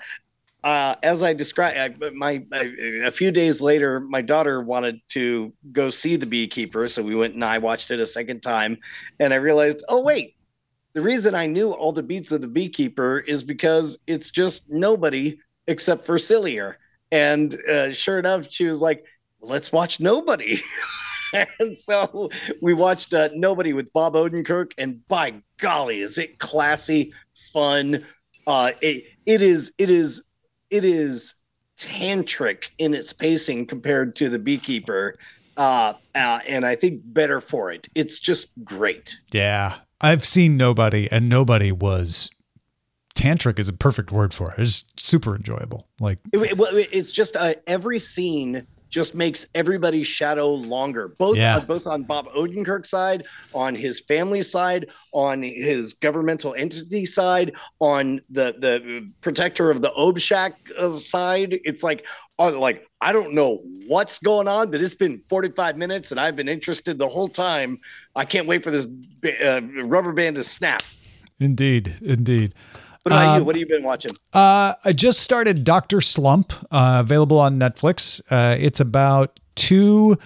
uh, 0.65 0.95
as 1.03 1.23
I 1.23 1.35
described, 1.35 2.03
my 2.15 2.43
a 2.53 3.11
few 3.11 3.31
days 3.31 3.61
later, 3.61 4.01
my 4.01 4.23
daughter 4.23 4.63
wanted 4.63 5.01
to 5.09 5.53
go 5.73 5.91
see 5.91 6.17
the 6.17 6.27
beekeeper, 6.27 6.89
so 6.89 7.03
we 7.03 7.15
went 7.15 7.35
and 7.35 7.45
I 7.45 7.59
watched 7.59 7.91
it 7.91 8.01
a 8.01 8.07
second 8.07 8.41
time, 8.41 8.79
and 9.21 9.33
I 9.35 9.37
realized, 9.37 9.85
oh 9.89 10.03
wait, 10.03 10.37
the 10.95 11.03
reason 11.03 11.35
I 11.35 11.47
knew 11.47 11.73
all 11.73 11.93
the 11.93 12.03
beats 12.03 12.33
of 12.33 12.41
the 12.41 12.49
beekeeper 12.49 13.19
is 13.19 13.45
because 13.45 13.99
it's 14.07 14.31
just 14.31 14.71
nobody 14.71 15.39
except 15.67 16.07
for 16.07 16.17
Cillier, 16.17 16.77
and 17.13 17.55
uh, 17.71 17.93
sure 17.93 18.19
enough, 18.19 18.47
she 18.51 18.67
was 18.67 18.81
like, 18.81 19.05
let's 19.41 19.71
watch 19.71 20.01
nobody. 20.01 20.59
and 21.59 21.77
so 21.77 22.31
we 22.61 22.75
watched 22.75 23.13
uh, 23.13 23.29
Nobody 23.35 23.73
with 23.73 23.93
Bob 23.93 24.15
Odenkirk, 24.15 24.73
and 24.79 25.07
by 25.09 25.35
golly, 25.59 26.01
is 26.01 26.19
it 26.19 26.39
classy, 26.39 27.13
fun? 27.55 28.05
Uh, 28.47 28.73
it, 28.83 29.05
it 29.25 29.41
is, 29.41 29.73
it 29.79 29.89
is, 29.89 30.23
it 30.69 30.85
is 30.85 31.35
tantric 31.79 32.65
in 32.77 32.93
its 32.93 33.15
pacing 33.15 33.67
compared 33.67 34.15
to 34.17 34.29
The 34.29 34.39
Beekeeper, 34.39 35.17
uh, 35.57 35.95
uh, 36.15 36.41
and 36.47 36.67
I 36.67 36.75
think 36.75 37.01
better 37.05 37.41
for 37.41 37.73
it. 37.73 37.89
It's 37.95 38.19
just 38.19 38.49
great. 38.65 39.17
Yeah, 39.33 39.77
I've 40.01 40.25
seen 40.25 40.59
Nobody, 40.59 41.09
and 41.11 41.29
Nobody 41.29 41.73
was 41.73 42.31
tantric 43.15 43.59
is 43.59 43.69
a 43.69 43.73
perfect 43.73 44.13
word 44.13 44.35
for 44.35 44.51
it. 44.53 44.59
It's 44.59 44.85
super 44.97 45.37
enjoyable. 45.37 45.89
Like 46.01 46.19
it, 46.33 46.39
it, 46.39 46.89
it's 46.93 47.13
just 47.13 47.37
uh, 47.37 47.55
every 47.67 47.99
scene 47.99 48.67
just 48.95 49.13
makes 49.13 49.45
everybody's 49.57 50.07
shadow 50.07 50.51
longer. 50.55 51.09
Both 51.19 51.37
Yeah. 51.37 51.57
uh, 51.57 51.61
both 51.61 51.85
on 51.89 52.05
Bob 52.05 52.29
Odenkirk's 52.29 52.91
side, 52.91 53.25
on 53.53 53.75
his 53.75 53.99
family 53.99 54.41
side, 54.41 54.87
on 55.11 55.43
his 55.43 55.95
governmental 55.95 56.55
entity 56.55 57.05
side, 57.05 57.55
on 57.81 58.21
the 58.31 58.55
the 58.57 59.11
protector 59.21 59.69
of 59.73 59.83
the 59.83 59.91
Obshak 59.99 60.53
uh, 60.79 60.91
side. 60.91 61.59
It's 61.65 61.83
like 61.83 62.07
uh, 62.39 62.57
like 62.57 62.87
I 63.01 63.11
don't 63.13 63.35
know 63.35 63.59
what's 63.89 64.21
going 64.21 64.47
on, 64.47 64.71
but 64.71 64.81
it's 64.81 64.95
been 64.95 65.21
45 65.29 65.77
minutes 65.77 66.13
and 66.13 66.21
I've 66.21 66.37
been 66.37 66.49
interested 66.49 66.97
the 66.97 67.09
whole 67.09 67.29
time. 67.29 67.81
I 68.15 68.25
can't 68.25 68.47
wait 68.47 68.63
for 68.63 68.71
this 68.71 68.87
uh, 69.45 69.61
rubber 69.83 70.13
band 70.13 70.37
to 70.37 70.45
snap. 70.45 70.85
indeed, 71.41 71.97
indeed. 72.01 72.55
What 73.05 73.13
about 73.13 73.29
Um, 73.29 73.39
you? 73.41 73.45
What 73.45 73.55
have 73.55 73.61
you 73.61 73.67
been 73.67 73.85
watching? 73.85 74.13
Uh, 74.33 74.75
I 74.83 74.93
just 74.95 75.21
started 75.21 75.63
Doctor 75.63 76.01
Slump, 76.01 76.53
uh, 76.71 76.99
available 77.05 77.39
on 77.39 77.59
Netflix. 77.59 78.23
Uh, 78.31 78.57
it's 78.59 78.81
about 78.81 79.39
two 79.57 80.17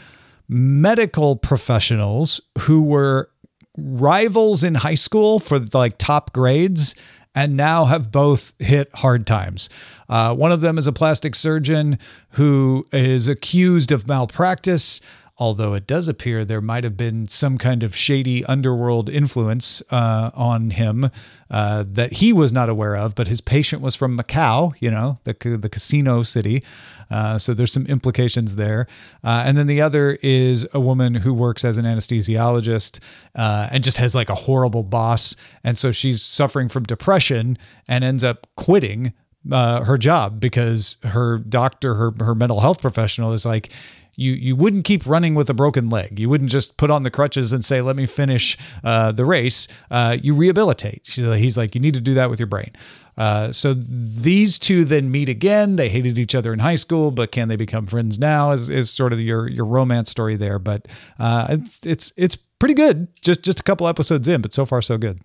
medical 0.49 1.35
professionals 1.37 2.41
who 2.61 2.83
were 2.83 3.31
rivals 3.77 4.63
in 4.63 4.77
high 4.77 4.95
school 4.95 5.41
for 5.41 5.59
like 5.75 5.99
top 5.99 6.33
grades 6.33 6.95
and 7.35 7.57
now 7.57 7.85
have 7.85 8.13
both 8.13 8.55
hit 8.61 8.89
hard 8.95 9.27
times. 9.27 9.69
Uh, 10.09 10.35
one 10.35 10.53
of 10.53 10.61
them 10.61 10.79
is 10.79 10.87
a 10.87 10.93
plastic 10.93 11.35
surgeon 11.35 11.99
who 12.31 12.85
is 12.93 13.27
accused 13.29 13.91
of 13.93 14.07
malpractice. 14.07 15.01
Although 15.41 15.75
it 15.75 15.87
does 15.87 16.09
appear 16.09 16.45
there 16.45 16.61
might 16.61 16.83
have 16.83 16.97
been 16.97 17.29
some 17.29 17.59
kind 17.59 17.85
of 17.85 17.95
shady 17.95 18.45
underworld 18.47 19.09
influence 19.09 19.83
uh, 19.91 20.31
on 20.35 20.71
him 20.71 21.11
uh, 21.49 21.85
that 21.87 22.15
he 22.15 22.33
was 22.33 22.53
not 22.53 22.69
aware 22.69 22.97
of, 22.97 23.15
but 23.15 23.29
his 23.29 23.41
patient 23.41 23.81
was 23.81 23.95
from 23.95 24.19
Macau, 24.19 24.75
you 24.81 24.91
know, 24.91 25.19
the, 25.23 25.35
the 25.57 25.69
casino 25.69 26.25
city. 26.25 26.65
Uh, 27.11 27.39
so 27.39 27.55
there's 27.55 27.73
some 27.73 27.87
implications 27.87 28.57
there. 28.57 28.87
Uh, 29.23 29.43
and 29.47 29.57
then 29.57 29.69
the 29.69 29.81
other 29.81 30.19
is 30.23 30.67
a 30.75 30.81
woman 30.81 31.15
who 31.15 31.33
works 31.33 31.65
as 31.65 31.79
an 31.79 31.85
anesthesiologist 31.85 32.99
uh, 33.37 33.69
and 33.71 33.85
just 33.85 33.99
has 33.99 34.15
like 34.15 34.29
a 34.29 34.35
horrible 34.35 34.83
boss. 34.83 35.37
And 35.63 35.79
so 35.79 35.93
she's 35.93 36.21
suffering 36.21 36.69
from 36.69 36.83
depression 36.83 37.57
and 37.89 38.03
ends 38.03 38.25
up 38.25 38.47
quitting 38.57 39.15
uh, 39.51 39.85
her 39.85 39.99
job 39.99 40.41
because 40.41 40.99
her 41.05 41.39
doctor, 41.39 41.95
her 41.95 42.13
her 42.21 42.35
mental 42.35 42.61
health 42.61 42.81
professional, 42.81 43.33
is 43.33 43.47
like, 43.47 43.71
you 44.19 44.33
you 44.33 44.57
wouldn't 44.57 44.85
keep 44.85 45.07
running 45.07 45.35
with 45.35 45.49
a 45.49 45.55
broken 45.55 45.89
leg. 45.91 46.19
You 46.19 46.29
wouldn't 46.29 46.51
just 46.51 46.77
put 46.77 46.91
on 46.91 47.05
the 47.05 47.11
crutches 47.11 47.53
and 47.53 47.65
say, 47.65 47.81
"Let 47.81 47.97
me 47.97 48.07
finish 48.07 48.59
uh, 48.83 49.13
the 49.13 49.25
race." 49.25 49.69
Uh, 49.91 50.17
you 50.21 50.35
rehabilitate. 50.35 51.03
He's 51.07 51.57
like, 51.57 51.75
you 51.75 51.81
need 51.81 51.95
to 51.95 52.01
do 52.01 52.15
that 52.15 52.29
with 52.29 52.41
your 52.41 52.49
brain. 52.49 52.73
Uh, 53.17 53.53
so 53.53 53.75
these 53.75 54.59
two 54.59 54.85
then 54.85 55.11
meet 55.11 55.29
again. 55.29 55.77
They 55.77 55.89
hated 55.89 56.19
each 56.19 56.35
other 56.35 56.53
in 56.53 56.61
high 56.61 56.77
school, 56.77 57.11
but 57.11 57.33
can 57.33 57.49
they 57.49 57.57
become 57.57 57.87
friends 57.87 58.19
now? 58.19 58.53
Is, 58.53 58.69
is 58.69 58.91
sort 58.91 59.13
of 59.13 59.21
your 59.21 59.49
your 59.49 59.65
romance 59.65 60.11
story 60.11 60.37
there. 60.37 60.59
But 60.59 60.87
uh, 61.19 61.47
it's 61.51 61.81
it's 61.87 62.13
it's 62.17 62.37
pretty 62.37 62.75
good. 62.75 63.09
Just 63.23 63.43
just 63.43 63.61
a 63.61 63.63
couple 63.63 63.87
episodes 63.89 64.27
in, 64.29 64.41
but 64.41 64.53
so 64.53 64.67
far 64.67 64.83
so 64.83 64.99
good. 64.99 65.21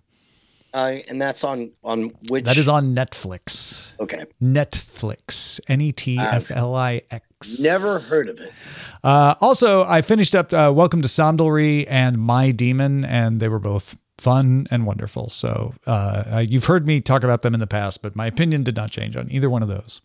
Uh, 0.74 0.96
and 1.06 1.22
that's 1.22 1.44
on 1.44 1.70
on 1.84 2.10
which 2.28 2.44
That 2.44 2.56
is 2.56 2.68
on 2.68 2.96
Netflix. 2.96 3.94
okay. 4.00 4.24
Netflix. 4.42 5.60
N 5.68 5.80
e 5.80 5.92
t 5.92 6.18
f 6.18 6.50
l 6.50 6.74
i 6.74 7.00
x. 7.12 7.60
Never 7.60 8.00
heard 8.00 8.28
of 8.28 8.40
it. 8.40 8.52
Uh, 9.04 9.34
also, 9.40 9.84
I 9.84 10.02
finished 10.02 10.34
up 10.34 10.52
uh, 10.52 10.72
Welcome 10.74 11.00
to 11.02 11.08
Samdal-ri 11.08 11.86
and 11.86 12.18
My 12.18 12.50
Demon, 12.50 13.04
and 13.04 13.38
they 13.38 13.48
were 13.48 13.60
both 13.60 13.96
fun 14.18 14.66
and 14.70 14.84
wonderful. 14.84 15.30
So 15.30 15.74
uh, 15.86 16.44
you've 16.46 16.64
heard 16.64 16.86
me 16.86 17.00
talk 17.00 17.22
about 17.22 17.42
them 17.42 17.54
in 17.54 17.60
the 17.60 17.66
past, 17.68 18.02
but 18.02 18.16
my 18.16 18.26
opinion 18.26 18.64
did 18.64 18.74
not 18.74 18.90
change 18.90 19.16
on 19.16 19.30
either 19.30 19.48
one 19.48 19.62
of 19.62 19.68
those. 19.68 20.00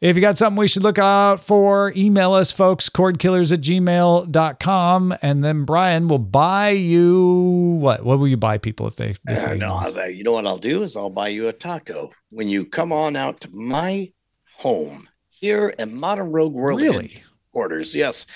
If 0.00 0.14
you 0.14 0.22
got 0.22 0.38
something 0.38 0.58
we 0.58 0.68
should 0.68 0.84
look 0.84 0.98
out 0.98 1.40
for, 1.40 1.92
email 1.96 2.32
us, 2.32 2.52
folks, 2.52 2.88
cordkillers 2.88 3.52
at 3.52 3.60
gmail.com. 3.60 5.14
And 5.22 5.44
then 5.44 5.64
Brian 5.64 6.06
will 6.06 6.20
buy 6.20 6.70
you 6.70 7.78
what? 7.80 8.04
What 8.04 8.18
will 8.20 8.28
you 8.28 8.36
buy 8.36 8.58
people 8.58 8.86
if 8.86 8.94
they, 8.96 9.10
if 9.10 9.22
they 9.24 9.58
no, 9.58 9.80
email? 9.82 10.00
I- 10.00 10.06
you 10.06 10.22
know 10.22 10.32
what 10.32 10.46
I'll 10.46 10.58
do 10.58 10.82
is 10.84 10.96
I'll 10.96 11.10
buy 11.10 11.28
you 11.28 11.48
a 11.48 11.52
taco 11.52 12.10
when 12.30 12.48
you 12.48 12.64
come 12.64 12.92
on 12.92 13.16
out 13.16 13.40
to 13.40 13.50
my 13.52 14.12
home 14.56 15.08
here 15.28 15.74
at 15.78 15.90
Modern 15.90 16.30
Rogue 16.30 16.52
World 16.54 16.80
Really? 16.80 17.22
quarters. 17.52 17.94
Yes. 17.94 18.26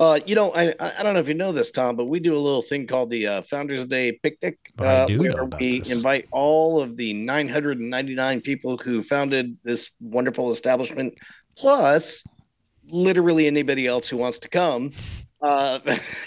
Uh, 0.00 0.18
you 0.24 0.34
know, 0.34 0.50
I 0.54 0.74
I 0.80 1.02
don't 1.02 1.12
know 1.12 1.20
if 1.20 1.28
you 1.28 1.34
know 1.34 1.52
this, 1.52 1.70
Tom, 1.70 1.94
but 1.94 2.06
we 2.06 2.20
do 2.20 2.32
a 2.34 2.40
little 2.40 2.62
thing 2.62 2.86
called 2.86 3.10
the 3.10 3.26
uh, 3.26 3.42
Founders 3.42 3.84
Day 3.84 4.12
picnic, 4.12 4.58
uh, 4.78 5.04
do 5.04 5.18
where 5.18 5.30
know 5.32 5.44
about 5.44 5.60
we 5.60 5.80
this. 5.80 5.92
invite 5.92 6.26
all 6.32 6.80
of 6.80 6.96
the 6.96 7.12
999 7.12 8.40
people 8.40 8.78
who 8.78 9.02
founded 9.02 9.58
this 9.62 9.90
wonderful 10.00 10.50
establishment, 10.50 11.18
plus 11.54 12.24
literally 12.90 13.46
anybody 13.46 13.86
else 13.86 14.08
who 14.08 14.16
wants 14.16 14.38
to 14.38 14.48
come, 14.48 14.90
uh, 15.42 15.78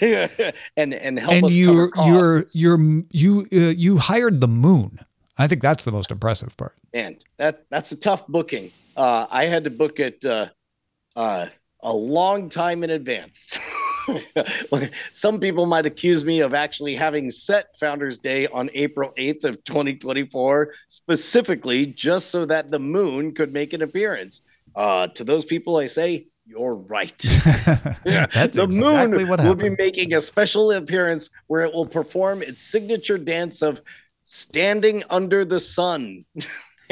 and 0.76 0.94
and 0.94 1.18
help 1.18 1.32
And 1.34 1.44
us 1.46 1.52
you're, 1.52 1.90
you're, 2.06 2.44
you're, 2.52 2.78
you, 3.10 3.48
uh, 3.52 3.74
you 3.76 3.98
hired 3.98 4.40
the 4.40 4.48
moon. 4.48 5.00
I 5.36 5.48
think 5.48 5.62
that's 5.62 5.82
the 5.82 5.90
most 5.90 6.12
impressive 6.12 6.56
part. 6.56 6.74
And 6.92 7.16
that 7.38 7.64
that's 7.70 7.90
a 7.90 7.96
tough 7.96 8.24
booking 8.28 8.70
uh 8.96 9.26
i 9.28 9.46
had 9.46 9.64
to 9.64 9.70
book 9.70 9.98
it 9.98 10.24
uh 10.24 10.46
uh 11.16 11.46
a 11.84 11.92
long 11.92 12.48
time 12.48 12.82
in 12.82 12.90
advance. 12.90 13.58
Some 15.12 15.38
people 15.38 15.66
might 15.66 15.86
accuse 15.86 16.24
me 16.24 16.40
of 16.40 16.54
actually 16.54 16.94
having 16.94 17.30
set 17.30 17.76
founders 17.78 18.18
day 18.18 18.46
on 18.48 18.68
april 18.74 19.12
8th 19.16 19.44
of 19.44 19.64
2024 19.64 20.72
specifically 20.88 21.86
just 21.86 22.30
so 22.30 22.44
that 22.44 22.70
the 22.70 22.78
moon 22.78 23.32
could 23.32 23.52
make 23.52 23.72
an 23.72 23.82
appearance. 23.82 24.42
Uh 24.74 25.06
to 25.08 25.24
those 25.24 25.44
people 25.44 25.76
i 25.76 25.86
say 25.86 26.26
you're 26.46 26.74
right. 26.74 27.16
That's 28.04 28.56
the 28.56 28.64
exactly 28.64 29.20
moon 29.20 29.28
what 29.28 29.42
will 29.42 29.54
be 29.54 29.70
making 29.70 30.14
a 30.14 30.20
special 30.20 30.72
appearance 30.72 31.30
where 31.46 31.62
it 31.62 31.72
will 31.72 31.86
perform 31.86 32.42
its 32.42 32.60
signature 32.60 33.16
dance 33.16 33.62
of 33.62 33.80
standing 34.24 35.02
under 35.10 35.44
the 35.44 35.60
sun 35.60 36.24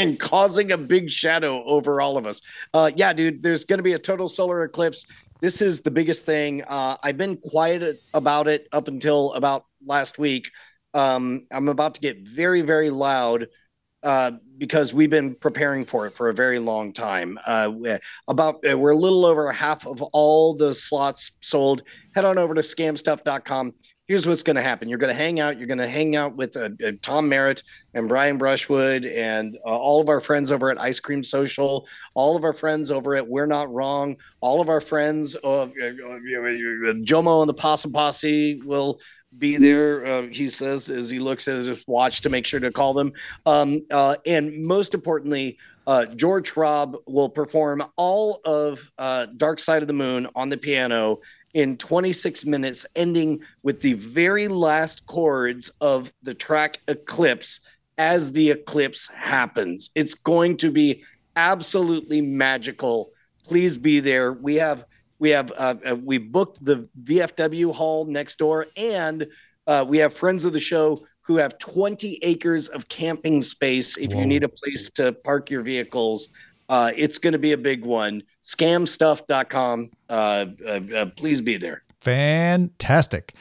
and 0.03 0.19
causing 0.19 0.73
a 0.73 0.79
big 0.79 1.11
shadow 1.11 1.63
over 1.65 2.01
all 2.01 2.17
of 2.17 2.27
us. 2.27 2.43
Uh, 2.75 2.91
yeah, 2.97 3.13
dude, 3.13 3.43
there's 3.43 3.65
going 3.65 3.79
to 3.79 3.83
be 3.83 3.93
a 3.93 3.99
total 3.99 4.29
solar 4.29 4.65
eclipse. 4.65 5.07
This 5.41 5.63
is 5.63 5.81
the 5.81 5.91
biggest 5.91 6.27
thing. 6.27 6.63
Uh, 6.65 6.97
I've 7.03 7.17
been 7.17 7.37
quiet 7.37 8.03
about 8.13 8.49
it 8.49 8.69
up 8.73 8.89
until 8.89 9.33
about 9.35 9.65
last 9.85 10.19
week. 10.19 10.51
Um, 10.95 11.47
I'm 11.51 11.69
about 11.69 11.95
to 11.95 12.01
get 12.01 12.27
very, 12.27 12.63
very 12.63 12.91
loud 12.91 13.49
uh, 14.03 14.33
because 14.59 14.93
we've 14.93 15.11
been 15.11 15.35
preparing 15.37 15.85
for 15.85 16.07
it 16.07 16.15
for 16.15 16.29
a 16.29 16.35
very 16.35 16.59
long 16.59 16.93
time. 16.93 17.39
Uh, 17.47 17.73
about 18.27 18.65
uh, 18.69 18.77
we're 18.77 18.91
a 18.91 18.97
little 18.97 19.25
over 19.25 19.51
half 19.53 19.87
of 19.87 20.03
all 20.03 20.55
the 20.55 20.75
slots 20.75 21.33
sold. 21.41 21.83
Head 22.15 22.25
on 22.25 22.39
over 22.39 22.55
to 22.55 22.61
scamstuff.com 22.61 23.75
here's 24.09 24.27
what's 24.27 24.43
going 24.43 24.57
to 24.57 24.63
happen. 24.63 24.89
You're 24.89 24.99
going 24.99 25.15
to 25.15 25.19
hang 25.21 25.41
out. 25.41 25.59
You're 25.59 25.69
going 25.69 25.79
to 25.79 25.89
hang 25.89 26.17
out 26.17 26.37
with 26.37 26.57
uh, 26.57 26.71
uh, 26.85 26.93
Tom 27.03 27.29
Merritt 27.29 27.63
and 27.95 28.09
Brian 28.09 28.37
Brushwood 28.37 29.07
and 29.07 29.57
uh, 29.65 29.69
all 29.69 30.01
of 30.01 30.09
our 30.09 30.21
friends 30.21 30.51
over 30.51 30.71
at 30.71 30.81
Ice 30.81 31.01
Cream 31.01 31.23
Social, 31.23 31.87
all 32.15 32.37
of 32.37 32.45
our 32.45 32.53
friends 32.53 32.91
over 32.91 33.15
at 33.15 33.27
We're 33.27 33.47
Not 33.47 33.73
Wrong, 33.73 34.17
all 34.41 34.61
of 34.61 34.69
our 34.69 34.81
friends 34.81 35.35
of 35.37 35.73
uh, 35.81 35.87
uh 35.87 36.93
Jomo 37.05 37.43
and 37.43 37.49
the 37.49 37.55
Possum 37.55 37.93
Posse 37.93 38.61
will 38.65 39.01
be 39.39 39.57
there. 39.57 40.05
Uh, 40.05 40.23
he 40.31 40.49
says 40.49 40.91
as 40.91 41.09
he 41.09 41.19
looks 41.19 41.49
at 41.49 41.57
his 41.57 41.85
watch 41.87 42.21
to 42.23 42.29
make 42.29 42.47
sure 42.47 42.61
to 42.61 42.71
call 42.71 42.93
them. 42.93 43.13
Um, 43.47 43.81
and 44.27 44.67
most 44.67 44.95
importantly, 44.95 45.59
George 46.17 46.49
Schwab 46.49 46.97
will 47.07 47.31
perform 47.31 47.83
all 47.97 48.41
of 48.45 48.91
Dark 49.39 49.59
Side 49.59 49.83
of 49.83 49.89
the 49.89 49.95
Moon 49.95 50.29
on 50.35 50.51
the 50.51 50.59
piano 50.59 51.21
in 51.55 51.77
26 51.77 52.45
minutes, 52.45 52.87
ending 52.97 53.41
with 53.63 53.81
the 53.83 53.95
very 53.95 54.49
last 54.49 55.07
chords 55.07 55.71
of 55.81 56.13
the 56.23 56.35
track 56.35 56.79
Eclipse 56.89 57.61
as 57.99 58.33
the 58.33 58.51
eclipse 58.51 59.09
happens. 59.09 59.91
It's 59.95 60.15
going 60.15 60.57
to 60.59 60.71
be 60.71 61.05
absolutely 61.37 62.21
magical. 62.21 63.11
Please 63.45 63.77
be 63.77 64.01
there. 64.01 64.33
We 64.33 64.57
have 64.57 64.85
we 65.19 65.31
have 65.31 65.53
uh, 65.53 65.75
uh 65.87 65.97
we 65.97 66.19
booked 66.19 66.65
the 66.65 66.89
VFW 67.05 67.73
hall 67.75 68.07
next 68.07 68.39
door, 68.39 68.67
and 68.77 69.27
uh, 69.67 69.85
we 69.87 69.99
have 69.99 70.15
friends 70.15 70.45
of 70.45 70.53
the 70.53 70.61
show 70.61 70.99
who 71.21 71.37
have 71.37 71.59
20 71.59 72.19
acres 72.23 72.69
of 72.69 72.89
camping 72.89 73.41
space. 73.43 73.97
If 73.97 74.13
Whoa. 74.13 74.21
you 74.21 74.27
need 74.27 74.43
a 74.43 74.49
place 74.49 74.91
to 74.95 75.13
park 75.13 75.51
your 75.51 75.63
vehicles, 75.63 76.29
uh, 76.69 76.91
it's 76.97 77.19
going 77.19 77.33
to 77.33 77.39
be 77.39 77.53
a 77.53 77.59
big 77.59 77.85
one. 77.85 78.23
Scamstuff.com. 78.43 79.91
Uh, 80.09 80.47
uh, 80.67 80.81
uh, 80.95 81.07
please 81.17 81.41
be 81.41 81.57
there. 81.57 81.83
Fantastic. 82.01 83.35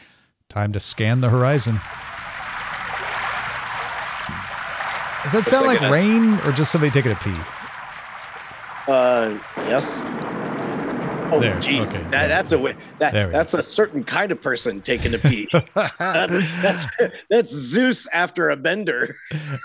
Time 0.49 0.71
to 0.73 0.79
scan 0.79 1.21
the 1.21 1.29
horizon. 1.29 1.79
Does 5.23 5.33
that 5.33 5.47
sound 5.47 5.67
like 5.67 5.81
rain 5.81 6.39
or 6.39 6.51
just 6.51 6.71
somebody 6.71 6.91
taking 6.91 7.11
a 7.11 7.15
pee? 7.15 7.37
Uh, 8.87 9.37
yes. 9.67 10.03
Oh, 11.31 11.39
there. 11.39 11.59
Geez. 11.59 11.81
Okay. 11.87 12.01
That, 12.11 12.27
that's 12.27 12.51
a 12.51 12.59
way. 12.59 12.75
That, 12.99 13.31
that's 13.31 13.53
go. 13.53 13.59
a 13.59 13.63
certain 13.63 14.03
kind 14.03 14.31
of 14.31 14.41
person 14.41 14.81
taking 14.81 15.13
a 15.13 15.17
pee. 15.17 15.47
that's 15.97 16.85
that's 17.29 17.51
Zeus 17.51 18.07
after 18.07 18.49
a 18.49 18.57
bender. 18.57 19.15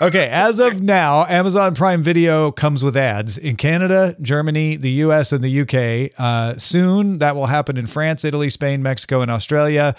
okay. 0.01 0.29
As 0.29 0.59
of 0.59 0.81
now, 0.81 1.25
Amazon 1.25 1.75
Prime 1.75 2.01
Video 2.01 2.51
comes 2.51 2.83
with 2.83 2.95
ads 2.95 3.37
in 3.37 3.57
Canada, 3.57 4.15
Germany, 4.21 4.77
the 4.77 4.91
U.S., 4.91 5.31
and 5.31 5.43
the 5.43 5.49
U.K. 5.49 6.11
Uh, 6.17 6.55
soon, 6.55 7.19
that 7.19 7.35
will 7.35 7.47
happen 7.47 7.77
in 7.77 7.87
France, 7.87 8.23
Italy, 8.23 8.49
Spain, 8.49 8.81
Mexico, 8.81 9.21
and 9.21 9.29
Australia. 9.29 9.95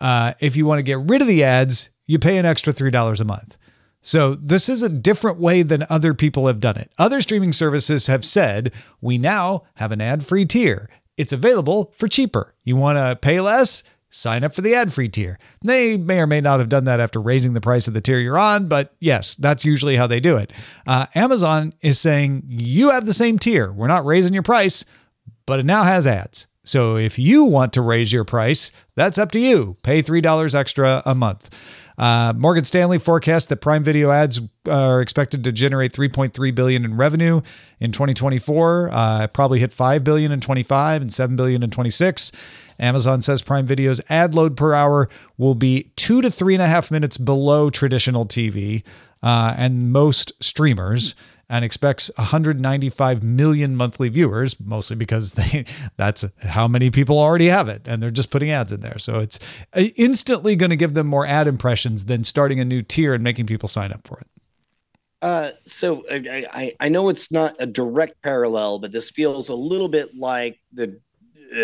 Uh, 0.00 0.34
if 0.40 0.56
you 0.56 0.66
want 0.66 0.78
to 0.78 0.84
get 0.84 0.98
rid 1.00 1.20
of 1.20 1.26
the 1.26 1.42
ads, 1.42 1.90
you 2.06 2.18
pay 2.18 2.38
an 2.38 2.46
extra 2.46 2.72
three 2.72 2.90
dollars 2.90 3.20
a 3.20 3.24
month. 3.24 3.58
So, 4.00 4.36
this 4.36 4.68
is 4.68 4.84
a 4.84 4.88
different 4.88 5.38
way 5.40 5.62
than 5.62 5.84
other 5.90 6.14
people 6.14 6.46
have 6.46 6.60
done 6.60 6.76
it. 6.76 6.92
Other 6.98 7.20
streaming 7.20 7.52
services 7.52 8.06
have 8.06 8.24
said, 8.24 8.72
we 9.00 9.18
now 9.18 9.64
have 9.74 9.90
an 9.90 10.00
ad 10.00 10.24
free 10.24 10.46
tier 10.46 10.88
it's 11.18 11.32
available 11.32 11.92
for 11.96 12.08
cheaper. 12.08 12.54
You 12.64 12.76
want 12.76 12.96
to 12.96 13.18
pay 13.20 13.40
less? 13.40 13.82
Sign 14.10 14.42
up 14.42 14.54
for 14.54 14.62
the 14.62 14.74
ad 14.74 14.90
free 14.90 15.08
tier. 15.08 15.38
They 15.60 15.98
may 15.98 16.20
or 16.20 16.26
may 16.26 16.40
not 16.40 16.60
have 16.60 16.70
done 16.70 16.84
that 16.84 17.00
after 17.00 17.20
raising 17.20 17.52
the 17.52 17.60
price 17.60 17.88
of 17.88 17.92
the 17.92 18.00
tier 18.00 18.18
you're 18.18 18.38
on, 18.38 18.66
but 18.66 18.94
yes, 19.00 19.34
that's 19.34 19.66
usually 19.66 19.96
how 19.96 20.06
they 20.06 20.20
do 20.20 20.38
it. 20.38 20.50
Uh, 20.86 21.04
Amazon 21.14 21.74
is 21.82 22.00
saying 22.00 22.44
you 22.46 22.88
have 22.90 23.04
the 23.04 23.12
same 23.12 23.38
tier. 23.38 23.70
We're 23.70 23.86
not 23.86 24.06
raising 24.06 24.32
your 24.32 24.42
price, 24.42 24.86
but 25.44 25.60
it 25.60 25.66
now 25.66 25.82
has 25.82 26.06
ads. 26.06 26.46
So 26.64 26.96
if 26.96 27.18
you 27.18 27.44
want 27.44 27.74
to 27.74 27.82
raise 27.82 28.12
your 28.12 28.24
price, 28.24 28.72
that's 28.94 29.18
up 29.18 29.30
to 29.32 29.38
you. 29.38 29.76
Pay 29.82 30.02
$3 30.02 30.54
extra 30.54 31.02
a 31.04 31.14
month. 31.14 31.50
Uh, 31.98 32.32
Morgan 32.36 32.64
Stanley 32.64 32.98
forecasts 32.98 33.46
that 33.46 33.56
Prime 33.56 33.82
Video 33.82 34.10
ads 34.10 34.40
are 34.70 35.00
expected 35.00 35.42
to 35.44 35.52
generate 35.52 35.92
3.3 35.92 36.54
billion 36.54 36.84
in 36.84 36.96
revenue 36.96 37.40
in 37.80 37.90
2024. 37.90 38.90
Uh, 38.92 39.26
probably 39.28 39.58
hit 39.58 39.72
5 39.72 40.04
billion 40.04 40.30
in 40.30 40.40
25 40.40 41.02
and 41.02 41.12
7 41.12 41.34
billion 41.36 41.62
in 41.62 41.70
26. 41.70 42.30
Amazon 42.78 43.20
says 43.20 43.42
Prime 43.42 43.66
Video's 43.66 44.00
ad 44.08 44.34
load 44.34 44.56
per 44.56 44.72
hour 44.72 45.08
will 45.36 45.56
be 45.56 45.90
two 45.96 46.22
to 46.22 46.30
three 46.30 46.54
and 46.54 46.62
a 46.62 46.68
half 46.68 46.90
minutes 46.90 47.18
below 47.18 47.70
traditional 47.70 48.24
TV 48.24 48.84
uh, 49.22 49.54
and 49.58 49.92
most 49.92 50.32
streamers 50.40 51.16
and 51.50 51.64
expects 51.64 52.10
195 52.16 53.22
million 53.22 53.74
monthly 53.74 54.08
viewers, 54.08 54.58
mostly 54.60 54.96
because 54.96 55.32
they 55.32 55.64
that's 55.96 56.24
how 56.40 56.68
many 56.68 56.90
people 56.90 57.18
already 57.18 57.46
have 57.46 57.68
it, 57.68 57.88
and 57.88 58.02
they're 58.02 58.10
just 58.10 58.30
putting 58.30 58.50
ads 58.50 58.72
in 58.72 58.80
there. 58.80 58.98
So 58.98 59.18
it's 59.18 59.38
uh, 59.72 59.84
instantly 59.96 60.56
going 60.56 60.70
to 60.70 60.76
give 60.76 60.94
them 60.94 61.06
more 61.06 61.26
ad 61.26 61.48
impressions 61.48 62.04
than 62.04 62.24
starting 62.24 62.60
a 62.60 62.64
new 62.64 62.82
tier 62.82 63.14
and 63.14 63.24
making 63.24 63.46
people 63.46 63.68
sign 63.68 63.92
up 63.92 64.06
for 64.06 64.18
it. 64.18 64.26
Uh, 65.20 65.50
so 65.64 66.04
I, 66.10 66.46
I, 66.52 66.74
I 66.78 66.88
know 66.88 67.08
it's 67.08 67.32
not 67.32 67.56
a 67.58 67.66
direct 67.66 68.22
parallel, 68.22 68.78
but 68.78 68.92
this 68.92 69.10
feels 69.10 69.48
a 69.48 69.54
little 69.54 69.88
bit 69.88 70.16
like 70.16 70.60
the 70.72 71.00
uh, 71.50 71.60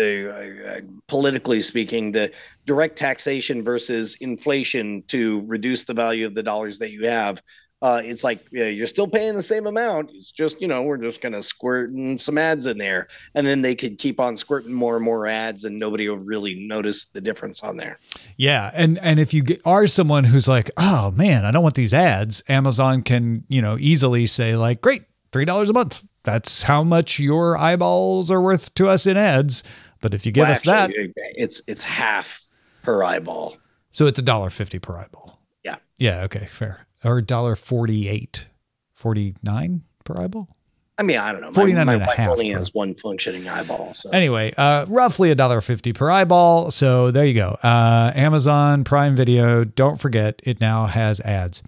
uh, 0.67 0.81
politically 1.07 1.61
speaking, 1.61 2.11
the 2.11 2.31
direct 2.65 2.97
taxation 2.97 3.63
versus 3.63 4.15
inflation 4.19 5.03
to 5.03 5.43
reduce 5.45 5.83
the 5.83 5.93
value 5.93 6.25
of 6.25 6.33
the 6.33 6.41
dollars 6.41 6.79
that 6.79 6.89
you 6.89 7.05
have 7.05 7.39
uh, 7.81 8.01
it's 8.03 8.23
like 8.23 8.39
yeah, 8.51 8.65
you're 8.65 8.87
still 8.87 9.07
paying 9.07 9.35
the 9.35 9.43
same 9.43 9.67
amount. 9.67 10.09
It's 10.13 10.31
just 10.31 10.59
you 10.61 10.67
know 10.67 10.83
we're 10.83 10.97
just 10.97 11.21
gonna 11.21 11.43
squirt 11.43 11.91
some 12.17 12.37
ads 12.37 12.65
in 12.65 12.77
there, 12.77 13.07
and 13.35 13.45
then 13.45 13.61
they 13.61 13.75
could 13.75 13.99
keep 13.99 14.19
on 14.19 14.37
squirting 14.37 14.73
more 14.73 14.95
and 14.95 15.03
more 15.03 15.27
ads, 15.27 15.65
and 15.65 15.77
nobody 15.77 16.07
will 16.07 16.17
really 16.17 16.55
notice 16.55 17.05
the 17.05 17.21
difference 17.21 17.61
on 17.61 17.77
there. 17.77 17.99
Yeah, 18.37 18.71
and 18.73 18.97
and 18.99 19.19
if 19.19 19.33
you 19.33 19.43
are 19.65 19.87
someone 19.87 20.23
who's 20.23 20.47
like, 20.47 20.71
oh 20.77 21.11
man, 21.11 21.45
I 21.45 21.51
don't 21.51 21.63
want 21.63 21.75
these 21.75 21.93
ads, 21.93 22.43
Amazon 22.47 23.01
can 23.01 23.43
you 23.49 23.61
know 23.61 23.77
easily 23.79 24.25
say 24.25 24.55
like, 24.55 24.81
great, 24.81 25.03
three 25.31 25.45
dollars 25.45 25.69
a 25.69 25.73
month. 25.73 26.01
That's 26.23 26.63
how 26.63 26.83
much 26.83 27.19
your 27.19 27.57
eyeballs 27.57 28.31
are 28.31 28.41
worth 28.41 28.73
to 28.75 28.87
us 28.87 29.05
in 29.05 29.17
ads. 29.17 29.63
But 30.01 30.13
if 30.13 30.25
you 30.25 30.31
give 30.31 30.43
well, 30.43 30.51
us 30.51 30.67
actually, 30.67 31.07
that, 31.07 31.33
it's 31.35 31.61
it's 31.67 31.83
half 31.83 32.41
per 32.83 33.03
eyeball. 33.03 33.57
So 33.91 34.07
it's 34.07 34.17
a 34.17 34.23
dollar 34.23 34.49
fifty 34.49 34.79
per 34.79 34.97
eyeball. 34.97 35.41
Yeah. 35.63 35.75
Yeah. 35.97 36.23
Okay. 36.23 36.47
Fair 36.49 36.84
or 37.05 37.21
dollar 37.21 37.55
forty 37.55 38.09
eight, 38.09 38.47
forty 38.93 39.35
nine 39.43 39.83
per 40.03 40.15
eyeball. 40.19 40.49
I 40.97 41.03
mean, 41.03 41.17
I 41.17 41.33
don't 41.33 41.41
know. 41.41 41.51
49 41.51 41.85
my, 41.85 41.97
my 41.97 41.99
and 41.99 42.07
wife 42.07 42.19
only 42.19 42.51
per. 42.51 42.57
has 42.57 42.73
one 42.73 42.93
functioning 42.93 43.49
eyeball. 43.49 43.93
So 43.93 44.09
anyway, 44.11 44.53
uh, 44.57 44.85
roughly 44.87 45.29
a 45.29 45.35
dollar 45.35 45.59
fifty 45.59 45.91
per 45.91 46.09
eyeball. 46.09 46.71
So 46.71 47.11
there 47.11 47.25
you 47.25 47.33
go. 47.33 47.57
Uh, 47.61 48.13
Amazon 48.15 48.85
Prime 48.85 49.13
Video. 49.15 49.65
Don't 49.65 49.99
forget, 49.99 50.41
it 50.45 50.61
now 50.61 50.85
has 50.85 51.19
ads. 51.21 51.63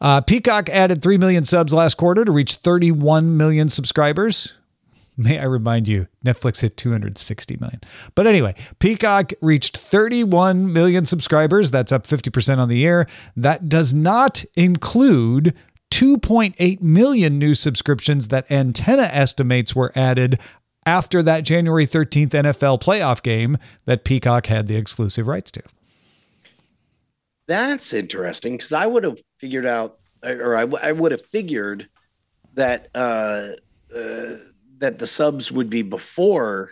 Uh, 0.00 0.20
Peacock 0.20 0.68
added 0.68 1.00
three 1.00 1.16
million 1.16 1.44
subs 1.44 1.72
last 1.72 1.94
quarter 1.96 2.24
to 2.24 2.32
reach 2.32 2.56
thirty 2.56 2.90
one 2.90 3.36
million 3.36 3.68
subscribers. 3.68 4.54
May 5.16 5.38
I 5.38 5.44
remind 5.44 5.88
you, 5.88 6.08
Netflix 6.24 6.62
hit 6.62 6.76
260 6.76 7.56
million. 7.60 7.80
But 8.14 8.26
anyway, 8.26 8.54
Peacock 8.78 9.32
reached 9.42 9.76
31 9.76 10.72
million 10.72 11.04
subscribers. 11.04 11.70
That's 11.70 11.92
up 11.92 12.06
50% 12.06 12.58
on 12.58 12.68
the 12.68 12.78
year. 12.78 13.06
That 13.36 13.68
does 13.68 13.92
not 13.92 14.44
include 14.54 15.54
2.8 15.90 16.80
million 16.80 17.38
new 17.38 17.54
subscriptions 17.54 18.28
that 18.28 18.50
Antenna 18.50 19.02
estimates 19.02 19.76
were 19.76 19.92
added 19.94 20.38
after 20.86 21.22
that 21.22 21.44
January 21.44 21.86
13th 21.86 22.30
NFL 22.30 22.80
playoff 22.80 23.22
game 23.22 23.58
that 23.84 24.04
Peacock 24.04 24.46
had 24.46 24.66
the 24.66 24.76
exclusive 24.76 25.28
rights 25.28 25.50
to. 25.52 25.62
That's 27.46 27.92
interesting 27.92 28.54
because 28.54 28.72
I 28.72 28.86
would 28.86 29.04
have 29.04 29.20
figured 29.38 29.66
out, 29.66 29.98
or 30.24 30.56
I, 30.56 30.60
w- 30.62 30.82
I 30.82 30.92
would 30.92 31.12
have 31.12 31.24
figured 31.26 31.88
that 32.54 32.88
uh, 32.94 33.48
uh, 33.94 34.36
that 34.82 34.98
the 34.98 35.06
subs 35.06 35.52
would 35.52 35.70
be 35.70 35.82
before 35.82 36.70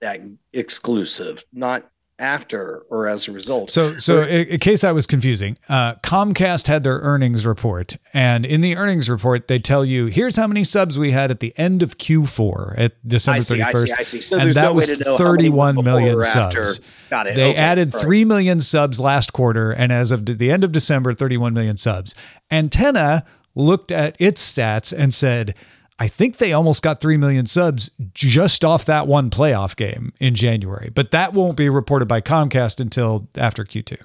that 0.00 0.20
exclusive, 0.52 1.44
not 1.52 1.90
after 2.20 2.84
or 2.88 3.08
as 3.08 3.26
a 3.26 3.32
result. 3.32 3.70
So, 3.70 3.98
so 3.98 4.22
in, 4.22 4.58
case 4.60 4.84
I 4.84 4.92
was 4.92 5.06
confusing, 5.06 5.58
uh, 5.68 5.96
Comcast 5.96 6.68
had 6.68 6.84
their 6.84 6.98
earnings 6.98 7.44
report, 7.44 7.96
and 8.14 8.46
in 8.46 8.60
the 8.60 8.76
earnings 8.76 9.10
report, 9.10 9.48
they 9.48 9.58
tell 9.58 9.84
you 9.84 10.06
here's 10.06 10.36
how 10.36 10.46
many 10.46 10.62
subs 10.62 10.98
we 10.98 11.10
had 11.10 11.30
at 11.32 11.40
the 11.40 11.52
end 11.58 11.82
of 11.82 11.98
Q4 11.98 12.74
at 12.78 13.08
December 13.08 13.40
thirty 13.42 13.62
I 13.62 13.72
see, 13.72 13.92
I 13.98 14.02
see. 14.04 14.20
So 14.20 14.38
and 14.38 14.54
that 14.54 14.62
no 14.62 14.72
was 14.74 14.86
to 14.86 15.02
know 15.02 15.16
how 15.16 15.24
many 15.24 15.30
thirty-one 15.30 15.74
before 15.76 15.84
million 15.84 16.22
subs. 16.22 16.80
Got 17.08 17.26
it. 17.26 17.34
They 17.34 17.50
Okay, 17.50 17.58
added 17.58 17.92
right. 17.92 18.00
three 18.00 18.24
million 18.24 18.60
subs 18.60 19.00
last 19.00 19.32
quarter, 19.32 19.72
and 19.72 19.90
as 19.90 20.12
of 20.12 20.26
the 20.26 20.50
end 20.50 20.62
of 20.62 20.70
December, 20.72 21.12
thirty-one 21.12 21.54
million 21.54 21.76
subs. 21.76 22.14
Antenna 22.52 23.24
looked 23.56 23.90
at 23.90 24.14
its 24.20 24.40
stats 24.52 24.96
and 24.96 25.12
said. 25.12 25.54
I 26.00 26.08
think 26.08 26.38
they 26.38 26.54
almost 26.54 26.82
got 26.82 27.02
3 27.02 27.18
million 27.18 27.44
subs 27.44 27.90
just 28.14 28.64
off 28.64 28.86
that 28.86 29.06
one 29.06 29.28
playoff 29.28 29.76
game 29.76 30.14
in 30.18 30.34
January, 30.34 30.90
but 30.94 31.10
that 31.10 31.34
won't 31.34 31.58
be 31.58 31.68
reported 31.68 32.08
by 32.08 32.22
Comcast 32.22 32.80
until 32.80 33.28
after 33.36 33.64
Q2. 33.64 34.00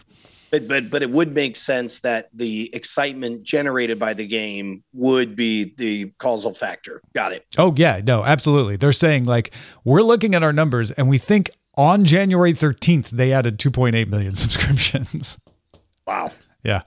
But 0.51 0.67
but 0.67 0.89
but 0.89 1.01
it 1.01 1.09
would 1.09 1.33
make 1.33 1.55
sense 1.55 2.01
that 2.01 2.29
the 2.33 2.73
excitement 2.73 3.43
generated 3.43 3.97
by 3.97 4.13
the 4.13 4.27
game 4.27 4.83
would 4.93 5.35
be 5.35 5.73
the 5.77 6.11
causal 6.19 6.53
factor. 6.53 7.01
Got 7.13 7.31
it. 7.31 7.45
Oh 7.57 7.73
yeah, 7.75 8.01
no, 8.05 8.23
absolutely. 8.23 8.75
They're 8.75 8.91
saying 8.93 9.23
like 9.23 9.53
we're 9.83 10.03
looking 10.03 10.35
at 10.35 10.43
our 10.43 10.53
numbers 10.53 10.91
and 10.91 11.09
we 11.09 11.17
think 11.17 11.49
on 11.77 12.05
January 12.05 12.53
13th 12.53 13.09
they 13.09 13.33
added 13.33 13.57
2.8 13.57 14.07
million 14.07 14.35
subscriptions. 14.35 15.39
Wow. 16.05 16.31
yeah. 16.63 16.81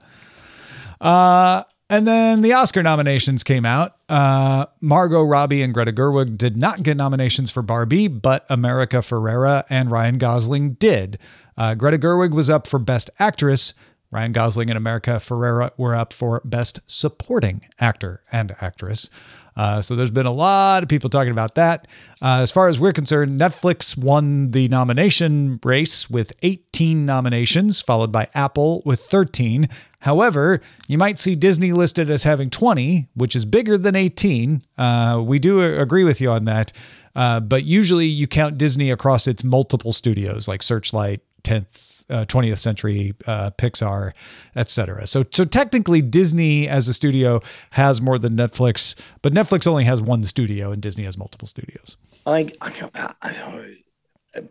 Uh 1.01 1.63
and 1.89 2.07
then 2.07 2.41
the 2.41 2.53
Oscar 2.53 2.83
nominations 2.83 3.43
came 3.43 3.65
out. 3.65 3.93
Uh, 4.07 4.67
Margot 4.79 5.23
Robbie 5.23 5.61
and 5.61 5.73
Greta 5.73 5.91
Gerwig 5.91 6.37
did 6.37 6.55
not 6.55 6.83
get 6.83 6.97
nominations 6.97 7.49
for 7.49 7.61
Barbie, 7.61 8.07
but 8.07 8.45
America 8.49 8.97
Ferrera 8.97 9.63
and 9.69 9.89
Ryan 9.89 10.17
Gosling 10.17 10.73
did. 10.73 11.17
Uh, 11.57 11.73
Greta 11.73 11.97
Gerwig 11.97 12.31
was 12.31 12.49
up 12.49 12.67
for 12.67 12.79
Best 12.79 13.09
Actress. 13.19 13.73
Ryan 14.11 14.31
Gosling 14.31 14.69
and 14.69 14.77
America 14.77 15.11
Ferrera 15.11 15.71
were 15.77 15.95
up 15.95 16.13
for 16.13 16.41
Best 16.43 16.79
Supporting 16.87 17.61
Actor 17.79 18.23
and 18.31 18.55
Actress. 18.59 19.09
Uh, 19.55 19.81
so 19.81 19.95
there's 19.95 20.09
been 20.09 20.25
a 20.25 20.31
lot 20.31 20.83
of 20.83 20.89
people 20.89 21.09
talking 21.09 21.31
about 21.31 21.55
that. 21.55 21.85
Uh, 22.21 22.39
as 22.41 22.49
far 22.49 22.69
as 22.69 22.79
we're 22.79 22.93
concerned, 22.93 23.39
Netflix 23.39 23.97
won 23.97 24.51
the 24.51 24.67
nomination 24.69 25.59
race 25.63 26.09
with 26.09 26.31
18 26.43 27.05
nominations, 27.05 27.81
followed 27.81 28.11
by 28.11 28.27
Apple 28.33 28.81
with 28.85 29.01
13. 29.01 29.67
However, 29.99 30.61
you 30.87 30.97
might 30.97 31.19
see 31.19 31.35
Disney 31.35 31.73
listed 31.73 32.09
as 32.09 32.23
having 32.23 32.49
20, 32.49 33.07
which 33.15 33.35
is 33.35 33.45
bigger 33.45 33.77
than 33.77 33.95
18. 33.95 34.61
Uh, 34.77 35.21
we 35.23 35.39
do 35.39 35.61
agree 35.61 36.03
with 36.03 36.21
you 36.21 36.31
on 36.31 36.45
that. 36.45 36.71
Uh, 37.15 37.39
but 37.39 37.65
usually 37.65 38.05
you 38.05 38.27
count 38.27 38.57
Disney 38.57 38.91
across 38.91 39.27
its 39.27 39.43
multiple 39.43 39.91
studios 39.91 40.47
like 40.47 40.63
Searchlight, 40.63 41.21
10th 41.43 41.99
uh, 42.09 42.25
20th 42.25 42.57
century 42.57 43.13
uh, 43.27 43.51
Pixar, 43.57 44.13
etc. 44.55 45.05
So 45.07 45.23
so 45.31 45.45
technically 45.45 46.01
Disney 46.01 46.67
as 46.67 46.87
a 46.87 46.93
studio 46.93 47.39
has 47.71 48.01
more 48.01 48.17
than 48.17 48.35
Netflix, 48.35 48.99
but 49.21 49.33
Netflix 49.33 49.67
only 49.67 49.83
has 49.83 50.01
one 50.01 50.23
studio 50.23 50.71
and 50.71 50.81
Disney 50.81 51.03
has 51.03 51.17
multiple 51.17 51.47
studios. 51.47 51.97
I, 52.25 52.49
I, 52.61 53.13
I, 53.21 53.75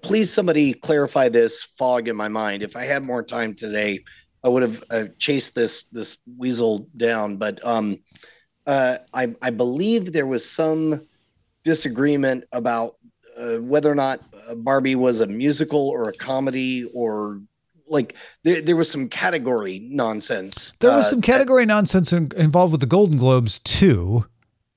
please 0.03 0.33
somebody 0.33 0.73
clarify 0.73 1.29
this 1.29 1.63
fog 1.63 2.09
in 2.09 2.17
my 2.17 2.29
mind. 2.29 2.63
If 2.63 2.77
I 2.77 2.85
had 2.85 3.05
more 3.05 3.23
time 3.23 3.55
today, 3.55 4.01
I 4.45 4.49
would 4.49 4.62
have 4.62 4.84
uh, 4.91 5.05
chased 5.18 5.55
this 5.55 5.84
this 5.84 6.18
weasel 6.36 6.86
down. 6.97 7.36
But 7.36 7.64
um, 7.64 7.99
uh, 8.66 8.99
I 9.12 9.34
I 9.43 9.51
believe 9.51 10.12
there 10.12 10.26
was 10.26 10.49
some 10.49 11.07
disagreement 11.64 12.45
about 12.53 12.97
uh, 13.39 13.57
whether 13.57 13.91
or 13.91 13.95
not 13.95 14.20
uh, 14.49 14.55
Barbie 14.55 14.95
was 14.95 15.20
a 15.20 15.26
musical 15.26 15.89
or 15.89 16.09
a 16.09 16.12
comedy 16.12 16.84
or 16.95 17.41
like 17.89 18.16
there, 18.45 18.61
there 18.61 18.76
was 18.76 18.91
some 18.91 19.09
category 19.09 19.80
nonsense. 19.84 20.72
There 20.80 20.95
was 20.95 21.07
uh, 21.07 21.11
some 21.11 21.22
category 21.22 21.66
nonsense 21.66 22.12
in, 22.12 22.30
involved 22.36 22.72
with 22.72 22.80
the 22.80 22.86
Golden 22.86 23.18
Globes 23.18 23.59
too. 23.59 24.26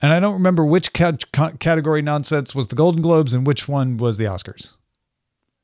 And 0.01 0.12
I 0.12 0.20
don't 0.20 0.34
remember 0.34 0.66
which 0.66 0.93
cat- 0.93 1.30
category 1.59 2.01
nonsense 2.01 2.55
was 2.55 2.68
the 2.70 2.76
Golden 2.76 3.01
Globes 3.01 3.34
and 3.34 3.45
which 3.45 3.68
one 3.68 3.97
was 3.97 4.18
the 4.18 4.26
Oscars. 4.26 4.74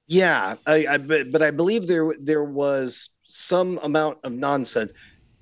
Yeah, 0.07 0.55
I, 0.65 0.85
I 0.87 0.97
but, 0.97 1.31
but 1.31 1.41
I 1.41 1.51
believe 1.51 1.87
there 1.87 2.13
there 2.19 2.43
was 2.43 3.09
some 3.27 3.79
amount 3.83 4.17
of 4.23 4.31
nonsense. 4.31 4.91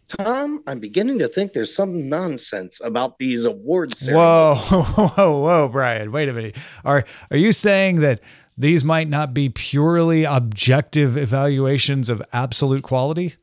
Tom, 0.08 0.62
I'm 0.68 0.80
beginning 0.80 1.18
to 1.20 1.28
think 1.28 1.54
there's 1.54 1.76
some 1.76 2.10
nonsense 2.10 2.80
about 2.84 3.18
these 3.18 3.46
awards. 3.46 4.08
Whoa, 4.08 4.56
whoa, 4.70 5.08
whoa, 5.08 5.40
whoa, 5.40 5.70
Brian! 5.70 6.12
Wait 6.12 6.30
a 6.30 6.34
minute. 6.34 6.56
Are 6.84 7.06
are 7.32 7.38
you 7.38 7.52
saying 7.52 8.02
that 8.02 8.22
these 8.58 8.84
might 8.84 9.08
not 9.08 9.34
be 9.34 9.50
purely 9.50 10.24
objective 10.24 11.18
evaluations 11.18 12.10
of 12.10 12.22
absolute 12.34 12.84
quality? 12.84 13.34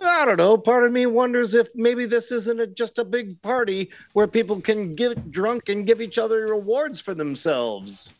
I 0.00 0.24
don't 0.24 0.36
know. 0.36 0.58
Part 0.58 0.84
of 0.84 0.92
me 0.92 1.06
wonders 1.06 1.54
if 1.54 1.68
maybe 1.74 2.06
this 2.06 2.32
isn't 2.32 2.60
a, 2.60 2.66
just 2.66 2.98
a 2.98 3.04
big 3.04 3.40
party 3.42 3.90
where 4.14 4.26
people 4.26 4.60
can 4.60 4.94
get 4.94 5.30
drunk 5.30 5.68
and 5.68 5.86
give 5.86 6.00
each 6.00 6.18
other 6.18 6.46
awards 6.46 7.00
for 7.00 7.14
themselves. 7.14 8.12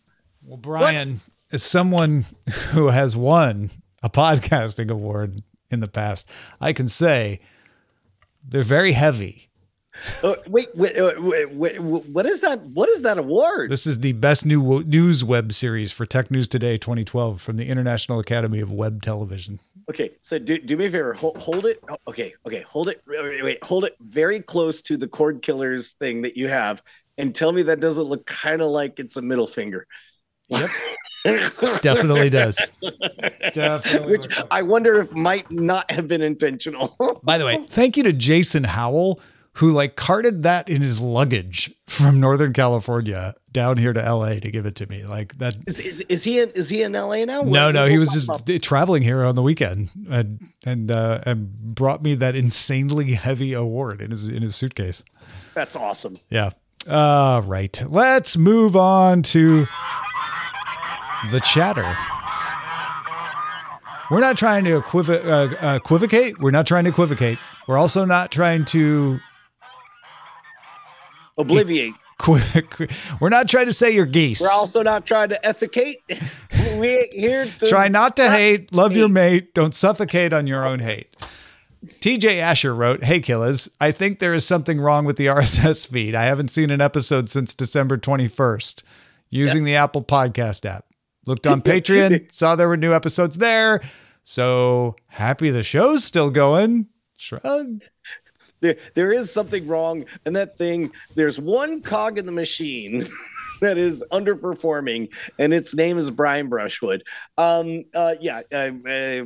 Well, 0.45 0.59
Brian, 0.59 1.15
what? 1.15 1.55
as 1.55 1.63
someone 1.63 2.25
who 2.71 2.89
has 2.89 3.17
won 3.17 3.71
a 4.03 4.11
podcasting 4.11 4.91
award 4.91 5.43
in 5.73 5.81
the 5.81 5.89
past, 5.89 6.29
I 6.61 6.73
can 6.73 6.89
say 6.89 7.41
they're 8.47 8.63
very 8.63 8.93
heavy. 8.93 9.49
Uh, 10.23 10.35
wait, 10.47 10.69
wait, 10.75 10.95
wait, 11.21 11.53
wait, 11.53 11.81
what 11.81 12.25
is 12.25 12.41
that? 12.41 12.63
What 12.63 12.89
is 12.89 13.03
that 13.03 13.19
award? 13.19 13.71
This 13.71 13.87
is 13.87 14.01
the 14.01 14.13
best 14.13 14.47
new 14.47 14.83
news 14.85 15.23
web 15.23 15.53
series 15.53 15.93
for 15.93 16.07
Tech 16.07 16.31
News 16.31 16.49
Today 16.49 16.79
2012 16.79 17.43
from 17.43 17.59
the 17.59 17.69
International 17.69 18.19
Academy 18.19 18.61
of 18.61 18.73
Web 18.73 19.03
Television. 19.03 19.61
Okay, 19.91 20.13
so 20.23 20.39
do, 20.39 20.59
do 20.59 20.77
me 20.79 20.87
a 20.87 20.91
favor, 20.91 21.13
hold, 21.13 21.37
hold 21.37 21.67
it. 21.67 21.83
Okay, 22.09 22.33
okay, 22.47 22.63
hold 22.63 22.89
it. 22.89 23.03
Wait, 23.07 23.43
wait, 23.43 23.63
hold 23.63 23.85
it 23.85 23.95
very 24.01 24.41
close 24.41 24.81
to 24.83 24.97
the 24.97 25.07
cord 25.07 25.43
killers 25.43 25.91
thing 25.93 26.23
that 26.23 26.39
you 26.39 26.49
have, 26.49 26.83
and 27.19 27.35
tell 27.35 27.53
me 27.53 27.63
that 27.63 27.81
doesn't 27.81 28.05
look 28.05 28.25
kind 28.25 28.63
of 28.63 28.69
like 28.69 28.99
it's 28.99 29.19
a 29.19 29.23
middle 29.23 29.47
finger. 29.47 29.87
Yep. 30.53 30.71
Definitely 31.83 32.31
does. 32.31 32.77
Definitely. 33.53 34.13
Which 34.13 34.43
I 34.51 34.63
wonder 34.63 35.01
if 35.01 35.13
might 35.13 35.51
not 35.53 35.91
have 35.91 36.09
been 36.09 36.23
intentional. 36.23 36.97
By 37.25 37.39
the 37.39 37.47
way, 37.47 37.65
thank 37.69 37.97
you 37.97 38.03
to 38.05 38.13
Jason 38.13 38.65
Howell 38.65 39.21
who 39.57 39.71
like 39.71 39.97
carted 39.97 40.43
that 40.45 40.69
in 40.69 40.81
his 40.81 40.99
luggage 41.01 41.75
from 41.87 42.19
Northern 42.19 42.53
California 42.53 43.35
down 43.51 43.77
here 43.77 43.93
to 43.93 44.01
LA 44.01 44.35
to 44.37 44.51
give 44.51 44.65
it 44.65 44.75
to 44.77 44.87
me. 44.89 45.05
Like 45.05 45.37
that 45.39 45.55
is, 45.67 45.79
is, 45.79 46.01
is 46.09 46.25
he 46.25 46.41
in 46.41 46.51
is 46.51 46.69
he 46.69 46.83
in 46.83 46.93
LA 46.93 47.25
now? 47.25 47.43
No, 47.43 47.71
no, 47.71 47.87
he 47.87 47.99
was 47.99 48.11
just 48.13 48.31
up? 48.31 48.63
traveling 48.63 49.03
here 49.03 49.25
on 49.25 49.35
the 49.35 49.43
weekend 49.43 49.91
and 50.11 50.41
and 50.65 50.91
uh, 50.91 51.21
and 51.27 51.53
brought 51.75 52.03
me 52.03 52.15
that 52.15 52.35
insanely 52.35 53.13
heavy 53.13 53.53
award 53.53 54.01
in 54.01 54.11
his 54.11 54.27
in 54.29 54.43
his 54.43 54.57
suitcase. 54.57 55.05
That's 55.55 55.77
awesome. 55.77 56.17
Yeah. 56.31 56.51
Uh 56.87 57.43
right. 57.45 57.81
Let's 57.87 58.37
move 58.37 58.75
on 58.75 59.23
to 59.25 59.67
the 61.31 61.41
chatter. 61.41 61.97
We're 64.11 64.21
not 64.21 64.37
trying 64.37 64.65
to 64.65 64.81
equiv- 64.81 65.09
uh, 65.09 65.77
equivocate. 65.77 66.39
We're 66.39 66.51
not 66.51 66.67
trying 66.67 66.85
to 66.85 66.91
equivocate. 66.91 67.39
We're 67.67 67.79
also 67.79 68.05
not 68.05 68.31
trying 68.31 68.65
to 68.67 69.21
obliviate. 71.39 71.95
We're 73.21 73.31
not 73.31 73.49
trying 73.49 73.67
to 73.67 73.73
say 73.73 73.91
you're 73.91 74.07
geese. 74.07 74.41
We're 74.41 74.53
also 74.53 74.83
not 74.83 75.07
trying 75.07 75.31
to 75.31 75.41
ethicate. 75.45 75.97
we 76.79 77.09
here 77.13 77.47
to 77.59 77.69
try 77.69 77.89
not 77.89 78.17
to 78.17 78.31
hate. 78.31 78.73
Love 78.73 78.93
hate. 78.93 78.99
your 78.99 79.09
mate. 79.09 79.55
Don't 79.55 79.75
suffocate 79.75 80.33
on 80.33 80.47
your 80.47 80.65
own 80.65 80.79
hate. 80.79 81.17
TJ 81.85 82.37
Asher 82.37 82.75
wrote, 82.75 83.03
Hey 83.03 83.19
Killers, 83.21 83.69
I 83.81 83.91
think 83.91 84.21
there 84.21 84.35
is 84.35 84.47
something 84.47 84.81
wrong 84.81 85.05
with 85.05 85.17
the 85.17 85.27
RSS 85.27 85.89
feed. 85.89 86.15
I 86.15 86.25
haven't 86.25 86.49
seen 86.49 86.71
an 86.71 86.81
episode 86.81 87.29
since 87.29 87.55
December 87.55 87.99
21st 87.99 88.85
using 89.31 89.63
yes. 89.63 89.67
the 89.67 89.77
Apple 89.77 90.05
Podcast 90.05 90.65
app. 90.65 90.85
Looked 91.27 91.47
on 91.47 91.63
Patreon, 91.63 92.33
saw 92.33 92.57
there 92.57 92.69
were 92.69 92.77
new 92.77 92.95
episodes 92.95 93.39
there. 93.39 93.81
So 94.25 94.97
happy 95.09 95.51
the 95.51 95.63
show's 95.63 96.05
still 96.05 96.31
going. 96.31 96.89
Shrug. 97.17 97.83
There, 98.61 98.77
there 98.95 99.13
is 99.13 99.33
something 99.33 99.67
wrong. 99.67 100.05
And 100.25 100.37
that 100.37 100.57
thing, 100.57 100.93
there's 101.15 101.41
one 101.41 101.83
cog 101.83 102.19
in 102.19 102.27
the 102.27 102.33
machine 102.33 103.09
that 103.61 103.79
is 103.79 104.05
underperforming, 104.11 105.13
and 105.39 105.53
its 105.55 105.75
name 105.75 105.99
is 105.99 106.11
Brian 106.11 106.49
Brushwood. 106.49 107.05
Um, 107.39 107.85
uh, 107.95 108.17
yeah, 108.21 108.41
uh, 108.53 108.71
uh, 108.89 109.25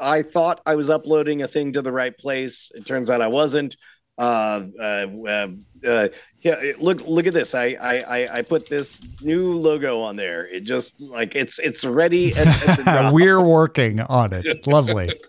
I 0.00 0.22
thought 0.22 0.60
I 0.66 0.74
was 0.74 0.90
uploading 0.90 1.42
a 1.42 1.48
thing 1.48 1.72
to 1.74 1.82
the 1.82 1.92
right 1.92 2.16
place. 2.16 2.70
It 2.74 2.86
turns 2.86 3.10
out 3.10 3.20
I 3.20 3.28
wasn't. 3.28 3.76
Uh, 4.16 4.66
uh, 4.80 5.48
uh, 5.86 6.08
yeah, 6.44 6.60
look, 6.78 7.00
look 7.06 7.26
at 7.26 7.32
this. 7.32 7.54
I, 7.54 7.68
I, 7.80 8.38
I 8.38 8.42
put 8.42 8.68
this 8.68 9.00
new 9.22 9.54
logo 9.54 10.00
on 10.00 10.16
there. 10.16 10.46
It 10.46 10.64
just 10.64 11.00
like 11.00 11.34
it's, 11.34 11.58
it's 11.58 11.86
ready. 11.86 12.36
At, 12.36 12.86
at 12.86 13.12
We're 13.14 13.40
working 13.40 14.00
on 14.00 14.32
it. 14.32 14.66
Lovely. 14.66 15.10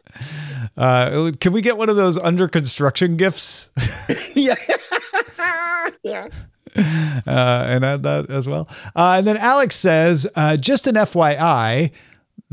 Uh, 0.78 1.32
can 1.40 1.54
we 1.54 1.62
get 1.62 1.78
one 1.78 1.90
of 1.90 1.96
those 1.96 2.18
under 2.18 2.48
construction 2.50 3.16
gifts? 3.16 3.70
yeah. 4.36 4.56
yeah. 6.04 6.28
Uh, 6.76 7.66
and 7.68 7.86
add 7.86 8.04
that 8.04 8.30
as 8.30 8.48
well. 8.48 8.68
Uh, 8.96 9.16
and 9.18 9.28
then 9.28 9.38
Alex 9.38 9.76
says, 9.76 10.28
uh, 10.36 10.58
just 10.58 10.88
an 10.88 10.96
FYI, 10.96 11.92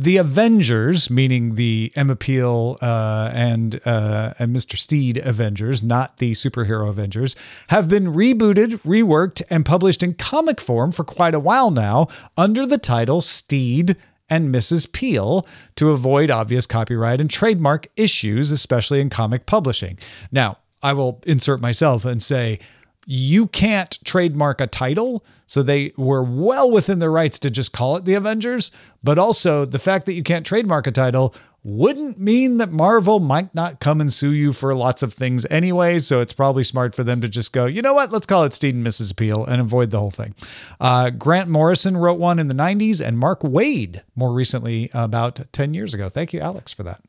The 0.03 0.17
Avengers, 0.17 1.11
meaning 1.11 1.55
the 1.55 1.93
Emma 1.95 2.17
Peel 2.17 2.77
uh, 2.83 3.31
and 3.33 3.81
uh, 3.87 4.35
and 4.37 4.55
Mr. 4.55 4.77
Steed 4.77 5.19
Avengers, 5.19 5.81
not 5.81 6.17
the 6.17 6.33
superhero 6.33 6.89
Avengers, 6.89 7.37
have 7.69 7.89
been 7.89 8.07
rebooted, 8.07 8.81
reworked, 8.81 9.43
and 9.49 9.65
published 9.65 10.03
in 10.03 10.15
comic 10.15 10.61
form 10.61 10.91
for 10.91 11.05
quite 11.05 11.37
a 11.37 11.41
while 11.41 11.71
now 11.71 12.09
under 12.37 12.67
the 12.67 12.79
title 12.79 13.21
Steed 13.21 13.97
and 14.29 14.53
Mrs. 14.53 14.91
Peel 14.91 15.47
to 15.77 15.91
avoid 15.91 16.33
obvious 16.33 16.67
copyright 16.67 17.21
and 17.21 17.31
trademark 17.31 17.87
issues, 17.97 18.51
especially 18.51 19.01
in 19.01 19.09
comic 19.09 19.47
publishing. 19.47 20.01
Now, 20.33 20.59
I 20.83 20.95
will 20.95 21.23
insert 21.27 21.61
myself 21.61 22.05
and 22.05 22.21
say, 22.21 22.59
you 23.07 23.47
can't 23.49 23.99
trademark 24.05 24.61
a 24.61 24.67
title. 24.67 25.25
So 25.47 25.63
they 25.63 25.93
were 25.97 26.23
well 26.23 26.71
within 26.71 26.99
their 26.99 27.11
rights 27.11 27.39
to 27.41 27.51
just 27.51 27.73
call 27.73 27.97
it 27.97 28.05
the 28.05 28.15
Avengers. 28.15 28.71
But 29.03 29.19
also, 29.19 29.65
the 29.65 29.79
fact 29.79 30.07
that 30.07 30.15
you 30.15 30.23
can't 30.23 30.47
trademark 30.47 30.87
a 30.87 30.93
title 30.93 31.35
wouldn't 31.65 32.19
mean 32.19 32.57
that 32.59 32.73
Marvel 32.73 33.21
might 33.21 33.55
not 33.55 33.79
come 33.79 34.01
and 34.01 34.13
sue 34.13 34.33
you 34.33 34.53
for 34.53 34.75
lots 34.75 35.03
of 35.03 35.15
things 35.15 35.47
anyway. 35.47 35.99
So 36.01 36.21
it's 36.21 36.33
probably 36.33 36.65
smart 36.65 36.95
for 36.95 37.05
them 37.05 37.21
to 37.21 37.29
just 37.29 37.53
go, 37.53 37.67
you 37.67 37.83
know 37.83 37.95
what, 37.95 38.11
let's 38.11 38.27
call 38.27 38.45
it 38.45 38.53
Steed 38.53 38.75
and 38.75 38.85
Mrs. 38.85 39.17
Peel 39.17 39.45
and 39.45 39.61
avoid 39.61 39.91
the 39.91 39.99
whole 39.99 40.11
thing. 40.11 40.35
Uh, 40.81 41.11
Grant 41.11 41.49
Morrison 41.49 41.97
wrote 41.97 42.19
one 42.19 42.41
in 42.41 42.49
the 42.49 42.55
90s 42.55 43.05
and 43.05 43.17
Mark 43.17 43.43
Waid 43.43 44.03
more 44.17 44.33
recently, 44.33 44.91
about 44.93 45.41
10 45.53 45.75
years 45.75 45.95
ago. 45.95 46.09
Thank 46.09 46.33
you, 46.33 46.41
Alex, 46.41 46.73
for 46.73 46.83
that. 46.83 47.01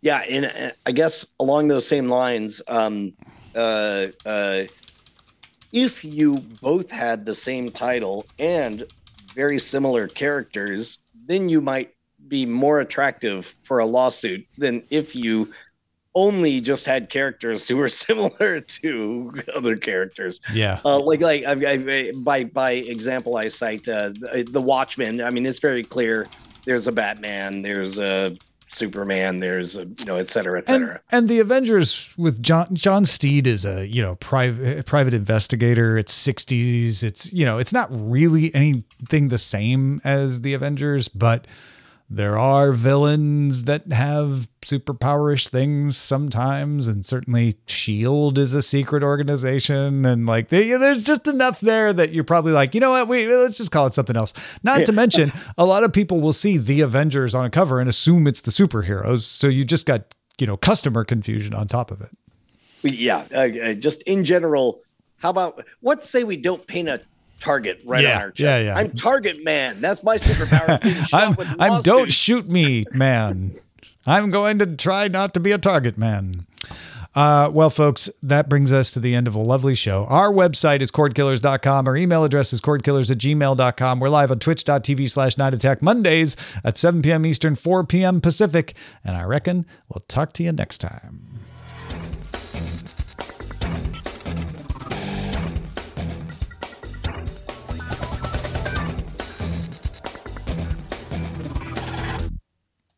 Yeah. 0.00 0.24
And 0.28 0.46
uh, 0.46 0.70
I 0.84 0.92
guess 0.92 1.26
along 1.38 1.68
those 1.68 1.86
same 1.86 2.08
lines, 2.08 2.60
um, 2.66 3.12
uh, 3.54 4.08
uh, 4.26 4.64
if 5.74 6.04
you 6.04 6.38
both 6.62 6.90
had 6.90 7.26
the 7.26 7.34
same 7.34 7.68
title 7.68 8.24
and 8.38 8.86
very 9.34 9.58
similar 9.58 10.06
characters, 10.06 10.98
then 11.26 11.48
you 11.48 11.60
might 11.60 11.92
be 12.28 12.46
more 12.46 12.78
attractive 12.78 13.54
for 13.62 13.80
a 13.80 13.84
lawsuit 13.84 14.46
than 14.56 14.84
if 14.88 15.16
you 15.16 15.52
only 16.14 16.60
just 16.60 16.86
had 16.86 17.10
characters 17.10 17.66
who 17.66 17.76
were 17.76 17.88
similar 18.06 18.60
to 18.60 19.42
other 19.54 19.76
characters. 19.76 20.40
Yeah. 20.52 20.78
Uh, 20.84 21.00
like 21.00 21.20
like 21.20 21.44
I've, 21.44 21.64
I've, 21.64 22.24
by 22.24 22.44
by 22.44 22.70
example, 22.72 23.36
I 23.36 23.48
cite 23.48 23.88
uh, 23.88 24.10
the, 24.10 24.46
the 24.48 24.62
Watchmen. 24.62 25.20
I 25.20 25.30
mean, 25.30 25.44
it's 25.44 25.58
very 25.58 25.82
clear. 25.82 26.28
There's 26.64 26.86
a 26.86 26.92
Batman. 26.92 27.62
There's 27.62 27.98
a 27.98 28.36
Superman. 28.74 29.40
There's 29.40 29.76
a 29.76 29.84
you 29.84 30.04
know, 30.06 30.16
et 30.16 30.30
cetera, 30.30 30.58
et 30.58 30.68
cetera. 30.68 31.00
And, 31.10 31.20
and 31.20 31.28
the 31.28 31.40
Avengers 31.40 32.12
with 32.16 32.42
John 32.42 32.68
John 32.72 33.04
Steed 33.04 33.46
is 33.46 33.64
a 33.64 33.86
you 33.86 34.02
know 34.02 34.16
private 34.16 34.86
private 34.86 35.14
investigator. 35.14 35.96
It's 35.96 36.14
60s. 36.26 37.02
It's 37.02 37.32
you 37.32 37.44
know 37.44 37.58
it's 37.58 37.72
not 37.72 37.88
really 37.92 38.54
anything 38.54 39.28
the 39.28 39.38
same 39.38 40.00
as 40.04 40.40
the 40.40 40.54
Avengers, 40.54 41.08
but 41.08 41.46
there 42.16 42.38
are 42.38 42.72
villains 42.72 43.64
that 43.64 43.88
have 43.88 44.48
superpowerish 44.62 45.48
things 45.48 45.96
sometimes 45.96 46.86
and 46.86 47.04
certainly 47.04 47.56
shield 47.66 48.38
is 48.38 48.54
a 48.54 48.62
secret 48.62 49.02
organization 49.02 50.06
and 50.06 50.26
like 50.26 50.48
they, 50.48 50.70
there's 50.70 51.04
just 51.04 51.26
enough 51.26 51.60
there 51.60 51.92
that 51.92 52.12
you're 52.12 52.24
probably 52.24 52.52
like 52.52 52.74
you 52.74 52.80
know 52.80 52.92
what? 52.92 53.08
Wait 53.08 53.28
let's 53.28 53.58
just 53.58 53.72
call 53.72 53.86
it 53.86 53.94
something 53.94 54.16
else. 54.16 54.32
Not 54.62 54.80
yeah. 54.80 54.84
to 54.84 54.92
mention 54.92 55.32
a 55.58 55.64
lot 55.64 55.84
of 55.84 55.92
people 55.92 56.20
will 56.20 56.32
see 56.32 56.56
the 56.56 56.80
avengers 56.80 57.34
on 57.34 57.44
a 57.44 57.50
cover 57.50 57.80
and 57.80 57.88
assume 57.88 58.26
it's 58.26 58.40
the 58.40 58.50
superheroes 58.50 59.20
so 59.20 59.48
you 59.48 59.64
just 59.64 59.86
got 59.86 60.14
you 60.38 60.46
know 60.46 60.56
customer 60.56 61.04
confusion 61.04 61.52
on 61.52 61.68
top 61.68 61.90
of 61.90 62.00
it. 62.00 62.10
Yeah 62.82 63.24
uh, 63.34 63.74
just 63.74 64.02
in 64.02 64.24
general 64.24 64.80
how 65.18 65.30
about 65.30 65.64
let's 65.82 66.08
say 66.08 66.24
we 66.24 66.36
don't 66.36 66.66
paint 66.66 66.88
a 66.88 67.00
target 67.44 67.80
right 67.84 68.02
yeah, 68.02 68.22
on 68.22 68.28
chest. 68.32 68.40
Yeah, 68.40 68.58
yeah. 68.58 68.76
I'm 68.76 68.96
target 68.96 69.44
man. 69.44 69.80
That's 69.80 70.02
my 70.02 70.16
superpower. 70.16 70.78
I'm, 71.12 71.36
I'm 71.60 71.82
don't 71.82 72.10
shoot 72.10 72.48
me 72.48 72.84
man. 72.92 73.54
I'm 74.06 74.30
going 74.30 74.58
to 74.58 74.76
try 74.76 75.08
not 75.08 75.34
to 75.34 75.40
be 75.40 75.52
a 75.52 75.58
target 75.58 75.96
man. 75.96 76.46
Uh, 77.14 77.48
well, 77.52 77.70
folks, 77.70 78.10
that 78.22 78.48
brings 78.48 78.72
us 78.72 78.90
to 78.90 78.98
the 78.98 79.14
end 79.14 79.28
of 79.28 79.36
a 79.36 79.40
lovely 79.40 79.74
show. 79.74 80.04
Our 80.06 80.32
website 80.32 80.80
is 80.80 80.90
cordkillers.com. 80.90 81.86
Our 81.86 81.96
email 81.96 82.24
address 82.24 82.52
is 82.52 82.60
cordkillers 82.60 83.10
at 83.10 83.18
gmail.com. 83.18 84.00
We're 84.00 84.08
live 84.08 84.32
on 84.32 84.40
twitch.tv 84.40 85.08
slash 85.08 85.38
night 85.38 85.54
attack 85.54 85.80
Mondays 85.80 86.36
at 86.64 86.76
7 86.76 87.02
p.m. 87.02 87.24
Eastern, 87.24 87.54
4 87.54 87.84
p.m. 87.84 88.20
Pacific. 88.20 88.74
And 89.04 89.16
I 89.16 89.22
reckon 89.22 89.64
we'll 89.88 90.04
talk 90.08 90.32
to 90.34 90.42
you 90.42 90.50
next 90.50 90.78
time. 90.78 91.34